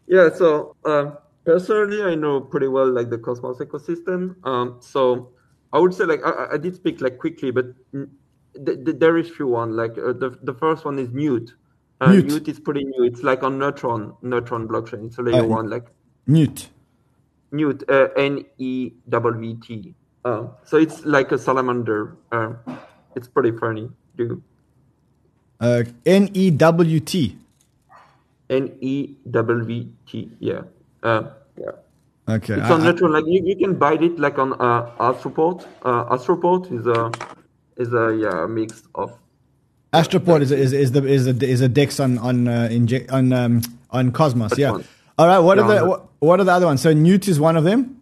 Yeah, 0.08 0.28
so 0.34 0.76
um, 0.84 1.16
personally, 1.44 2.02
I 2.02 2.14
know 2.16 2.40
pretty 2.40 2.68
well 2.68 2.90
like 2.92 3.08
the 3.08 3.16
Cosmos 3.18 3.58
ecosystem. 3.58 4.34
Um, 4.46 4.76
so 4.80 5.30
I 5.72 5.78
would 5.78 5.94
say 5.94 6.04
like 6.04 6.20
I, 6.24 6.30
I- 6.30 6.52
I 6.54 6.58
did 6.58 6.74
speak 6.74 7.00
like 7.00 7.16
quickly, 7.18 7.50
but 7.50 7.66
th- 7.94 8.84
th- 8.84 8.98
there 8.98 9.16
is 9.16 9.30
few 9.30 9.46
one. 9.46 9.74
Like 9.74 9.92
uh, 9.96 10.12
the 10.12 10.36
the 10.42 10.52
first 10.52 10.84
one 10.84 10.98
is 10.98 11.08
Mute. 11.10 11.54
Uh, 12.02 12.08
Mute. 12.10 12.26
Mute. 12.26 12.48
is 12.48 12.58
pretty 12.58 12.84
new. 12.84 13.04
It's 13.04 13.22
like 13.22 13.42
on 13.44 13.58
Neutron 13.58 14.14
Neutron 14.22 14.66
blockchain. 14.66 15.06
It's 15.06 15.18
a 15.18 15.22
layer 15.22 15.42
Uh, 15.44 15.46
one 15.46 15.70
like 15.70 15.86
Newt. 16.26 16.68
Newt, 17.52 17.84
uh, 17.88 18.08
N 18.16 18.44
E 18.58 18.92
W 19.08 19.54
T. 19.60 19.94
Uh, 20.24 20.46
so 20.64 20.78
it's 20.78 21.04
like 21.04 21.30
a 21.32 21.38
salamander. 21.38 22.16
Uh, 22.32 22.54
it's 23.14 23.28
pretty 23.28 23.52
funny. 23.56 23.90
Do 24.16 24.42
Uh, 25.60 25.84
N 26.06 26.28
E 26.34 26.50
W 26.50 27.00
T. 27.00 27.38
N 28.50 28.72
E 28.80 29.14
W 29.30 29.86
T. 30.06 30.30
Yeah. 30.40 30.62
Uh, 31.02 31.22
yeah. 31.56 31.70
Okay. 32.28 32.54
It's 32.54 32.70
on 32.70 32.80
I- 32.80 32.84
Neutron. 32.90 33.12
Like 33.12 33.26
you, 33.26 33.42
you 33.44 33.56
can 33.56 33.74
buy 33.74 33.94
it 33.94 34.18
like 34.18 34.38
on 34.38 34.54
uh, 34.54 34.90
Astroport. 34.98 35.66
Uh, 35.84 36.04
Astroport 36.16 36.72
is 36.72 36.86
a 36.86 37.10
is 37.76 37.92
a 37.92 38.16
yeah 38.16 38.46
mix 38.46 38.82
of 38.94 39.12
Astroport 39.92 40.40
is, 40.40 40.50
is 40.50 40.72
is 40.72 40.92
the 40.92 41.04
is 41.04 41.26
a 41.26 41.36
is 41.44 41.60
a 41.60 41.68
dex 41.68 42.00
on 42.00 42.18
on 42.18 42.48
uh, 42.48 42.68
inje- 42.70 43.10
on 43.12 43.32
um, 43.32 43.60
on 43.90 44.10
Cosmos. 44.10 44.56
Yeah. 44.56 44.70
one? 44.72 44.84
All 45.18 45.26
right. 45.26 45.38
What 45.38 45.58
are 45.58 45.68
the 45.68 45.86
what, 45.86 46.08
what 46.20 46.40
are 46.40 46.44
the 46.44 46.52
other 46.52 46.66
ones? 46.66 46.80
So 46.80 46.92
Newt 46.94 47.28
is 47.28 47.38
one 47.38 47.56
of 47.58 47.64
them. 47.64 48.00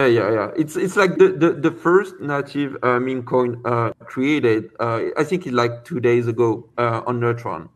Yeah, 0.00 0.06
yeah, 0.08 0.32
yeah. 0.32 0.50
It's 0.56 0.74
it's 0.76 0.96
like 0.96 1.18
the 1.18 1.28
the, 1.28 1.52
the 1.52 1.70
first 1.70 2.18
native 2.20 2.76
uh, 2.82 2.98
meme 2.98 3.22
coin 3.22 3.60
uh, 3.64 3.92
created. 4.00 4.70
Uh, 4.80 5.02
I 5.16 5.22
think 5.22 5.46
it 5.46 5.52
like 5.54 5.84
two 5.84 6.00
days 6.00 6.26
ago 6.26 6.68
uh, 6.78 7.02
on 7.06 7.20
Neutron. 7.20 7.68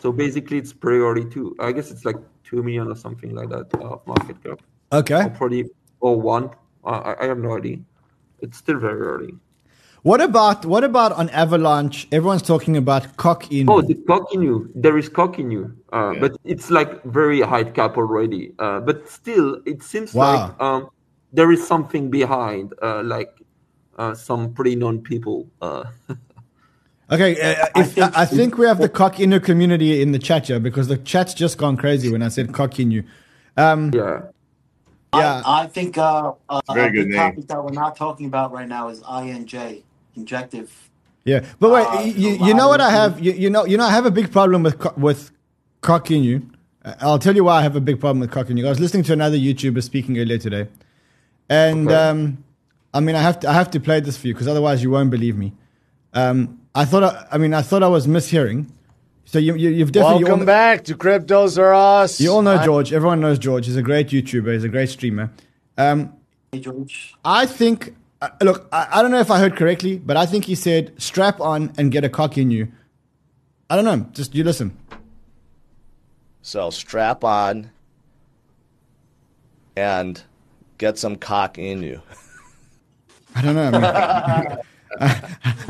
So 0.00 0.12
basically, 0.12 0.58
it's 0.58 0.74
priority 0.74 1.24
two. 1.24 1.56
I 1.58 1.72
guess 1.72 1.90
it's 1.90 2.04
like 2.04 2.16
two 2.44 2.62
million 2.62 2.88
or 2.88 2.96
something 2.96 3.34
like 3.34 3.48
that 3.48 3.72
uh, 3.80 3.94
of 3.94 4.06
market 4.06 4.44
cap, 4.44 4.60
Okay. 4.92 5.22
or 5.24 5.30
probably 5.30 5.64
or 6.00 6.20
one. 6.20 6.50
I, 6.84 7.16
I 7.18 7.24
have 7.24 7.38
no 7.38 7.56
idea. 7.56 7.78
It's 8.42 8.58
still 8.58 8.78
very 8.78 9.00
early. 9.00 9.34
What 10.06 10.20
about 10.20 10.64
what 10.64 10.84
about 10.84 11.10
on 11.14 11.28
Avalanche? 11.30 12.06
Everyone's 12.12 12.42
talking 12.42 12.76
about 12.76 13.16
cock 13.16 13.50
in. 13.50 13.68
Oh, 13.68 13.82
the 13.82 13.96
Coq 14.06 14.30
Inu. 14.30 14.70
There 14.76 14.96
is 14.98 15.08
Coq 15.08 15.36
Inu, 15.38 15.74
uh, 15.92 16.12
Yeah. 16.12 16.20
but 16.20 16.36
it's 16.44 16.70
like 16.70 17.02
very 17.02 17.40
high 17.40 17.64
cap 17.64 17.96
already. 17.96 18.52
Uh, 18.60 18.78
but 18.78 19.08
still, 19.08 19.58
it 19.66 19.82
seems 19.82 20.14
Wow. 20.14 20.22
like 20.32 20.62
um, 20.62 20.90
there 21.32 21.50
is 21.50 21.66
something 21.66 22.08
behind, 22.08 22.72
uh, 22.82 23.02
like 23.02 23.32
uh, 23.98 24.14
some 24.14 24.52
pretty 24.54 24.76
known 24.76 25.00
people. 25.02 25.48
Uh, 25.60 25.84
Okay, 27.10 27.40
uh, 27.40 27.66
I 27.74 27.80
if, 27.80 27.86
I, 27.88 27.90
think- 27.90 28.18
I 28.18 28.24
think 28.26 28.58
we 28.58 28.66
have 28.66 28.78
the 28.78 28.88
cock 28.88 29.18
inner 29.20 29.40
community 29.40 30.02
in 30.02 30.10
the 30.12 30.18
chat 30.20 30.46
here 30.46 30.60
because 30.60 30.86
the 30.86 30.98
chat's 30.98 31.34
just 31.34 31.56
gone 31.58 31.76
crazy 31.76 32.10
when 32.12 32.22
I 32.22 32.28
said 32.28 32.52
Coq 32.52 32.74
Inu. 32.78 33.04
Um, 33.56 33.90
yeah. 33.92 34.22
Yeah. 35.14 35.42
I, 35.46 35.62
I 35.62 35.66
think 35.66 35.98
uh, 35.98 36.32
uh, 36.48 36.60
a 36.68 36.74
big 36.74 37.12
topic 37.14 37.46
that 37.48 37.64
we're 37.64 37.70
not 37.72 37.96
talking 37.96 38.26
about 38.26 38.52
right 38.52 38.68
now 38.68 38.88
is 38.88 39.00
INJ, 39.02 39.82
injective. 40.16 40.90
yeah, 41.24 41.44
but 41.60 41.70
wait, 41.70 41.86
Uh, 41.86 42.00
you, 42.02 42.30
you 42.46 42.54
know 42.54 42.68
what 42.68 42.80
I 42.80 42.90
have? 42.90 43.20
You, 43.20 43.32
you 43.32 43.50
know, 43.50 43.64
you 43.64 43.76
know, 43.76 43.84
I 43.84 43.90
have 43.90 44.06
a 44.06 44.10
big 44.10 44.30
problem 44.32 44.62
with 44.62 44.78
co- 44.78 44.94
with 44.96 45.30
Coq 45.82 46.06
Inu. 46.06 46.42
Uh, 46.84 46.94
I'll 47.00 47.18
tell 47.18 47.34
you 47.36 47.44
why 47.44 47.58
I 47.58 47.62
have 47.62 47.76
a 47.76 47.80
big 47.80 47.98
problem 48.00 48.20
with 48.20 48.30
cocking 48.30 48.56
you. 48.56 48.66
I 48.66 48.68
was 48.70 48.80
listening 48.80 49.02
to 49.04 49.12
another 49.12 49.36
YouTuber 49.36 49.82
speaking 49.82 50.18
earlier 50.18 50.38
today, 50.38 50.66
and 51.48 51.86
Okay. 51.88 51.94
um, 51.96 52.44
I 52.94 53.00
mean, 53.00 53.14
I 53.16 53.22
have 53.22 53.40
to 53.40 53.48
I 53.50 53.52
have 53.52 53.70
to 53.72 53.80
play 53.80 54.00
this 54.00 54.16
for 54.16 54.26
you 54.28 54.34
because 54.34 54.48
otherwise 54.48 54.82
you 54.82 54.90
won't 54.90 55.10
believe 55.10 55.36
me. 55.36 55.52
Um, 56.14 56.60
I 56.74 56.84
thought 56.84 57.02
I, 57.04 57.26
I 57.32 57.38
mean 57.38 57.52
I 57.54 57.62
thought 57.62 57.82
I 57.82 57.88
was 57.88 58.06
mishearing. 58.06 58.66
So 59.28 59.40
you, 59.40 59.56
you 59.56 59.70
you've 59.70 59.90
definitely 59.90 60.22
Welcome 60.24 60.40
all, 60.40 60.46
back 60.46 60.84
to 60.84 60.94
Cryptos 60.94 61.58
Are 61.58 61.74
Us. 61.74 62.20
You 62.20 62.30
all 62.32 62.42
know 62.42 62.56
I- 62.58 62.64
George. 62.64 62.92
Everyone 62.92 63.20
knows 63.20 63.38
George. 63.40 63.66
He's 63.66 63.76
a 63.76 63.82
great 63.82 64.08
YouTuber. 64.08 64.52
He's 64.52 64.62
a 64.64 64.68
great 64.68 64.88
streamer. 64.88 65.30
Um, 65.76 66.12
Hey, 66.52 66.60
George. 66.60 67.14
I 67.24 67.44
think. 67.46 67.96
Uh, 68.20 68.28
look, 68.42 68.68
I, 68.72 68.88
I 68.92 69.02
don't 69.02 69.10
know 69.10 69.20
if 69.20 69.30
I 69.30 69.38
heard 69.38 69.56
correctly, 69.56 69.98
but 69.98 70.16
I 70.16 70.26
think 70.26 70.46
he 70.46 70.54
said 70.54 70.92
strap 71.00 71.40
on 71.40 71.72
and 71.76 71.92
get 71.92 72.04
a 72.04 72.08
cock 72.08 72.38
in 72.38 72.50
you. 72.50 72.72
I 73.68 73.76
don't 73.76 73.84
know. 73.84 74.06
Just 74.12 74.34
you 74.34 74.44
listen. 74.44 74.76
So 76.40 76.70
strap 76.70 77.24
on 77.24 77.70
and 79.76 80.22
get 80.78 80.98
some 80.98 81.16
cock 81.16 81.58
in 81.58 81.82
you. 81.82 82.00
I 83.34 83.42
don't 83.42 83.54
know. 83.54 84.60
I, 84.98 85.20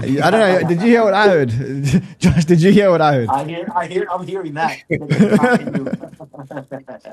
mean, 0.00 0.10
I 0.22 0.30
don't 0.30 0.40
know. 0.40 0.68
Did 0.68 0.82
you 0.82 0.88
hear 0.88 1.02
what 1.02 1.14
I 1.14 1.28
heard, 1.28 1.50
Josh? 2.18 2.44
Did 2.44 2.62
you 2.62 2.70
hear 2.70 2.90
what 2.90 3.00
I 3.00 3.14
heard? 3.14 3.28
I 3.28 3.44
hear, 3.44 3.66
I 3.74 3.86
hear, 3.86 4.06
I'm 4.10 4.26
hearing 4.26 4.54
that. 4.54 4.78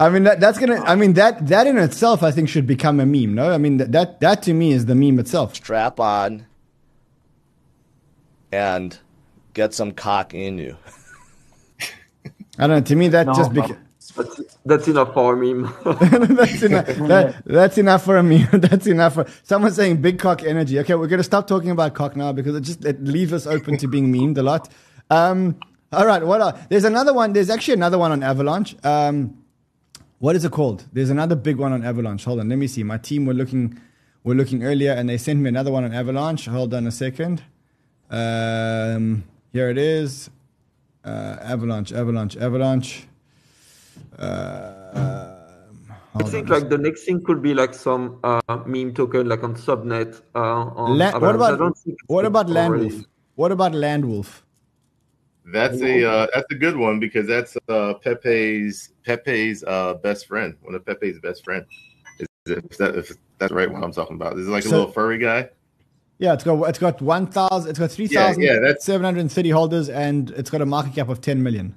I 0.00 0.08
mean, 0.08 0.24
that, 0.24 0.40
that's 0.40 0.58
gonna. 0.58 0.80
I 0.80 0.96
mean, 0.96 1.12
that 1.14 1.46
that 1.48 1.66
in 1.66 1.76
itself, 1.78 2.22
I 2.22 2.30
think, 2.30 2.48
should 2.48 2.66
become 2.66 3.00
a 3.00 3.06
meme. 3.06 3.34
No, 3.34 3.50
I 3.52 3.58
mean 3.58 3.76
that 3.76 3.92
that, 3.92 4.20
that 4.20 4.42
to 4.44 4.54
me 4.54 4.72
is 4.72 4.86
the 4.86 4.94
meme 4.94 5.18
itself. 5.18 5.54
Strap 5.54 6.00
on 6.00 6.46
and 8.50 8.98
get 9.54 9.74
some 9.74 9.92
cock 9.92 10.34
in 10.34 10.58
you. 10.58 10.76
I 12.58 12.66
don't 12.66 12.70
know. 12.70 12.80
To 12.80 12.96
me, 12.96 13.08
that 13.08 13.26
No, 13.26 13.34
just 13.34 13.52
no. 13.52 13.62
beca- 13.62 13.78
That's, 14.16 14.40
that's 14.64 14.88
enough 14.88 15.14
for 15.14 15.34
a 15.34 15.36
meme. 15.36 15.72
that's 16.36 16.62
enough. 16.62 16.86
That, 17.08 17.42
that's 17.44 17.78
enough 17.78 18.04
for 18.04 18.22
me. 18.22 18.44
That's 18.52 18.86
enough 18.86 19.14
for 19.14 19.26
someone 19.42 19.72
saying 19.72 20.00
big 20.02 20.18
cock 20.18 20.42
energy. 20.42 20.78
Okay, 20.80 20.94
we're 20.94 21.06
gonna 21.08 21.22
stop 21.22 21.46
talking 21.46 21.70
about 21.70 21.94
cock 21.94 22.16
now 22.16 22.32
because 22.32 22.54
it 22.56 22.62
just 22.62 22.84
it 22.84 23.02
leaves 23.04 23.32
us 23.32 23.46
open 23.46 23.76
to 23.78 23.86
being 23.86 24.12
memed 24.12 24.38
a 24.38 24.42
lot. 24.42 24.68
Um, 25.10 25.56
all 25.92 26.06
right, 26.06 26.22
what? 26.24 26.40
Are, 26.40 26.58
there's 26.70 26.84
another 26.84 27.12
one. 27.12 27.32
There's 27.34 27.50
actually 27.50 27.74
another 27.74 27.98
one 27.98 28.12
on 28.12 28.22
Avalanche. 28.22 28.76
Um, 28.84 29.39
what 30.20 30.36
is 30.36 30.44
it 30.44 30.52
called? 30.52 30.84
There's 30.92 31.10
another 31.10 31.34
big 31.34 31.56
one 31.56 31.72
on 31.72 31.82
Avalanche. 31.82 32.24
Hold 32.24 32.40
on, 32.40 32.48
let 32.48 32.58
me 32.58 32.66
see. 32.66 32.82
My 32.84 32.98
team 32.98 33.26
were 33.26 33.34
looking 33.34 33.80
were 34.22 34.34
looking 34.34 34.62
earlier, 34.62 34.92
and 34.92 35.08
they 35.08 35.16
sent 35.16 35.40
me 35.40 35.48
another 35.48 35.72
one 35.72 35.82
on 35.82 35.92
Avalanche. 35.92 36.46
Hold 36.46 36.74
on 36.74 36.86
a 36.86 36.92
second. 36.92 37.42
Um, 38.10 39.24
here 39.52 39.70
it 39.70 39.78
is. 39.78 40.28
Uh, 41.02 41.36
Avalanche, 41.40 41.92
Avalanche, 41.92 42.36
Avalanche. 42.36 43.06
Uh, 44.18 45.30
I 46.14 46.22
think 46.24 46.50
on. 46.50 46.60
like 46.60 46.68
the 46.68 46.76
next 46.76 47.04
thing 47.04 47.24
could 47.24 47.40
be 47.40 47.54
like 47.54 47.72
some 47.72 48.18
uh, 48.22 48.40
meme 48.66 48.92
token 48.92 49.26
like 49.26 49.42
on 49.42 49.54
subnet. 49.54 50.20
Uh, 50.34 50.66
on 50.76 50.98
La- 50.98 51.18
what 51.18 51.34
about 51.34 51.78
what 52.08 52.24
about 52.26 52.46
Landwolf? 52.48 53.06
What 53.36 53.52
about 53.52 53.72
Landwolf? 53.72 54.42
That's 55.52 55.80
a 55.80 56.08
uh, 56.08 56.26
that's 56.34 56.46
a 56.50 56.54
good 56.54 56.76
one 56.76 57.00
because 57.00 57.26
that's 57.26 57.56
uh, 57.68 57.94
Pepe's 57.94 58.92
Pepe's 59.04 59.64
uh, 59.66 59.94
best 59.94 60.26
friend. 60.26 60.56
One 60.62 60.74
of 60.74 60.84
Pepe's 60.84 61.18
best 61.20 61.44
friend. 61.44 61.64
Is 62.18 62.26
if 62.46 62.78
that 62.78 62.94
if 62.96 63.12
that's 63.38 63.52
right? 63.52 63.70
What 63.70 63.82
I'm 63.82 63.92
talking 63.92 64.16
about? 64.16 64.36
This 64.36 64.44
is 64.44 64.48
like 64.48 64.64
a 64.64 64.68
So- 64.68 64.78
little 64.78 64.92
furry 64.92 65.18
guy. 65.18 65.50
Yeah, 66.18 66.34
it's 66.34 66.44
got 66.44 66.62
it's 66.68 66.78
got 66.78 67.00
one 67.00 67.26
thousand. 67.26 67.70
It's 67.70 67.78
got 67.78 67.90
three 67.90 68.06
thousand. 68.06 68.42
Yeah, 68.42 68.52
yeah, 68.54 68.58
that's- 68.60 68.84
seven 68.84 69.04
hundred 69.04 69.20
and 69.20 69.32
thirty 69.32 69.48
holders, 69.50 69.88
and 69.88 70.30
it's 70.32 70.50
got 70.50 70.60
a 70.60 70.66
market 70.66 70.94
cap 70.94 71.08
of 71.08 71.20
ten 71.22 71.42
million. 71.42 71.74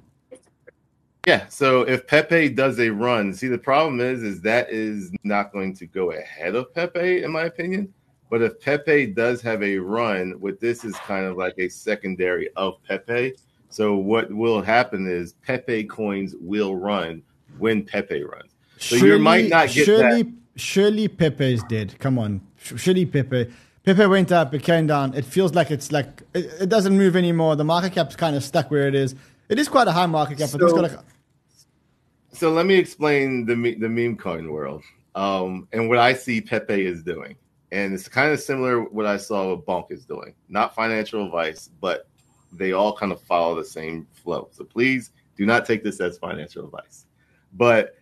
Yeah. 1.26 1.46
So 1.48 1.82
if 1.82 2.06
Pepe 2.06 2.50
does 2.50 2.78
a 2.78 2.90
run, 2.90 3.32
see 3.32 3.48
the 3.48 3.56
problem 3.56 4.00
is 4.00 4.22
is 4.22 4.42
that 4.42 4.68
is 4.70 5.10
not 5.24 5.52
going 5.52 5.74
to 5.76 5.86
go 5.86 6.12
ahead 6.12 6.54
of 6.54 6.74
Pepe 6.74 7.22
in 7.22 7.32
my 7.32 7.44
opinion. 7.44 7.94
But 8.30 8.42
if 8.42 8.60
Pepe 8.60 9.06
does 9.06 9.40
have 9.42 9.62
a 9.62 9.78
run, 9.78 10.32
what 10.40 10.60
this 10.60 10.84
is 10.84 10.94
kind 10.96 11.24
of 11.24 11.36
like 11.38 11.54
a 11.58 11.68
secondary 11.68 12.50
of 12.56 12.82
Pepe. 12.86 13.34
So 13.74 13.96
what 13.96 14.32
will 14.32 14.62
happen 14.62 15.08
is 15.08 15.32
Pepe 15.44 15.82
coins 15.82 16.36
will 16.40 16.76
run 16.76 17.22
when 17.58 17.84
Pepe 17.84 18.22
runs. 18.22 18.52
So 18.78 18.94
you 18.94 19.18
might 19.18 19.48
not 19.48 19.68
get 19.68 19.84
surely, 19.86 20.22
that. 20.22 20.32
surely 20.54 21.08
Pepe 21.08 21.54
is 21.54 21.64
dead. 21.64 21.98
Come 21.98 22.16
on, 22.16 22.40
surely 22.56 23.04
Pepe. 23.04 23.52
Pepe 23.82 24.06
went 24.06 24.30
up, 24.30 24.54
it 24.54 24.62
came 24.62 24.86
down. 24.86 25.12
It 25.14 25.24
feels 25.24 25.54
like 25.54 25.72
it's 25.72 25.90
like 25.90 26.22
it, 26.34 26.44
it 26.60 26.68
doesn't 26.68 26.96
move 26.96 27.16
anymore. 27.16 27.56
The 27.56 27.64
market 27.64 27.94
cap's 27.94 28.14
kind 28.14 28.36
of 28.36 28.44
stuck 28.44 28.70
where 28.70 28.86
it 28.86 28.94
is. 28.94 29.16
It 29.48 29.58
is 29.58 29.68
quite 29.68 29.88
a 29.88 29.92
high 29.92 30.06
market 30.06 30.38
cap, 30.38 30.50
but 30.52 30.62
it's 30.62 30.70
So- 30.70 30.76
got 30.80 30.92
like 30.92 31.00
So 32.30 32.52
let 32.52 32.66
me 32.66 32.76
explain 32.76 33.44
the 33.44 33.56
me- 33.56 33.74
the 33.74 33.88
meme 33.88 34.16
coin 34.16 34.52
world 34.52 34.84
um, 35.16 35.66
and 35.72 35.88
what 35.88 35.98
I 35.98 36.12
see 36.14 36.40
Pepe 36.40 36.86
is 36.86 37.02
doing, 37.02 37.34
and 37.72 37.92
it's 37.92 38.06
kind 38.06 38.30
of 38.32 38.38
similar 38.38 38.84
what 38.84 39.04
I 39.04 39.16
saw 39.16 39.52
what 39.52 39.66
Bonk 39.66 39.90
is 39.90 40.04
doing. 40.04 40.32
Not 40.48 40.76
financial 40.76 41.26
advice, 41.26 41.70
but 41.80 42.06
they 42.56 42.72
all 42.72 42.96
kind 42.96 43.12
of 43.12 43.20
follow 43.20 43.54
the 43.54 43.64
same 43.64 44.06
flow. 44.12 44.48
So 44.52 44.64
please 44.64 45.12
do 45.36 45.46
not 45.46 45.66
take 45.66 45.82
this 45.82 46.00
as 46.00 46.18
financial 46.18 46.64
advice. 46.64 47.06
But 47.52 47.96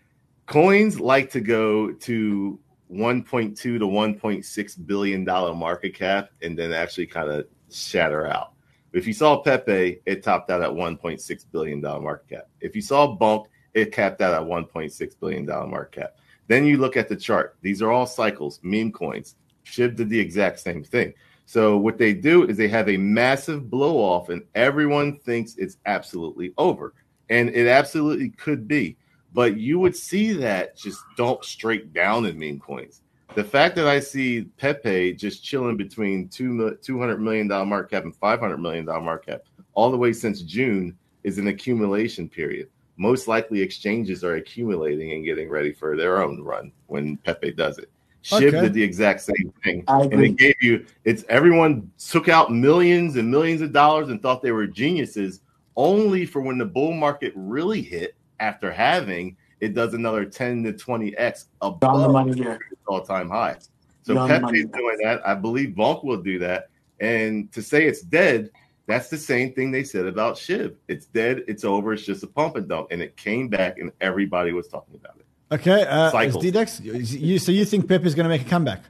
coins 0.46 1.00
like 1.00 1.30
to 1.30 1.40
go 1.40 1.92
to 1.92 2.58
1.2 2.92 3.56
to 3.56 3.78
1.6 3.78 4.86
billion 4.86 5.24
dollar 5.24 5.54
market 5.54 5.94
cap 5.94 6.30
and 6.42 6.58
then 6.58 6.72
actually 6.72 7.06
kind 7.06 7.30
of 7.30 7.46
shatter 7.70 8.26
out. 8.26 8.52
If 8.92 9.06
you 9.06 9.14
saw 9.14 9.38
Pepe, 9.38 10.00
it 10.04 10.22
topped 10.22 10.50
out 10.50 10.60
at 10.60 10.70
1.6 10.70 11.44
billion 11.50 11.80
dollar 11.80 12.00
market 12.00 12.28
cap. 12.28 12.48
If 12.60 12.76
you 12.76 12.82
saw 12.82 13.16
Bonk, 13.16 13.46
it 13.72 13.92
capped 13.92 14.20
out 14.20 14.34
at 14.34 14.46
1.6 14.46 15.20
billion 15.20 15.46
dollar 15.46 15.66
market 15.66 16.00
cap. 16.00 16.16
Then 16.48 16.66
you 16.66 16.76
look 16.76 16.96
at 16.96 17.08
the 17.08 17.16
chart. 17.16 17.56
These 17.62 17.80
are 17.80 17.90
all 17.90 18.06
cycles, 18.06 18.60
meme 18.62 18.92
coins. 18.92 19.36
Shib 19.64 19.96
did 19.96 20.10
the 20.10 20.20
exact 20.20 20.60
same 20.60 20.84
thing. 20.84 21.14
So 21.46 21.76
what 21.76 21.98
they 21.98 22.14
do 22.14 22.44
is 22.44 22.56
they 22.56 22.68
have 22.68 22.88
a 22.88 22.96
massive 22.96 23.68
blow 23.70 23.96
off, 23.98 24.28
and 24.28 24.42
everyone 24.54 25.18
thinks 25.18 25.56
it's 25.56 25.76
absolutely 25.86 26.52
over, 26.56 26.94
and 27.28 27.50
it 27.50 27.66
absolutely 27.66 28.30
could 28.30 28.66
be. 28.66 28.96
But 29.34 29.56
you 29.56 29.78
would 29.78 29.96
see 29.96 30.32
that 30.34 30.76
just 30.76 31.02
dump 31.16 31.44
straight 31.44 31.92
down 31.92 32.26
in 32.26 32.38
meme 32.38 32.60
coins. 32.60 33.02
The 33.34 33.44
fact 33.44 33.76
that 33.76 33.86
I 33.86 33.98
see 33.98 34.42
Pepe 34.58 35.14
just 35.14 35.42
chilling 35.42 35.76
between 35.76 36.28
two 36.28 36.50
$200 36.50 37.18
million 37.18 37.48
market 37.48 37.90
cap 37.90 38.04
and 38.04 38.14
$500 38.20 38.60
million 38.60 38.84
market 38.84 39.26
cap 39.26 39.40
all 39.74 39.90
the 39.90 39.96
way 39.96 40.12
since 40.12 40.42
June 40.42 40.96
is 41.24 41.38
an 41.38 41.48
accumulation 41.48 42.28
period. 42.28 42.68
Most 42.96 43.28
likely, 43.28 43.60
exchanges 43.62 44.22
are 44.22 44.34
accumulating 44.34 45.12
and 45.12 45.24
getting 45.24 45.48
ready 45.48 45.72
for 45.72 45.96
their 45.96 46.22
own 46.22 46.42
run 46.42 46.72
when 46.86 47.16
Pepe 47.18 47.52
does 47.52 47.78
it. 47.78 47.90
Shib 48.22 48.48
Okay. 48.48 48.60
did 48.60 48.72
the 48.72 48.82
exact 48.82 49.20
same 49.20 49.52
thing, 49.64 49.84
I 49.88 50.02
and 50.02 50.22
it 50.22 50.36
gave 50.36 50.54
you. 50.60 50.86
It's 51.04 51.24
everyone 51.28 51.90
took 51.98 52.28
out 52.28 52.52
millions 52.52 53.16
and 53.16 53.30
millions 53.30 53.60
of 53.60 53.72
dollars 53.72 54.08
and 54.10 54.22
thought 54.22 54.42
they 54.42 54.52
were 54.52 54.66
geniuses, 54.66 55.40
only 55.76 56.24
for 56.24 56.40
when 56.40 56.58
the 56.58 56.64
bull 56.64 56.92
market 56.92 57.32
really 57.34 57.82
hit 57.82 58.14
after 58.38 58.70
having 58.70 59.36
it 59.62 59.74
does 59.74 59.94
another 59.94 60.24
10 60.24 60.64
to 60.64 60.72
20x 60.72 61.12
You're 61.12 61.14
the 61.20 61.44
above 61.60 62.58
all-time 62.88 63.30
high. 63.30 63.56
So 64.02 64.14
You're 64.14 64.22
on 64.22 64.28
the 64.28 64.40
Pepe's 64.40 64.76
doing 64.76 64.98
that. 65.04 65.26
I 65.26 65.36
believe 65.36 65.76
Bonk 65.76 66.04
will 66.04 66.20
do 66.20 66.40
that. 66.40 66.68
And 66.98 67.50
to 67.52 67.62
say 67.62 67.86
it's 67.86 68.02
dead, 68.02 68.50
that's 68.86 69.08
the 69.08 69.16
same 69.16 69.52
thing 69.52 69.70
they 69.70 69.84
said 69.84 70.06
about 70.06 70.34
Shib. 70.34 70.74
It's 70.88 71.06
dead. 71.06 71.44
It's 71.46 71.64
over. 71.64 71.92
It's 71.92 72.04
just 72.04 72.24
a 72.24 72.26
pump 72.26 72.56
and 72.56 72.68
dump. 72.68 72.88
And 72.90 73.00
it 73.00 73.16
came 73.16 73.46
back, 73.48 73.78
and 73.78 73.92
everybody 74.00 74.52
was 74.52 74.66
talking 74.66 74.96
about 74.96 75.16
it. 75.18 75.21
Okay. 75.52 75.84
Uh, 75.84 76.10
Cycles. 76.10 76.42
D-Dex, 76.42 76.80
you, 76.80 77.38
so 77.38 77.52
you 77.52 77.64
think 77.64 77.88
Pepe 77.88 78.06
is 78.06 78.14
going 78.14 78.24
to 78.24 78.28
make 78.28 78.42
a 78.42 78.50
comeback? 78.50 78.82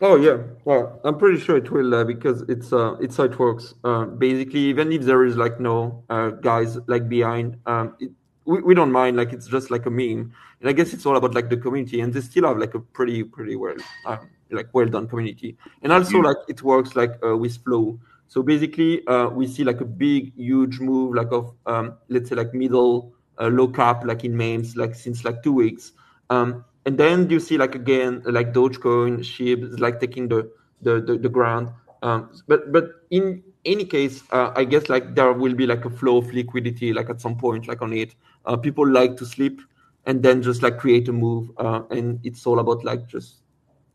Oh 0.00 0.14
yeah, 0.14 0.36
well, 0.64 1.00
I'm 1.02 1.18
pretty 1.18 1.40
sure 1.40 1.56
it 1.56 1.72
will 1.72 1.92
uh, 1.92 2.04
because 2.04 2.42
it's 2.42 2.72
uh, 2.72 2.94
it's 3.00 3.16
how 3.16 3.24
it 3.24 3.36
works. 3.36 3.74
Uh, 3.82 4.04
basically, 4.04 4.60
even 4.60 4.92
if 4.92 5.02
there 5.02 5.24
is 5.24 5.36
like 5.36 5.58
no 5.58 6.04
uh, 6.08 6.30
guys 6.30 6.78
like 6.86 7.08
behind, 7.08 7.56
um, 7.66 7.96
it, 7.98 8.12
we 8.44 8.62
we 8.62 8.74
don't 8.76 8.92
mind. 8.92 9.16
Like 9.16 9.32
it's 9.32 9.48
just 9.48 9.72
like 9.72 9.86
a 9.86 9.90
meme, 9.90 10.32
and 10.60 10.68
I 10.70 10.72
guess 10.72 10.92
it's 10.94 11.04
all 11.04 11.16
about 11.16 11.34
like 11.34 11.48
the 11.50 11.56
community, 11.56 12.00
and 12.00 12.14
they 12.14 12.20
still 12.20 12.46
have 12.46 12.58
like 12.58 12.74
a 12.74 12.78
pretty 12.78 13.24
pretty 13.24 13.56
well 13.56 13.74
uh, 14.06 14.18
like 14.52 14.68
well 14.72 14.86
done 14.86 15.08
community, 15.08 15.56
and 15.82 15.92
also 15.92 16.18
You- 16.18 16.22
like 16.22 16.36
it 16.46 16.62
works 16.62 16.94
like 16.94 17.18
uh, 17.26 17.36
with 17.36 17.56
flow. 17.64 17.98
So 18.28 18.44
basically, 18.44 19.04
uh, 19.08 19.30
we 19.30 19.48
see 19.48 19.64
like 19.64 19.80
a 19.80 19.84
big 19.86 20.32
huge 20.36 20.78
move 20.78 21.14
like 21.14 21.32
of 21.32 21.54
um, 21.66 21.94
let's 22.08 22.28
say 22.28 22.36
like 22.36 22.54
middle 22.54 23.12
uh, 23.40 23.48
low 23.48 23.68
cap 23.68 24.04
like 24.04 24.24
in 24.24 24.36
memes 24.36 24.76
like 24.76 24.94
since 24.94 25.24
like 25.24 25.42
two 25.42 25.52
weeks. 25.52 25.92
Um, 26.30 26.64
and 26.86 26.98
then 26.98 27.28
you 27.30 27.40
see 27.40 27.58
like 27.58 27.74
again 27.74 28.22
like 28.24 28.52
Dogecoin, 28.52 29.20
SHIB 29.20 29.72
is 29.72 29.78
like 29.80 30.00
taking 30.00 30.28
the 30.28 30.50
the 30.82 31.00
the, 31.00 31.18
the 31.18 31.28
ground. 31.28 31.70
Um, 32.02 32.30
but 32.46 32.72
but 32.72 32.90
in 33.10 33.42
any 33.64 33.84
case, 33.84 34.22
uh, 34.32 34.52
I 34.56 34.64
guess 34.64 34.88
like 34.88 35.14
there 35.14 35.32
will 35.32 35.54
be 35.54 35.66
like 35.66 35.84
a 35.84 35.90
flow 35.90 36.18
of 36.18 36.32
liquidity 36.32 36.92
like 36.92 37.10
at 37.10 37.20
some 37.20 37.36
point 37.36 37.68
like 37.68 37.82
on 37.82 37.92
it. 37.92 38.14
Uh, 38.44 38.56
people 38.56 38.86
like 38.88 39.16
to 39.18 39.26
sleep 39.26 39.60
and 40.06 40.22
then 40.22 40.42
just 40.42 40.62
like 40.62 40.78
create 40.78 41.08
a 41.08 41.12
move, 41.12 41.50
uh, 41.58 41.82
and 41.90 42.18
it's 42.24 42.46
all 42.46 42.60
about 42.60 42.84
like 42.84 43.06
just 43.06 43.42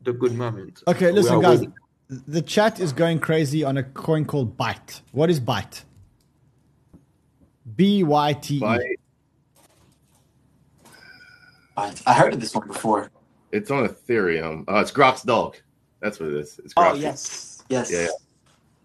the 0.02 0.12
good 0.12 0.34
moment. 0.34 0.82
Okay, 0.86 1.06
We 1.06 1.12
listen, 1.12 1.40
guys. 1.40 1.60
waiting. 1.60 1.74
The 2.08 2.42
chat 2.42 2.78
is 2.78 2.92
going 2.92 3.18
crazy 3.18 3.64
on 3.64 3.76
a 3.78 3.82
coin 3.82 4.24
called 4.24 4.56
Byte. 4.56 5.00
What 5.12 5.30
is 5.30 5.40
Byte? 5.40 5.82
B 7.74 8.04
Y 8.04 8.32
T 8.34 8.56
E. 8.58 8.93
I, 11.76 11.92
I 12.06 12.14
heard 12.14 12.34
of 12.34 12.40
this 12.40 12.54
one 12.54 12.66
before. 12.68 13.10
it's 13.52 13.70
on 13.70 13.86
Ethereum. 13.88 14.64
Oh, 14.68 14.78
it's 14.78 14.92
Grok's 14.92 15.22
dog. 15.22 15.56
That's 16.00 16.20
what 16.20 16.30
it 16.30 16.36
is. 16.36 16.60
It's 16.64 16.74
Oh 16.76 16.82
Grok's 16.82 16.98
yes, 16.98 17.64
yes. 17.68 17.90
Yeah, 17.90 18.02
yeah. 18.02 18.08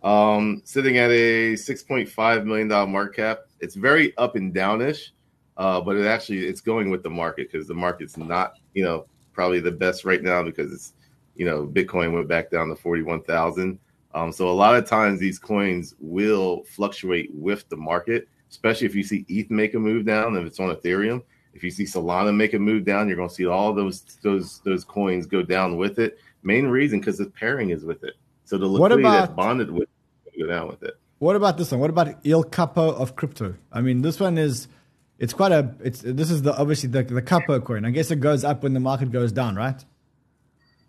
Um, 0.02 0.62
sitting 0.66 0.98
at 0.98 1.12
a 1.12 1.56
six 1.56 1.84
point 1.84 2.08
five 2.08 2.46
million 2.46 2.68
dollar 2.68 2.88
market 2.88 3.16
cap. 3.16 3.40
It's 3.60 3.76
very 3.76 4.16
up 4.18 4.36
and 4.36 4.54
downish, 4.54 5.10
uh, 5.58 5.82
but 5.82 5.98
it 5.98 6.06
actually 6.06 6.46
it's 6.46 6.62
going 6.62 6.90
with 6.90 7.04
the 7.04 7.10
market 7.10 7.52
because 7.52 7.68
the 7.68 7.74
market's 7.74 8.16
not 8.18 8.54
you 8.74 8.84
know 8.84 9.06
probably 9.34 9.60
the 9.60 9.72
best 9.72 10.06
right 10.06 10.24
now 10.24 10.42
because 10.44 10.72
it's 10.72 10.94
you 11.36 11.46
know 11.46 11.68
Bitcoin 11.68 12.14
went 12.14 12.28
back 12.28 12.50
down 12.50 12.70
to 12.70 12.76
forty 12.76 13.02
one 13.02 13.22
thousand. 13.24 13.80
Um, 14.16 14.32
so 14.32 14.50
a 14.50 14.52
lot 14.52 14.76
of 14.76 14.88
times 14.88 15.20
these 15.20 15.38
coins 15.38 15.94
will 16.00 16.64
fluctuate 16.64 17.30
with 17.34 17.68
the 17.70 17.78
market, 17.78 18.28
especially 18.50 18.88
if 18.88 18.96
you 18.96 19.04
see 19.04 19.24
ETH 19.28 19.52
make 19.52 19.76
a 19.76 19.80
move 19.80 20.06
down 20.06 20.36
if 20.36 20.48
it's 20.48 20.60
on 20.60 20.76
Ethereum. 20.76 21.22
If 21.54 21.64
you 21.64 21.72
see 21.72 21.84
Solana 21.84 22.36
make 22.36 22.54
a 22.54 22.60
move 22.60 22.86
down, 22.86 23.08
you're 23.08 23.18
going 23.18 23.30
to 23.30 23.36
see 23.36 23.46
all 23.46 23.74
those 23.74 24.02
those 24.24 24.60
those 24.64 24.84
coins 24.84 25.26
go 25.26 25.42
down 25.42 25.78
with 25.78 26.00
it. 26.00 26.18
Main 26.44 26.68
reason 26.68 27.00
because 27.00 27.18
the 27.18 27.26
pairing 27.26 27.72
is 27.72 27.84
with 27.84 28.04
it. 28.04 28.14
So 28.46 28.58
the 28.58 28.68
liquidity 28.68 29.02
about- 29.02 29.20
that's 29.20 29.34
bonded 29.34 29.72
with 29.72 29.90
it, 30.26 30.40
go 30.40 30.48
down 30.48 30.68
with 30.68 30.84
it. 30.84 30.96
What 31.20 31.36
about 31.36 31.58
this 31.58 31.72
one? 31.72 31.82
What 31.82 31.90
about 31.90 32.16
Il 32.24 32.44
Capo 32.46 32.92
of 32.94 33.16
crypto? 33.18 33.56
I 33.74 33.82
mean, 33.82 34.02
this 34.04 34.20
one 34.22 34.38
is 34.38 34.70
it's 35.18 35.34
quite 35.34 35.52
a 35.52 35.76
it's 35.84 36.02
this 36.02 36.32
is 36.32 36.44
the 36.44 36.56
obviously 36.58 36.88
the 36.90 37.04
the 37.04 37.22
Capo 37.22 37.60
coin. 37.60 37.84
I 37.84 37.92
guess 37.92 38.10
it 38.10 38.22
goes 38.22 38.44
up 38.46 38.64
when 38.64 38.74
the 38.74 38.80
market 38.80 39.12
goes 39.12 39.32
down, 39.34 39.56
right? 39.56 39.84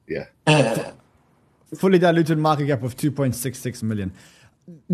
Yeah. 0.07 0.27
Fully 1.77 1.99
diluted 1.99 2.39
market 2.39 2.67
cap 2.67 2.83
of 2.83 2.97
2.66 2.97 3.83
million. 3.85 4.13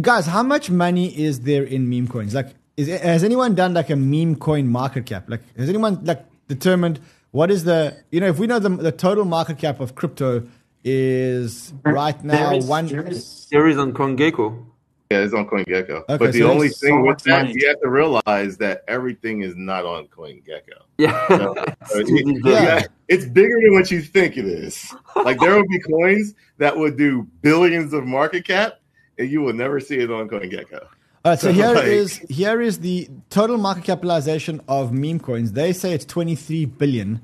Guys, 0.00 0.26
how 0.26 0.42
much 0.42 0.70
money 0.70 1.16
is 1.18 1.40
there 1.40 1.64
in 1.64 1.88
meme 1.88 2.06
coins? 2.08 2.34
Like 2.34 2.48
is 2.76 2.88
has 2.88 3.24
anyone 3.24 3.54
done 3.54 3.74
like 3.74 3.90
a 3.90 3.96
meme 3.96 4.36
coin 4.36 4.68
market 4.68 5.06
cap? 5.06 5.24
Like 5.28 5.40
has 5.56 5.68
anyone 5.68 6.04
like 6.04 6.24
determined 6.48 7.00
what 7.30 7.50
is 7.50 7.64
the 7.64 7.96
you 8.10 8.20
know 8.20 8.26
if 8.28 8.38
we 8.38 8.46
know 8.46 8.58
the 8.58 8.68
the 8.70 8.92
total 8.92 9.24
market 9.24 9.58
cap 9.58 9.80
of 9.80 9.94
crypto 9.94 10.46
is 10.84 11.72
right 11.84 12.22
now 12.22 12.50
There 12.50 12.58
is- 12.58 12.66
one 12.66 12.86
there 12.86 13.06
is- 13.06 13.48
There 13.50 13.66
is 13.66 13.76
on 13.78 13.92
CoinGecko. 13.92 14.64
Yeah, 15.10 15.18
it's 15.18 15.34
on 15.34 15.46
CoinGecko. 15.46 16.02
Okay, 16.08 16.16
but 16.16 16.32
the 16.32 16.40
so 16.40 16.50
only 16.50 16.68
thing 16.68 16.98
so 17.00 17.06
with 17.06 17.22
that, 17.24 17.42
money. 17.46 17.54
you 17.56 17.68
have 17.68 17.80
to 17.80 17.88
realize 17.88 18.56
that 18.58 18.82
everything 18.88 19.42
is 19.42 19.54
not 19.56 19.84
on 19.84 20.06
CoinGecko. 20.08 20.78
Yeah. 20.98 21.28
So, 21.28 21.54
so 21.86 21.98
it- 22.00 22.06
It's 22.08 22.40
yeah, 22.44 22.62
Yeah. 22.62 22.82
it's 23.08 23.24
bigger 23.24 23.56
than 23.62 23.72
what 23.74 23.90
you 23.90 24.00
think 24.02 24.36
it 24.36 24.44
is. 24.46 24.92
Like 25.16 25.38
there 25.40 25.54
will 25.56 25.68
be 25.68 25.78
coins 25.80 26.34
that 26.58 26.76
would 26.76 26.96
do 26.96 27.26
billions 27.42 27.92
of 27.92 28.04
market 28.04 28.44
cap, 28.46 28.80
and 29.18 29.30
you 29.30 29.40
will 29.42 29.52
never 29.54 29.78
see 29.80 29.98
it 29.98 30.10
on 30.10 30.28
CoinGecko. 30.28 30.86
All 31.26 31.32
right, 31.32 31.40
so 31.40 31.48
So, 31.48 31.54
here 31.54 31.74
like- 31.74 31.86
is 31.86 32.18
here 32.28 32.60
is 32.60 32.78
the 32.78 33.08
total 33.30 33.58
market 33.58 33.82
capitalization 33.82 34.60
of 34.68 34.92
meme 34.92 35.18
coins. 35.18 35.54
They 35.54 35.72
say 35.72 35.92
it's 35.92 36.04
23 36.04 36.66
billion. 36.66 37.20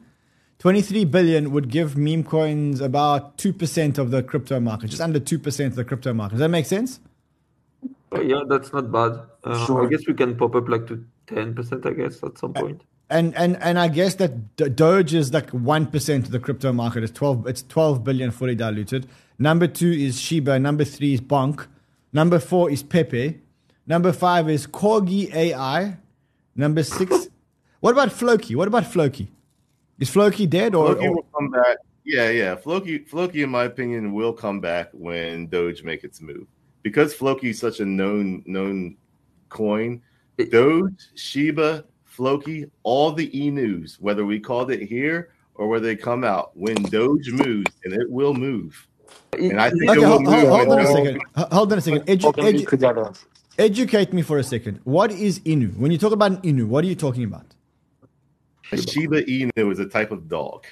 23 0.58 1.04
billion 1.04 1.52
would 1.52 1.68
give 1.68 1.96
meme 1.96 2.24
coins 2.24 2.80
about 2.80 3.38
2% 3.38 3.98
of 3.98 4.10
the 4.10 4.20
crypto 4.24 4.58
market, 4.58 4.90
just 4.90 5.00
under 5.00 5.20
2% 5.20 5.66
of 5.66 5.76
the 5.76 5.84
crypto 5.84 6.12
market. 6.12 6.32
Does 6.32 6.40
that 6.40 6.48
make 6.48 6.66
sense? 6.66 6.98
Yeah, 8.20 8.40
that's 8.48 8.72
not 8.72 8.90
bad. 8.90 9.20
Uh, 9.44 9.66
Sure. 9.66 9.86
I 9.86 9.88
guess 9.88 10.04
we 10.08 10.14
can 10.14 10.34
pop 10.34 10.56
up 10.56 10.68
like 10.68 10.88
to 10.88 11.04
10%, 11.28 11.86
I 11.86 11.92
guess, 11.92 12.24
at 12.24 12.36
some 12.38 12.54
point. 12.54 12.82
And 13.08 13.36
and 13.36 13.56
and 13.62 13.78
I 13.78 13.86
guess 13.86 14.16
that 14.16 14.56
Doge 14.56 15.14
is 15.14 15.32
like 15.32 15.50
1% 15.52 16.24
of 16.24 16.32
the 16.32 16.40
crypto 16.40 16.72
market. 16.72 17.04
It's 17.04 17.12
12 17.12 17.46
it's 17.46 17.62
12 17.62 18.02
billion 18.02 18.32
fully 18.32 18.56
diluted. 18.56 19.06
Number 19.38 19.68
2 19.68 19.92
is 19.92 20.20
Shiba, 20.20 20.58
number 20.58 20.82
3 20.82 21.14
is 21.14 21.20
Bonk. 21.20 21.66
Number 22.12 22.40
4 22.40 22.68
is 22.68 22.82
Pepe. 22.82 23.38
Number 23.86 24.12
5 24.12 24.48
is 24.48 24.66
Corgi 24.66 25.34
AI. 25.34 25.96
Number 26.54 26.82
6 26.82 27.28
What 27.80 27.92
about 27.92 28.12
Floki? 28.12 28.54
What 28.54 28.68
about 28.68 28.86
Floki? 28.86 29.30
Is 29.98 30.10
Floki 30.10 30.46
dead 30.46 30.74
or, 30.74 30.94
Floki 30.94 31.08
will 31.08 31.26
come 31.36 31.50
back. 31.50 31.76
Yeah, 32.04 32.30
yeah. 32.30 32.54
Floki, 32.56 32.98
Floki, 32.98 33.42
in 33.42 33.50
my 33.50 33.64
opinion, 33.64 34.12
will 34.12 34.32
come 34.32 34.60
back 34.60 34.88
when 34.92 35.46
Doge 35.46 35.82
make 35.84 36.02
its 36.04 36.20
move 36.20 36.46
because 36.82 37.14
Floki 37.14 37.50
is 37.50 37.58
such 37.60 37.80
a 37.80 37.84
known 37.84 38.42
known 38.46 38.96
coin. 39.48 40.02
Doge, 40.50 41.08
Shiba, 41.14 41.84
Floki, 42.04 42.66
all 42.82 43.12
the 43.12 43.30
e 43.38 43.50
news, 43.50 43.98
whether 44.00 44.24
we 44.24 44.40
called 44.40 44.70
it 44.72 44.82
here 44.82 45.30
or 45.54 45.68
whether 45.68 45.86
they 45.86 45.96
come 45.96 46.24
out 46.24 46.50
when 46.56 46.74
Doge 46.74 47.30
moves, 47.30 47.70
and 47.84 47.92
it 47.92 48.10
will 48.10 48.34
move. 48.34 48.88
And 49.38 49.60
I 49.60 49.70
think 49.70 49.90
Okay, 49.90 50.00
it 50.00 50.00
will 50.00 50.08
hold, 50.08 50.22
move 50.22 50.48
hold, 50.48 50.66
hold 50.66 50.72
on 50.72 50.80
a 50.80 50.86
second. 50.86 51.20
Hold 51.36 51.72
on 51.72 51.78
a 51.78 51.80
second. 51.80 52.06
Edu- 52.06 52.24
All 52.24 52.32
gonna 52.32 52.52
be 52.52 52.58
edu- 52.62 52.68
together. 52.68 53.12
Educate 53.58 54.12
me 54.12 54.22
for 54.22 54.38
a 54.38 54.44
second. 54.44 54.80
What 54.84 55.12
is 55.12 55.40
Inu? 55.40 55.76
When 55.76 55.92
you 55.92 55.98
talk 55.98 56.12
about 56.12 56.32
an 56.32 56.36
Inu, 56.38 56.66
what 56.66 56.84
are 56.84 56.88
you 56.88 56.94
talking 56.94 57.24
about? 57.24 57.46
A 58.72 58.76
Shiba 58.76 59.22
Inu 59.24 59.70
is 59.70 59.78
a 59.78 59.86
type 59.86 60.10
of 60.10 60.28
dog. 60.28 60.64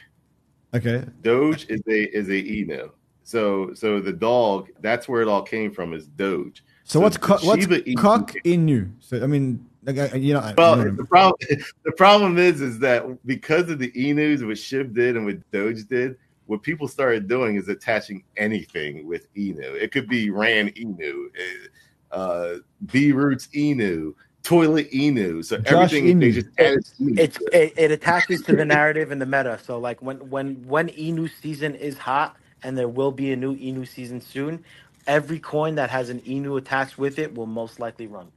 Okay. 0.75 1.05
Doge 1.23 1.67
is 1.69 1.83
a 1.87 2.17
is 2.17 2.29
a 2.29 2.33
Inu. 2.33 2.91
So 3.23 3.75
so 3.75 4.01
the 4.01 4.13
dog, 4.13 4.71
that's 4.81 5.09
where 5.09 5.21
it 5.21 5.29
all 5.29 5.43
came 5.43 5.73
from, 5.73 5.93
is 5.93 6.07
Doge. 6.07 6.65
So, 6.85 6.99
what's 6.99 7.17
co- 7.17 7.39
what's 7.43 7.67
Inu- 7.67 7.97
cock 7.97 8.33
Inu? 8.45 8.91
So 9.01 9.23
I 9.23 9.27
mean, 9.27 9.65
like, 9.85 10.15
you 10.15 10.35
know, 10.35 10.53
Well, 10.57 10.77
the 10.77 11.05
problem 11.05 11.37
the 11.85 11.93
problem 11.93 12.39
is 12.39 12.61
is 12.61 12.79
that 12.81 13.05
because 13.27 13.69
of 13.69 13.79
the 13.79 13.93
news, 13.95 14.43
what 14.43 14.57
Shib 14.57 14.95
did 14.95 15.17
and 15.17 15.27
what 15.27 15.51
Doge 15.51 15.87
did, 15.87 16.17
what 16.47 16.63
people 16.63 16.89
started 16.89 17.29
doing 17.29 17.57
is 17.57 17.69
attaching 17.69 18.25
anything 18.37 19.07
with 19.07 19.33
Inu. 19.35 19.75
It 19.81 19.93
could 19.93 20.09
be 20.09 20.31
Ran 20.31 20.71
Inu, 20.71 21.27
eh, 21.39 21.69
uh, 22.13 22.55
B 22.87 23.13
Roots 23.13 23.49
Inu, 23.49 24.15
Toilet 24.43 24.91
Inu. 24.91 25.45
So 25.45 25.59
Josh 25.59 25.93
everything 25.93 26.19
they 26.19 26.33
just 26.33 26.49
added. 26.59 26.85
To 26.85 27.15
it. 27.15 27.39
it, 27.53 27.73
it 27.77 27.91
attaches 27.91 28.43
to 28.43 28.57
the 28.57 28.65
narrative 28.77 29.11
and 29.11 29.21
the 29.21 29.27
meta. 29.27 29.59
So 29.65 29.79
like 29.79 30.01
when 30.03 30.19
when 30.31 30.67
when 30.67 30.89
Inu 30.89 31.31
season 31.41 31.75
is 31.75 31.99
hot 31.99 32.37
and 32.63 32.77
there 32.77 32.89
will 32.89 33.13
be 33.13 33.33
a 33.33 33.37
new 33.37 33.57
Inu 33.57 33.87
season 33.87 34.21
soon, 34.21 34.65
every 35.07 35.39
coin 35.39 35.75
that 35.77 35.91
has 35.91 36.11
an 36.11 36.21
Inu 36.21 36.59
attached 36.59 36.99
with 36.99 37.19
it 37.19 37.35
will 37.35 37.47
most 37.47 37.81
likely 37.81 38.07
run. 38.07 38.31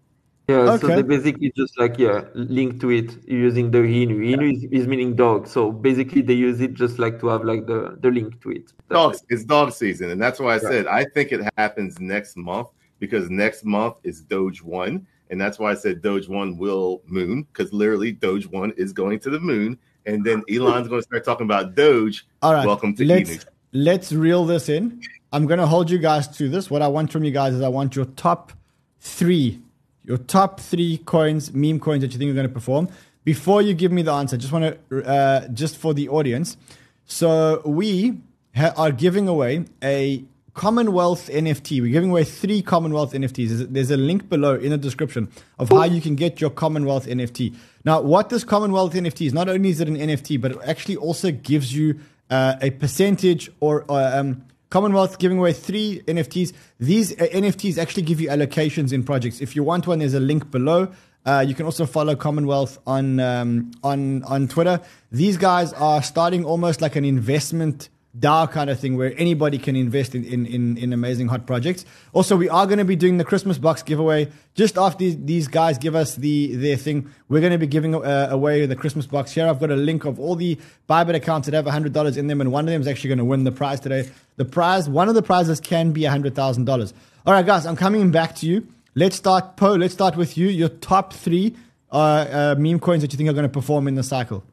Yeah, 0.50 0.76
so 0.76 0.88
they 0.88 1.02
basically 1.02 1.54
just 1.56 1.80
like 1.80 1.98
yeah, 1.98 2.26
link 2.34 2.82
to 2.82 2.90
it 2.90 3.26
using 3.26 3.72
the 3.72 3.78
Inu. 3.78 4.18
Inu 4.18 4.54
is, 4.54 4.66
is 4.72 4.88
meaning 4.88 5.16
dog, 5.16 5.48
so 5.48 5.72
basically 5.72 6.22
they 6.22 6.34
use 6.34 6.60
it 6.60 6.74
just 6.74 7.00
like 7.00 7.18
to 7.22 7.28
have 7.28 7.46
like 7.46 7.66
the, 7.66 7.98
the 8.02 8.12
link 8.12 8.42
to 8.42 8.52
it. 8.52 8.74
That's 8.90 9.00
dog, 9.00 9.14
it. 9.14 9.22
it's 9.30 9.46
dog 9.46 9.72
season, 9.72 10.10
and 10.10 10.22
that's 10.22 10.42
why 10.42 10.56
I 10.56 10.58
said 10.58 10.86
I 10.86 11.06
think 11.06 11.32
it 11.32 11.50
happens 11.58 11.98
next 12.02 12.36
month 12.36 12.68
because 13.04 13.30
next 13.30 13.66
month 13.66 13.96
is 14.04 14.22
Doge 14.22 14.64
One, 14.64 15.06
and 15.30 15.42
that's 15.42 15.60
why 15.60 15.72
I 15.72 15.74
said 15.74 16.02
Doge 16.02 16.30
One 16.30 16.58
will 16.58 17.02
moon 17.06 17.44
because 17.52 17.74
literally 17.74 18.14
Doge 18.14 18.48
One 18.48 18.72
is 18.78 18.94
going 18.94 19.20
to 19.20 19.30
the 19.30 19.42
moon, 19.42 19.78
and 20.06 20.24
then 20.24 20.42
Elon's 20.50 20.88
going 20.88 21.02
to 21.02 21.06
start 21.06 21.26
talking 21.26 21.46
about 21.46 21.76
Doge. 21.76 22.26
All 22.42 22.54
right. 22.54 22.66
welcome 22.66 22.96
to 22.96 23.04
let's 23.04 23.30
Enu. 23.30 23.42
let's 23.74 24.14
reel 24.14 24.46
this 24.46 24.70
in. 24.70 25.02
I'm 25.34 25.48
going 25.48 25.60
to 25.60 25.68
hold 25.68 25.92
you 25.92 25.98
guys 25.98 26.30
to 26.38 26.48
this. 26.48 26.72
What 26.72 26.82
I 26.82 26.88
want 26.88 27.12
from 27.12 27.26
you 27.26 27.32
guys 27.32 27.54
is 27.54 27.62
I 27.62 27.68
want 27.68 27.94
your 27.94 28.06
top 28.06 28.54
three, 29.02 29.60
your 30.06 30.18
top 30.18 30.62
three 30.62 31.00
coins, 31.00 31.54
meme 31.54 31.82
coins 31.82 32.04
that 32.04 32.14
you 32.14 32.18
think 32.18 32.32
are 32.32 32.36
going 32.36 32.48
to 32.48 32.54
perform. 32.54 32.88
Before 33.26 33.62
you 33.62 33.74
give 33.74 33.92
me 33.92 34.02
the 34.02 34.14
answer, 34.14 34.38
just 34.38 34.54
want 34.54 34.78
to 34.90 35.06
uh, 35.06 35.50
just 35.50 35.76
for 35.76 35.94
the 35.94 36.08
audience. 36.08 36.56
So 37.04 37.62
we 37.66 38.22
ha- 38.56 38.74
are 38.78 38.94
giving 38.94 39.28
away 39.28 39.66
a 39.84 40.24
Commonwealth 40.54 41.30
NFT. 41.30 41.82
We're 41.82 41.92
giving 41.92 42.12
away 42.12 42.24
three 42.24 42.62
Commonwealth 42.62 43.14
NFTs. 43.14 43.72
There's 43.72 43.90
a, 43.90 43.98
link 43.98 44.30
below 44.30 44.56
in 44.56 44.70
the 44.70 44.78
description 44.78 45.30
of 45.58 45.70
how 45.70 45.86
you 45.86 46.00
can 46.00 46.16
get 46.16 46.40
your 46.40 46.52
Commonwealth 46.52 47.08
NFT. 47.08 47.56
Now, 47.86 48.02
what 48.02 48.30
this 48.30 48.44
Commonwealth 48.44 48.94
NFT 48.94 49.28
is, 49.28 49.34
not 49.34 49.50
only 49.50 49.70
is 49.70 49.82
it 49.82 49.88
an 49.88 49.98
NFT, 49.98 50.40
but 50.40 50.52
it 50.52 50.58
actually 50.66 50.98
also 50.98 51.32
gives 51.32 51.76
you 51.76 52.00
uh, 52.30 52.56
a 52.62 52.70
percentage 52.70 53.50
or 53.60 53.90
uh, 53.90 54.20
um, 54.20 54.46
Commonwealth 54.70 55.18
giving 55.18 55.40
away 55.40 55.54
three 55.54 56.02
NFTs. 56.08 56.54
These 56.80 57.14
uh, 57.14 57.26
NFTs 57.26 57.78
actually 57.78 58.04
give 58.04 58.22
you 58.22 58.30
allocations 58.30 58.94
in 58.94 59.04
projects. 59.04 59.42
If 59.42 59.56
you 59.56 59.64
want 59.64 59.88
one, 59.88 60.00
there's 60.00 60.14
a 60.14 60.20
link 60.20 60.52
below. 60.52 60.92
Uh, 61.26 61.44
you 61.48 61.56
can 61.56 61.66
also 61.66 61.86
follow 61.86 62.16
Commonwealth 62.16 62.78
on 62.86 63.20
um, 63.20 63.72
on 63.84 64.24
on 64.24 64.48
Twitter. 64.48 64.82
These 65.12 65.38
guys 65.38 65.74
are 65.74 66.04
starting 66.04 66.44
almost 66.44 66.82
like 66.82 66.96
an 66.96 67.06
investment 67.06 67.90
DAO 68.18 68.52
kind 68.52 68.70
of 68.70 68.80
thing 68.80 68.96
where 68.96 69.14
anybody 69.18 69.58
can 69.58 69.76
invest 69.76 70.14
in, 70.14 70.24
in, 70.24 70.46
in, 70.46 70.78
in 70.78 70.94
amazing 70.94 71.28
hot 71.28 71.48
projects. 71.48 71.84
Also, 72.12 72.38
we 72.38 72.48
are 72.48 72.68
going 72.68 72.78
to 72.78 72.86
be 72.86 72.96
doing 72.96 73.18
the 73.18 73.26
Christmas 73.26 73.58
box 73.58 73.82
giveaway 73.82 74.30
just 74.54 74.78
after 74.78 75.10
these, 75.10 75.48
guys 75.48 75.80
give 75.80 75.96
us 75.96 76.16
the 76.16 76.56
their 76.56 76.78
thing. 76.78 77.10
We're 77.28 77.40
going 77.40 77.54
to 77.54 77.58
be 77.58 77.66
giving 77.66 77.96
uh, 77.96 78.28
away 78.30 78.68
the 78.68 78.76
Christmas 78.76 79.08
box. 79.08 79.32
Here, 79.32 79.48
I've 79.48 79.60
got 79.60 79.72
a 79.72 79.76
link 79.76 80.06
of 80.06 80.20
all 80.20 80.36
the 80.36 80.60
Bybit 80.88 81.16
accounts 81.16 81.48
that 81.48 81.56
have 81.56 81.66
$100 81.66 82.18
in 82.18 82.28
them, 82.28 82.40
and 82.40 82.52
one 82.52 82.66
of 82.66 82.72
them 82.72 82.82
is 82.82 82.88
actually 82.88 83.10
going 83.10 83.18
to 83.18 83.26
win 83.26 83.46
the 83.46 83.52
prize 83.52 83.80
today. 83.80 84.10
The 84.36 84.46
prize, 84.46 84.88
one 84.88 85.10
of 85.10 85.16
the 85.16 85.24
prizes 85.24 85.60
can 85.60 85.92
be 85.92 86.02
$100,000. 86.02 86.94
All 87.26 87.34
right, 87.34 87.46
guys, 87.46 87.66
I'm 87.66 87.76
coming 87.76 88.12
back 88.12 88.36
to 88.36 88.46
you. 88.46 88.68
Let's 88.94 89.16
start, 89.16 89.58
Poe. 89.58 89.74
Let's 89.74 89.94
start 89.94 90.16
with 90.16 90.38
you. 90.38 90.50
Your 90.50 90.70
top 90.70 91.14
three 91.14 91.56
uh, 91.92 91.96
uh, 91.96 92.56
meme 92.60 92.80
coins 92.80 93.02
that 93.02 93.12
you 93.12 93.18
think 93.18 93.30
are 93.30 93.34
going 93.34 93.44
to 93.44 93.50
perform 93.50 93.88
in 93.88 93.96
the 93.96 94.04
cycle. 94.04 94.44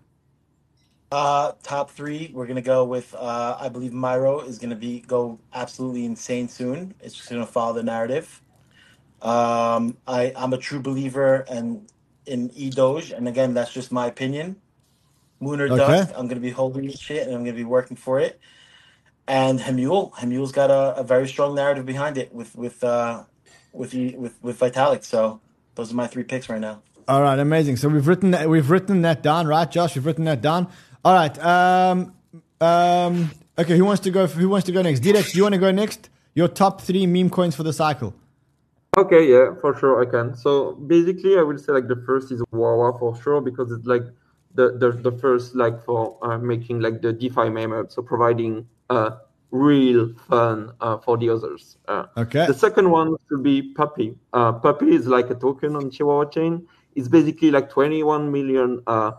Uh, 1.13 1.53
top 1.63 1.91
three, 1.91 2.31
we're 2.35 2.47
gonna 2.47 2.63
go 2.63 2.85
with. 2.85 3.15
Uh, 3.15 3.57
I 3.61 3.69
believe 3.71 3.93
Myro 3.93 4.47
is 4.47 4.59
gonna 4.59 4.77
be 4.77 5.01
go 5.01 5.41
absolutely 5.53 6.05
insane 6.07 6.49
soon. 6.49 6.95
It's 7.01 7.15
just 7.17 7.31
gonna 7.31 7.47
follow 7.47 7.75
the 7.75 7.83
narrative. 7.85 8.43
Um, 9.23 9.99
I 10.07 10.33
I'm 10.37 10.53
a 10.53 10.59
true 10.59 10.81
believer 10.81 11.45
and 11.51 11.91
in 12.27 12.51
E 12.55 12.71
Doge, 12.71 13.13
and 13.13 13.29
again, 13.29 13.55
that's 13.55 13.73
just 13.73 13.93
my 13.93 14.07
opinion. 14.07 14.63
Moon 15.41 15.61
or 15.61 15.71
Okay. 15.71 15.77
dust, 15.77 16.13
I'm 16.17 16.29
gonna 16.29 16.41
be 16.41 16.51
holding 16.51 16.87
this 16.87 17.01
shit 17.01 17.27
and 17.27 17.35
I'm 17.37 17.45
gonna 17.45 17.57
be 17.57 17.65
working 17.65 17.97
for 17.97 18.21
it. 18.21 18.33
and 19.27 19.59
Hemule. 19.61 20.13
Hemule's 20.15 20.53
got 20.53 20.71
a, 20.71 20.97
a 21.01 21.05
very 21.05 21.29
strong 21.29 21.55
narrative 21.55 21.87
behind 21.87 22.19
it 22.19 22.33
with 22.35 22.55
with 22.57 22.83
uh, 22.85 23.25
with 23.73 23.95
with 23.95 24.39
with 24.43 24.59
Vitalik. 24.59 25.05
So 25.05 25.41
those 25.75 25.93
are 25.93 25.97
my 25.97 26.07
three 26.07 26.25
picks 26.25 26.49
right 26.49 26.61
now. 26.61 26.83
All 27.09 27.23
right, 27.23 27.39
amazing. 27.39 27.77
So 27.77 27.89
we've 27.89 28.07
written 28.07 28.31
that, 28.33 28.49
we've 28.49 28.71
written 28.71 29.03
that 29.03 29.23
down, 29.23 29.47
right, 29.47 29.71
Josh? 29.71 29.95
We've 29.95 30.07
written 30.07 30.25
that 30.25 30.41
down. 30.41 30.69
All 31.05 31.15
right. 31.15 31.39
Um, 31.39 32.15
um, 32.61 33.31
okay, 33.59 33.77
who 33.77 33.85
wants 33.85 34.03
to 34.03 34.11
go? 34.11 34.27
Who 34.27 34.49
wants 34.49 34.67
to 34.67 34.73
go 34.73 34.83
next? 34.83 35.01
Direx, 35.01 35.33
do 35.33 35.39
you 35.39 35.43
want 35.43 35.55
to 35.55 35.61
go 35.61 35.71
next? 35.71 36.11
Your 36.35 36.49
top 36.49 36.81
three 36.81 37.07
meme 37.07 37.31
coins 37.31 37.57
for 37.57 37.63
the 37.63 37.73
cycle. 37.73 38.15
Okay, 38.97 39.31
yeah, 39.31 39.55
for 39.61 39.77
sure 39.79 40.03
I 40.03 40.11
can. 40.11 40.37
So 40.37 40.73
basically, 40.73 41.39
I 41.39 41.43
will 41.43 41.59
say 41.59 41.73
like 41.73 41.89
the 41.89 42.03
first 42.07 42.33
is 42.33 42.43
Wawa 42.53 42.99
for 42.99 43.17
sure 43.23 43.41
because 43.41 43.71
it's 43.73 43.87
like 43.87 44.03
the 44.55 44.73
the, 44.73 44.93
the 44.93 45.13
first 45.19 45.55
like 45.55 45.83
for 45.85 46.19
uh, 46.23 46.39
making 46.39 46.81
like 46.81 47.01
the 47.01 47.13
DeFi 47.13 47.49
meme, 47.49 47.87
so 47.89 48.03
providing 48.03 48.67
uh, 48.91 49.11
real 49.53 50.13
fun 50.29 50.73
uh, 50.81 50.99
for 50.99 51.17
the 51.17 51.31
others. 51.31 51.79
Uh, 51.89 52.07
Okay. 52.17 52.47
The 52.47 52.55
second 52.55 52.91
one 52.91 53.17
should 53.29 53.43
be 53.43 53.73
Puppy. 53.75 54.17
Uh, 54.33 54.53
Puppy 54.53 54.95
is 54.95 55.07
like 55.07 55.31
a 55.31 55.35
token 55.35 55.77
on 55.77 55.91
Chihuahua 55.91 56.27
chain. 56.31 56.67
It's 56.95 57.09
basically 57.09 57.51
like 57.51 57.71
21 57.71 58.31
million 58.31 58.83
uh, 58.87 59.13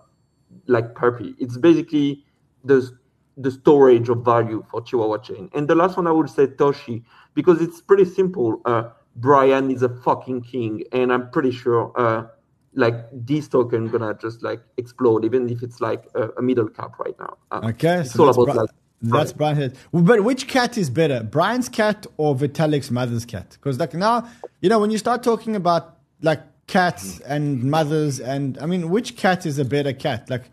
like 0.68 0.96
Puppy. 0.96 1.36
It's 1.40 1.58
basically 1.58 2.24
the 2.64 2.92
the 3.38 3.52
storage 3.52 4.10
of 4.10 4.24
value 4.26 4.64
for 4.70 4.82
Chihuahua 4.82 5.18
chain. 5.20 5.50
And 5.54 5.68
the 5.68 5.76
last 5.76 5.98
one 5.98 6.06
I 6.08 6.12
would 6.12 6.30
say 6.30 6.48
Toshi 6.48 7.04
because 7.34 7.62
it's 7.62 7.82
pretty 7.82 8.06
simple. 8.06 8.62
Uh, 8.66 8.90
Brian 9.16 9.72
is 9.72 9.84
a 9.84 9.90
fucking 9.90 10.42
king, 10.42 10.84
and 10.92 11.12
I'm 11.12 11.30
pretty 11.32 11.52
sure 11.52 11.92
uh, 11.98 12.28
like 12.74 12.96
this 13.12 13.48
token 13.48 13.88
gonna 13.90 14.14
just 14.22 14.42
like 14.44 14.62
explode, 14.78 15.26
even 15.26 15.50
if 15.50 15.64
it's 15.64 15.82
like 15.82 16.08
a, 16.16 16.30
a 16.38 16.42
middle 16.42 16.70
cap 16.70 16.98
right 17.00 17.18
now. 17.20 17.38
Uh, 17.52 17.62
Okay, 17.70 18.02
it's 18.02 18.12
so 18.12 18.22
all 18.22 18.26
that's, 18.28 18.38
about 18.38 18.46
Bri- 18.46 18.56
like 18.56 18.70
that's 19.02 19.34
Brian. 19.34 19.56
Brian. 19.58 19.72
Head. 19.72 19.78
But 19.92 20.24
which 20.24 20.48
cat 20.48 20.78
is 20.78 20.90
better, 20.90 21.24
Brian's 21.24 21.68
cat 21.68 22.06
or 22.18 22.36
Vitalik's 22.36 22.92
mother's 22.92 23.26
cat? 23.26 23.50
Because 23.52 23.80
like 23.80 23.94
now, 23.94 24.28
you 24.62 24.70
know, 24.70 24.80
when 24.80 24.92
you 24.92 24.98
start 24.98 25.24
talking 25.24 25.56
about 25.56 25.98
like 26.22 26.42
cats 26.72 27.20
and 27.20 27.64
mothers, 27.64 28.20
and 28.20 28.58
I 28.60 28.66
mean, 28.66 28.90
which 28.90 29.18
cat 29.18 29.46
is 29.46 29.60
a 29.60 29.66
better 29.66 29.94
cat? 29.94 30.30
Like 30.30 30.46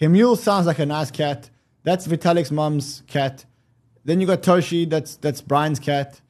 Hemule 0.00 0.38
sounds 0.38 0.66
like 0.66 0.78
a 0.78 0.86
nice 0.86 1.10
cat. 1.10 1.50
That's 1.82 2.06
Vitalik's 2.06 2.52
mom's 2.52 3.02
cat. 3.08 3.44
Then 4.04 4.20
you 4.20 4.26
got 4.26 4.42
Toshi. 4.42 4.88
That's 4.88 5.16
that's 5.16 5.40
Brian's 5.42 5.80
cat. 5.80 6.20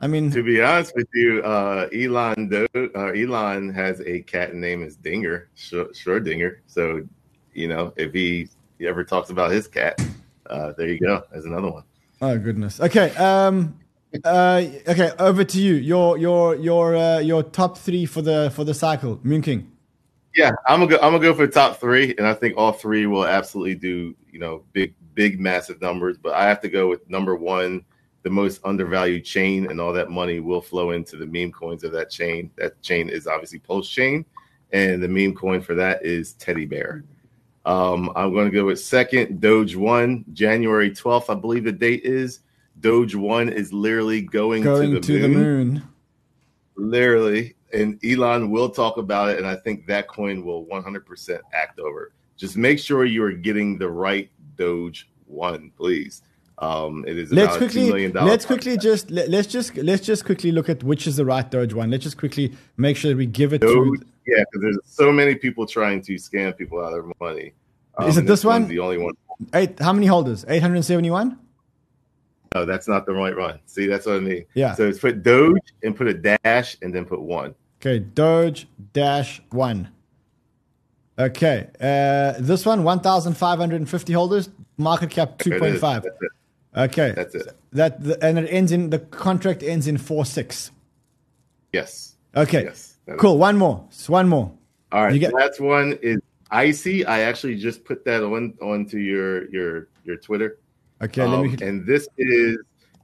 I 0.00 0.08
mean, 0.08 0.32
To 0.32 0.42
be 0.42 0.60
honest 0.60 0.92
with 0.96 1.06
you, 1.14 1.40
uh, 1.44 1.88
Elon 1.94 2.48
Do- 2.48 2.90
uh, 2.96 3.12
Elon 3.12 3.72
has 3.72 4.00
a 4.00 4.20
cat 4.22 4.52
name 4.52 4.82
is 4.82 4.96
Dinger, 4.96 5.48
Sh- 5.54 5.92
Schrodinger. 5.94 6.56
So, 6.66 7.06
you 7.54 7.68
know, 7.68 7.92
if 7.96 8.12
he 8.12 8.48
ever 8.80 9.04
talks 9.04 9.30
about 9.30 9.52
his 9.52 9.68
cat, 9.68 10.04
uh, 10.50 10.72
there 10.76 10.88
you 10.88 10.98
go. 10.98 11.22
There's 11.30 11.44
another 11.44 11.70
one. 11.70 11.84
Oh 12.20 12.36
goodness. 12.36 12.80
Okay. 12.80 13.10
Um. 13.14 13.78
Uh. 14.24 14.64
Okay. 14.88 15.10
Over 15.18 15.44
to 15.44 15.58
you. 15.60 15.74
Your 15.74 16.18
your 16.18 16.56
your 16.56 16.96
uh, 16.96 17.18
your 17.18 17.42
top 17.42 17.78
three 17.78 18.06
for 18.06 18.22
the 18.22 18.50
for 18.54 18.64
the 18.64 18.74
cycle. 18.74 19.20
Moon 19.22 19.42
King. 19.42 19.70
Yeah, 20.34 20.52
I'm 20.66 20.80
gonna 20.80 20.90
go. 20.90 20.96
I'm 20.96 21.12
gonna 21.12 21.20
go 21.20 21.34
for 21.34 21.46
the 21.46 21.52
top 21.52 21.78
three, 21.78 22.14
and 22.16 22.26
I 22.26 22.34
think 22.34 22.56
all 22.56 22.72
three 22.72 23.06
will 23.06 23.26
absolutely 23.26 23.74
do 23.74 24.14
you 24.30 24.38
know 24.38 24.64
big, 24.72 24.94
big, 25.14 25.38
massive 25.38 25.80
numbers. 25.80 26.16
But 26.16 26.34
I 26.34 26.44
have 26.44 26.60
to 26.62 26.68
go 26.68 26.88
with 26.88 27.08
number 27.08 27.36
one, 27.36 27.84
the 28.22 28.30
most 28.30 28.60
undervalued 28.64 29.24
chain, 29.24 29.70
and 29.70 29.80
all 29.80 29.92
that 29.92 30.10
money 30.10 30.40
will 30.40 30.62
flow 30.62 30.92
into 30.92 31.16
the 31.16 31.26
meme 31.26 31.52
coins 31.52 31.84
of 31.84 31.92
that 31.92 32.10
chain. 32.10 32.50
That 32.56 32.80
chain 32.80 33.10
is 33.10 33.26
obviously 33.26 33.58
Pulse 33.58 33.88
Chain, 33.88 34.24
and 34.72 35.02
the 35.02 35.08
meme 35.08 35.34
coin 35.34 35.60
for 35.60 35.74
that 35.74 36.04
is 36.04 36.32
Teddy 36.34 36.64
Bear. 36.64 37.04
Um, 37.64 38.10
I'm 38.16 38.32
going 38.32 38.46
to 38.46 38.54
go 38.54 38.64
with 38.64 38.80
second 38.80 39.40
Doge 39.40 39.76
One, 39.76 40.24
January 40.32 40.90
12th, 40.90 41.30
I 41.30 41.34
believe 41.34 41.64
the 41.64 41.72
date 41.72 42.04
is. 42.04 42.40
Doge 42.82 43.14
One 43.14 43.48
is 43.48 43.72
literally 43.72 44.20
going, 44.20 44.62
Going 44.62 44.90
to, 44.90 44.94
the, 44.96 45.06
to 45.06 45.18
the 45.22 45.28
moon. 45.28 45.82
literally 46.76 47.54
and 47.72 47.98
elon 48.04 48.50
will 48.50 48.68
talk 48.68 48.96
about 48.98 49.30
it 49.30 49.38
and 49.38 49.46
i 49.46 49.56
think 49.56 49.86
that 49.86 50.06
coin 50.08 50.44
will 50.44 50.66
100% 50.66 51.40
act 51.54 51.78
over 51.78 52.12
just 52.36 52.56
make 52.56 52.78
sure 52.78 53.04
you 53.04 53.22
are 53.24 53.32
getting 53.32 53.78
the 53.78 53.88
right 53.88 54.28
doge 54.56 55.08
one 55.26 55.70
please 55.76 56.22
um 56.58 57.04
it 57.06 57.16
is 57.16 57.32
Let's 57.32 57.56
about 57.56 57.62
a 57.62 57.70
$2 57.70 57.72
quickly 57.72 58.08
let's 58.08 58.44
quickly 58.46 58.76
just 58.76 59.10
let, 59.10 59.30
let's 59.30 59.46
just 59.48 59.76
let's 59.78 60.04
just 60.04 60.24
quickly 60.26 60.52
look 60.52 60.68
at 60.68 60.82
which 60.82 61.06
is 61.06 61.16
the 61.16 61.24
right 61.24 61.50
Doge 61.50 61.72
one. 61.72 61.90
Let's 61.90 62.04
just 62.04 62.18
quickly 62.18 62.52
make 62.76 62.96
sure 62.98 63.10
that 63.10 63.16
we 63.16 63.26
give 63.26 63.52
it 63.54 63.62
doge 63.62 64.00
to. 64.00 64.06
yeah 64.26 64.44
because 64.52 64.62
there's 64.62 64.78
so 64.84 65.10
many 65.10 65.34
people 65.34 65.66
trying 65.66 66.02
to 66.02 66.14
scam 66.16 66.56
people 66.56 66.78
out 66.84 66.92
of 66.92 67.04
their 67.04 67.12
money 67.20 67.52
Is 68.06 68.16
it 68.16 68.20
and 68.20 68.28
this 68.28 68.44
one? 68.44 68.68
the 68.68 68.78
only 68.80 68.98
one 68.98 69.14
Eight. 69.54 69.78
How 69.80 69.92
many 69.92 70.06
holders? 70.06 70.44
Eight 70.46 70.62
hundred 70.62 70.82
seventy-one. 70.84 71.36
No 72.54 72.64
that's 72.64 72.88
not 72.88 73.06
the 73.06 73.12
right 73.12 73.36
one 73.36 73.58
see 73.66 73.86
that's 73.86 74.06
what 74.06 74.16
i 74.16 74.20
mean 74.20 74.44
Yeah. 74.54 74.74
so 74.74 74.88
it's 74.88 74.98
put 74.98 75.22
doge 75.22 75.56
and 75.82 75.94
put 75.96 76.06
a 76.08 76.14
dash 76.14 76.76
and 76.82 76.94
then 76.94 77.04
put 77.04 77.20
one 77.20 77.54
Okay, 77.84 77.98
Doge 77.98 78.68
dash 78.92 79.42
one. 79.50 79.88
Okay, 81.18 81.66
uh, 81.80 82.34
this 82.38 82.64
one 82.64 82.84
one 82.84 83.00
thousand 83.00 83.36
five 83.36 83.58
hundred 83.58 83.80
and 83.80 83.90
fifty 83.90 84.12
holders. 84.12 84.50
Market 84.78 85.10
cap 85.10 85.36
two 85.38 85.50
There 85.50 85.56
it 85.58 85.60
point 85.60 85.74
is. 85.74 85.80
five. 85.80 86.04
that's 86.04 86.16
it 86.22 86.30
Okay, 86.78 87.12
That's 87.16 87.34
it. 87.34 87.48
That 87.72 88.00
the, 88.04 88.24
and 88.24 88.38
it 88.38 88.46
ends 88.46 88.70
in 88.70 88.90
the 88.90 89.00
contract 89.00 89.64
ends 89.64 89.88
in 89.88 89.98
four 89.98 90.24
six. 90.24 90.70
yes 91.72 92.14
Okay, 92.36 92.62
Yes, 92.62 92.96
is- 93.08 93.16
cool. 93.18 93.36
One 93.36 93.58
more. 93.58 93.84
One 94.06 94.28
more. 94.28 94.52
All 94.92 95.02
right, 95.02 95.12
You 95.12 95.18
get- 95.18 95.32
that's 95.36 95.58
one 95.58 95.98
is 96.02 96.20
icy. 96.52 97.04
I 97.04 97.22
actually 97.22 97.56
just 97.56 97.84
put 97.84 98.04
that 98.04 98.22
on 98.22 98.54
onto 98.62 98.98
your 98.98 99.50
your 99.50 99.88
your 100.04 100.18
Twitter. 100.18 100.58
Okay, 101.02 101.24
let 101.24 101.38
Um, 101.38 101.46
me. 101.52 101.56
and 101.66 101.86
this 101.86 102.08
is 102.18 102.58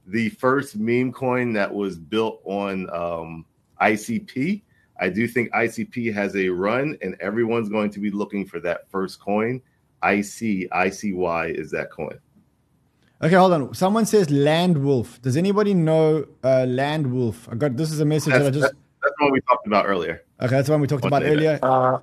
the 0.07 0.29
first 0.29 0.77
meme 0.77 1.11
coin 1.11 1.53
that 1.53 1.73
was 1.73 1.99
built 1.99 2.41
on 2.45 2.89
um, 2.93 3.45
ICP. 3.81 4.61
I 4.99 5.09
do 5.09 5.27
think 5.27 5.51
ICP 5.53 6.13
has 6.13 6.35
a 6.35 6.49
run, 6.49 6.97
and 7.01 7.15
everyone's 7.21 7.69
going 7.69 7.89
to 7.91 7.99
be 7.99 8.09
looking 8.11 8.45
for 8.45 8.59
that 8.61 8.89
first 8.89 9.19
coin. 9.19 9.61
IC 10.03 10.69
ICY 10.71 11.53
is 11.57 11.71
that 11.71 11.91
coin. 11.91 12.17
Okay, 13.21 13.35
hold 13.35 13.51
on. 13.51 13.73
Someone 13.73 14.05
says 14.05 14.29
Land 14.29 14.77
Wolf. 14.81 15.21
Does 15.21 15.35
anybody 15.35 15.73
know 15.73 16.25
uh, 16.43 16.65
Land 16.65 17.11
Wolf? 17.11 17.49
I 17.51 17.55
got 17.55 17.75
this 17.75 17.91
is 17.91 17.99
a 17.99 18.05
message 18.05 18.31
That's, 18.31 18.43
that 18.45 18.47
I 18.47 18.51
just. 18.51 18.61
that's, 18.61 18.75
that's 19.03 19.15
what 19.19 19.31
we 19.33 19.41
talked 19.41 19.67
about 19.67 19.85
earlier. 19.87 20.23
Okay, 20.41 20.55
that's 20.55 20.67
the 20.67 20.71
one 20.73 20.81
we 20.81 20.87
talked 20.87 21.03
One 21.03 21.11
about 21.11 21.23
earlier. 21.29 21.59
Uh, 21.61 21.99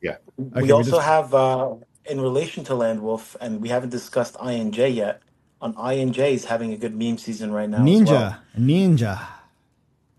Yeah. 0.00 0.16
Okay, 0.38 0.50
we 0.54 0.62
we 0.64 0.70
also 0.70 0.92
just- 0.92 1.02
have, 1.06 1.34
uh, 1.34 1.74
in 2.06 2.20
relation 2.20 2.62
to 2.64 2.72
Landwolf, 2.74 3.34
and 3.40 3.60
we 3.60 3.68
haven't 3.68 3.90
discussed 3.90 4.34
INJ 4.36 4.94
yet. 4.94 5.22
On 5.64 5.72
INJ 5.72 6.18
is 6.18 6.44
having 6.44 6.74
a 6.74 6.76
good 6.76 6.94
meme 6.94 7.16
season 7.16 7.50
right 7.50 7.70
now. 7.70 7.78
Ninja, 7.78 8.06
well. 8.06 8.38
Ninja. 8.58 9.26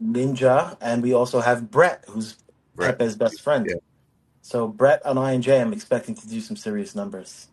Ninja, 0.04 0.76
and 0.82 1.04
we 1.04 1.14
also 1.14 1.40
have 1.40 1.70
Brett, 1.70 2.04
who's 2.08 2.38
Brett. 2.74 2.98
Pepe's 2.98 3.16
best 3.16 3.42
friend. 3.42 3.68
Yeah. 3.70 3.76
So 4.42 4.68
Brett 4.68 5.06
on 5.06 5.18
INJ, 5.18 5.62
I'm 5.62 5.72
expecting 5.72 6.16
to 6.16 6.28
do 6.28 6.42
some 6.42 6.58
serious 6.58 6.96
numbers. 6.96 7.48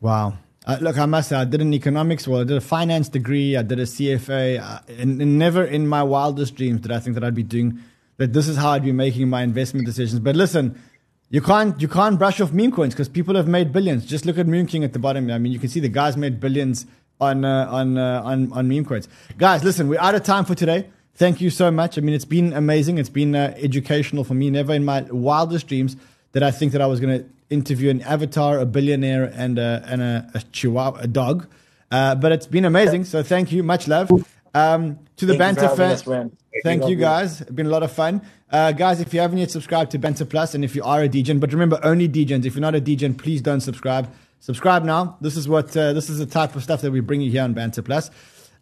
Wow. 0.00 0.34
Uh, 0.66 0.78
look, 0.80 0.98
I 0.98 1.06
must 1.06 1.28
say, 1.28 1.36
I 1.36 1.44
did 1.44 1.60
an 1.62 1.72
economics, 1.72 2.26
well, 2.26 2.40
I 2.40 2.44
did 2.44 2.56
a 2.56 2.60
finance 2.60 3.08
degree, 3.08 3.56
I 3.56 3.62
did 3.62 3.78
a 3.78 3.84
CFA, 3.84 4.60
uh, 4.60 4.80
and, 4.88 5.22
and 5.22 5.38
never 5.38 5.64
in 5.64 5.86
my 5.86 6.02
wildest 6.02 6.56
dreams 6.56 6.80
did 6.80 6.90
I 6.90 6.98
think 6.98 7.14
that 7.14 7.22
I'd 7.22 7.36
be 7.36 7.44
doing 7.44 7.78
that. 8.16 8.32
This 8.32 8.48
is 8.48 8.56
how 8.56 8.70
I'd 8.70 8.82
be 8.82 8.90
making 8.90 9.28
my 9.28 9.42
investment 9.42 9.86
decisions. 9.86 10.18
But 10.18 10.34
listen, 10.34 10.82
you 11.30 11.40
can't 11.40 11.80
you 11.80 11.88
can't 11.88 12.18
brush 12.18 12.40
off 12.40 12.52
meme 12.52 12.72
coins 12.72 12.94
because 12.94 13.08
people 13.08 13.34
have 13.34 13.48
made 13.48 13.72
billions. 13.72 14.06
Just 14.06 14.26
look 14.26 14.38
at 14.38 14.46
Moon 14.46 14.66
King 14.66 14.84
at 14.84 14.92
the 14.92 14.98
bottom. 14.98 15.30
I 15.30 15.38
mean, 15.38 15.52
you 15.52 15.58
can 15.58 15.68
see 15.68 15.80
the 15.80 15.88
guys 15.88 16.16
made 16.16 16.40
billions 16.40 16.86
on 17.20 17.44
uh, 17.44 17.68
on 17.70 17.98
uh, 17.98 18.22
on 18.24 18.52
on 18.52 18.68
meme 18.68 18.84
coins. 18.84 19.08
Guys, 19.38 19.64
listen, 19.64 19.88
we're 19.88 20.00
out 20.00 20.14
of 20.14 20.22
time 20.22 20.44
for 20.44 20.54
today. 20.54 20.88
Thank 21.14 21.40
you 21.40 21.50
so 21.50 21.70
much. 21.70 21.96
I 21.96 22.02
mean, 22.02 22.14
it's 22.14 22.26
been 22.26 22.52
amazing. 22.52 22.98
It's 22.98 23.08
been 23.08 23.34
uh, 23.34 23.54
educational 23.56 24.22
for 24.22 24.34
me. 24.34 24.50
Never 24.50 24.74
in 24.74 24.84
my 24.84 25.00
wildest 25.02 25.66
dreams 25.66 25.96
did 26.32 26.42
I 26.42 26.50
think 26.50 26.72
that 26.72 26.82
I 26.82 26.86
was 26.86 27.00
going 27.00 27.18
to 27.18 27.26
interview 27.48 27.88
an 27.88 28.02
avatar, 28.02 28.58
a 28.58 28.66
billionaire, 28.66 29.24
and 29.34 29.58
a, 29.58 29.82
and 29.86 30.02
a, 30.02 30.30
a 30.34 30.40
chihuahua, 30.52 30.98
a 31.00 31.06
dog. 31.06 31.46
Uh, 31.90 32.14
but 32.14 32.32
it's 32.32 32.46
been 32.46 32.66
amazing. 32.66 33.04
So 33.04 33.22
thank 33.22 33.50
you. 33.50 33.62
Much 33.62 33.88
love. 33.88 34.10
Um, 34.54 34.98
to 35.16 35.24
the 35.24 35.32
Thank 35.32 35.56
Banter 35.56 35.62
having 35.62 35.76
fan. 35.76 35.90
us, 35.92 36.06
Ren. 36.06 36.36
Thank 36.62 36.88
you 36.88 36.96
guys. 36.96 37.40
It's 37.40 37.50
been 37.50 37.66
a 37.66 37.70
lot 37.70 37.82
of 37.82 37.92
fun. 37.92 38.22
Uh, 38.50 38.70
guys, 38.70 39.00
if 39.00 39.12
you 39.12 39.18
haven't 39.18 39.38
yet 39.38 39.50
subscribed 39.50 39.90
to 39.90 39.98
Banter 39.98 40.24
Plus, 40.24 40.54
and 40.54 40.64
if 40.64 40.76
you 40.76 40.84
are 40.84 41.02
a 41.02 41.08
DGen, 41.08 41.40
but 41.40 41.52
remember 41.52 41.80
only 41.82 42.08
DGens. 42.08 42.44
If 42.44 42.54
you're 42.54 42.60
not 42.60 42.76
a 42.76 42.80
DGen, 42.80 43.18
please 43.18 43.42
don't 43.42 43.60
subscribe. 43.60 44.08
Subscribe 44.38 44.84
now. 44.84 45.16
This 45.20 45.36
is 45.36 45.48
what 45.48 45.76
uh, 45.76 45.92
this 45.92 46.08
is 46.08 46.18
the 46.18 46.26
type 46.26 46.54
of 46.54 46.62
stuff 46.62 46.80
that 46.82 46.92
we 46.92 47.00
bring 47.00 47.20
you 47.20 47.30
here 47.30 47.42
on 47.42 47.54
Banter 47.54 47.82
Plus. 47.82 48.10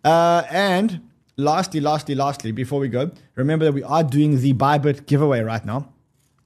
Uh, 0.02 0.42
and 0.50 1.02
lastly, 1.36 1.80
lastly, 1.80 2.14
lastly, 2.14 2.50
before 2.50 2.80
we 2.80 2.88
go, 2.88 3.10
remember 3.34 3.66
that 3.66 3.72
we 3.72 3.82
are 3.82 4.02
doing 4.02 4.40
the 4.40 4.54
Bybit 4.54 5.06
giveaway 5.06 5.40
right 5.40 5.64
now. 5.66 5.92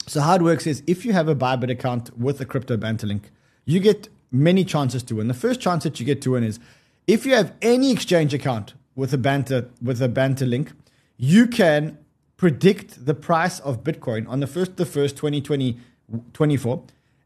So 0.09 0.21
how 0.21 0.35
it 0.35 0.43
works 0.43 0.67
is 0.67 0.83
if 0.89 1.05
you 1.05 1.13
have 1.13 1.29
a 1.29 1.37
Bybit 1.37 1.71
account 1.71 2.19
with 2.19 2.41
a 2.41 2.45
crypto 2.45 2.77
banter 2.77 3.07
link, 3.07 3.31
you 3.67 3.79
get 3.79 4.09
many 4.33 4.65
chances 4.65 5.05
to 5.05 5.17
win. 5.17 5.29
The 5.29 5.35
first 5.35 5.61
chance 5.61 5.85
that 5.85 6.01
you 6.01 6.07
get 6.07 6.21
to 6.23 6.33
win 6.33 6.43
is 6.43 6.59
if 7.07 7.25
you 7.25 7.35
have 7.35 7.53
any 7.63 7.93
exchange 7.93 8.35
account 8.35 8.75
with 8.97 9.15
a 9.15 9.19
banter 9.19 9.69
with 9.81 10.03
a 10.03 10.09
banter 10.09 10.47
link, 10.47 10.73
you 11.17 11.47
can 11.47 11.99
predict 12.39 13.05
the 13.05 13.15
price 13.15 13.61
of 13.61 13.85
Bitcoin 13.85 14.27
on 14.27 14.41
the 14.41 14.47
first 14.47 14.79
the 14.79 14.87
first 14.87 15.17
2020 15.17 15.79
24. 16.33 16.83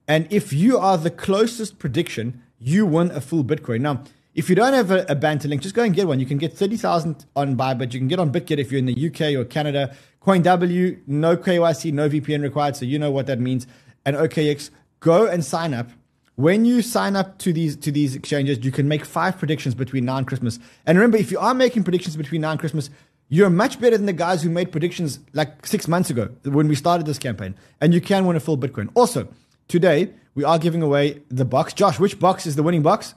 And 0.09 0.27
if 0.31 0.53
you 0.53 0.77
are 0.79 0.99
the 0.99 1.11
closest 1.11 1.79
prediction, 1.79 2.43
you 2.59 2.85
win 2.85 3.13
a 3.13 3.21
full 3.21 3.45
Bitcoin. 3.45 3.83
Now, 3.83 4.03
If 4.35 4.49
you 4.49 4.57
don't 4.57 4.73
have 4.73 4.91
a, 4.91 5.05
a 5.11 5.15
Banter 5.15 5.47
link, 5.47 5.61
just 5.61 5.75
go 5.75 5.83
and 5.83 5.95
get 5.95 6.09
one. 6.09 6.19
You 6.19 6.25
can 6.25 6.39
get 6.39 6.55
30,000 6.55 7.27
on 7.37 7.55
Bybit. 7.55 7.93
You 7.93 8.01
can 8.01 8.09
get 8.09 8.19
on 8.19 8.33
BitGet 8.33 8.59
if 8.59 8.73
you're 8.73 8.79
in 8.79 8.87
the 8.87 9.07
UK 9.09 9.39
or 9.39 9.45
Canada. 9.45 9.95
CoinW, 10.25 11.03
no 11.07 11.37
KYC, 11.37 11.93
no 11.93 12.09
VPN 12.09 12.43
required, 12.43 12.75
so 12.77 12.87
you 12.87 12.99
know 12.99 13.11
what 13.11 13.27
that 13.27 13.41
means. 13.41 13.67
And 14.07 14.17
OKX, 14.17 14.71
go 15.01 15.27
and 15.27 15.45
sign 15.45 15.75
up. 15.75 15.91
When 16.37 16.65
you 16.65 16.81
sign 16.81 17.15
up 17.15 17.37
to 17.41 17.53
these 17.53 17.77
to 17.77 17.93
these 17.93 18.17
exchanges, 18.17 18.65
you 18.65 18.73
can 18.73 18.89
make 18.89 19.05
five 19.05 19.39
predictions 19.39 19.75
between 19.75 20.07
now 20.07 20.17
and 20.17 20.27
Christmas. 20.27 20.59
And 20.87 20.97
remember, 20.97 21.19
if 21.19 21.31
you 21.31 21.39
are 21.39 21.53
making 21.53 21.85
predictions 21.85 22.17
between 22.17 22.41
now 22.41 22.53
and 22.53 22.61
Christmas, 22.61 22.89
you're 23.33 23.49
much 23.49 23.81
better 23.81 23.97
than 23.97 24.05
the 24.05 24.13
guys 24.13 24.43
who 24.43 24.51
made 24.51 24.71
predictions 24.71 25.19
like 25.33 25.65
six 25.65 25.89
months 25.89 26.11
ago 26.11 26.29
when 26.45 26.69
we 26.69 26.75
started 26.75 27.07
this 27.07 27.19
campaign. 27.19 27.55
And 27.81 27.95
you 27.95 28.01
can 28.03 28.27
win 28.27 28.37
a 28.37 28.41
full 28.41 28.59
Bitcoin. 28.59 28.91
Also, 28.93 29.27
today 29.69 30.13
we 30.35 30.45
are 30.45 30.59
giving 30.59 30.83
away 30.83 31.23
the 31.31 31.47
box. 31.47 31.73
Josh, 31.73 31.99
which 31.99 32.21
box 32.21 32.45
is 32.45 32.57
the 32.57 32.63
winning 32.63 32.83
box? 32.83 33.15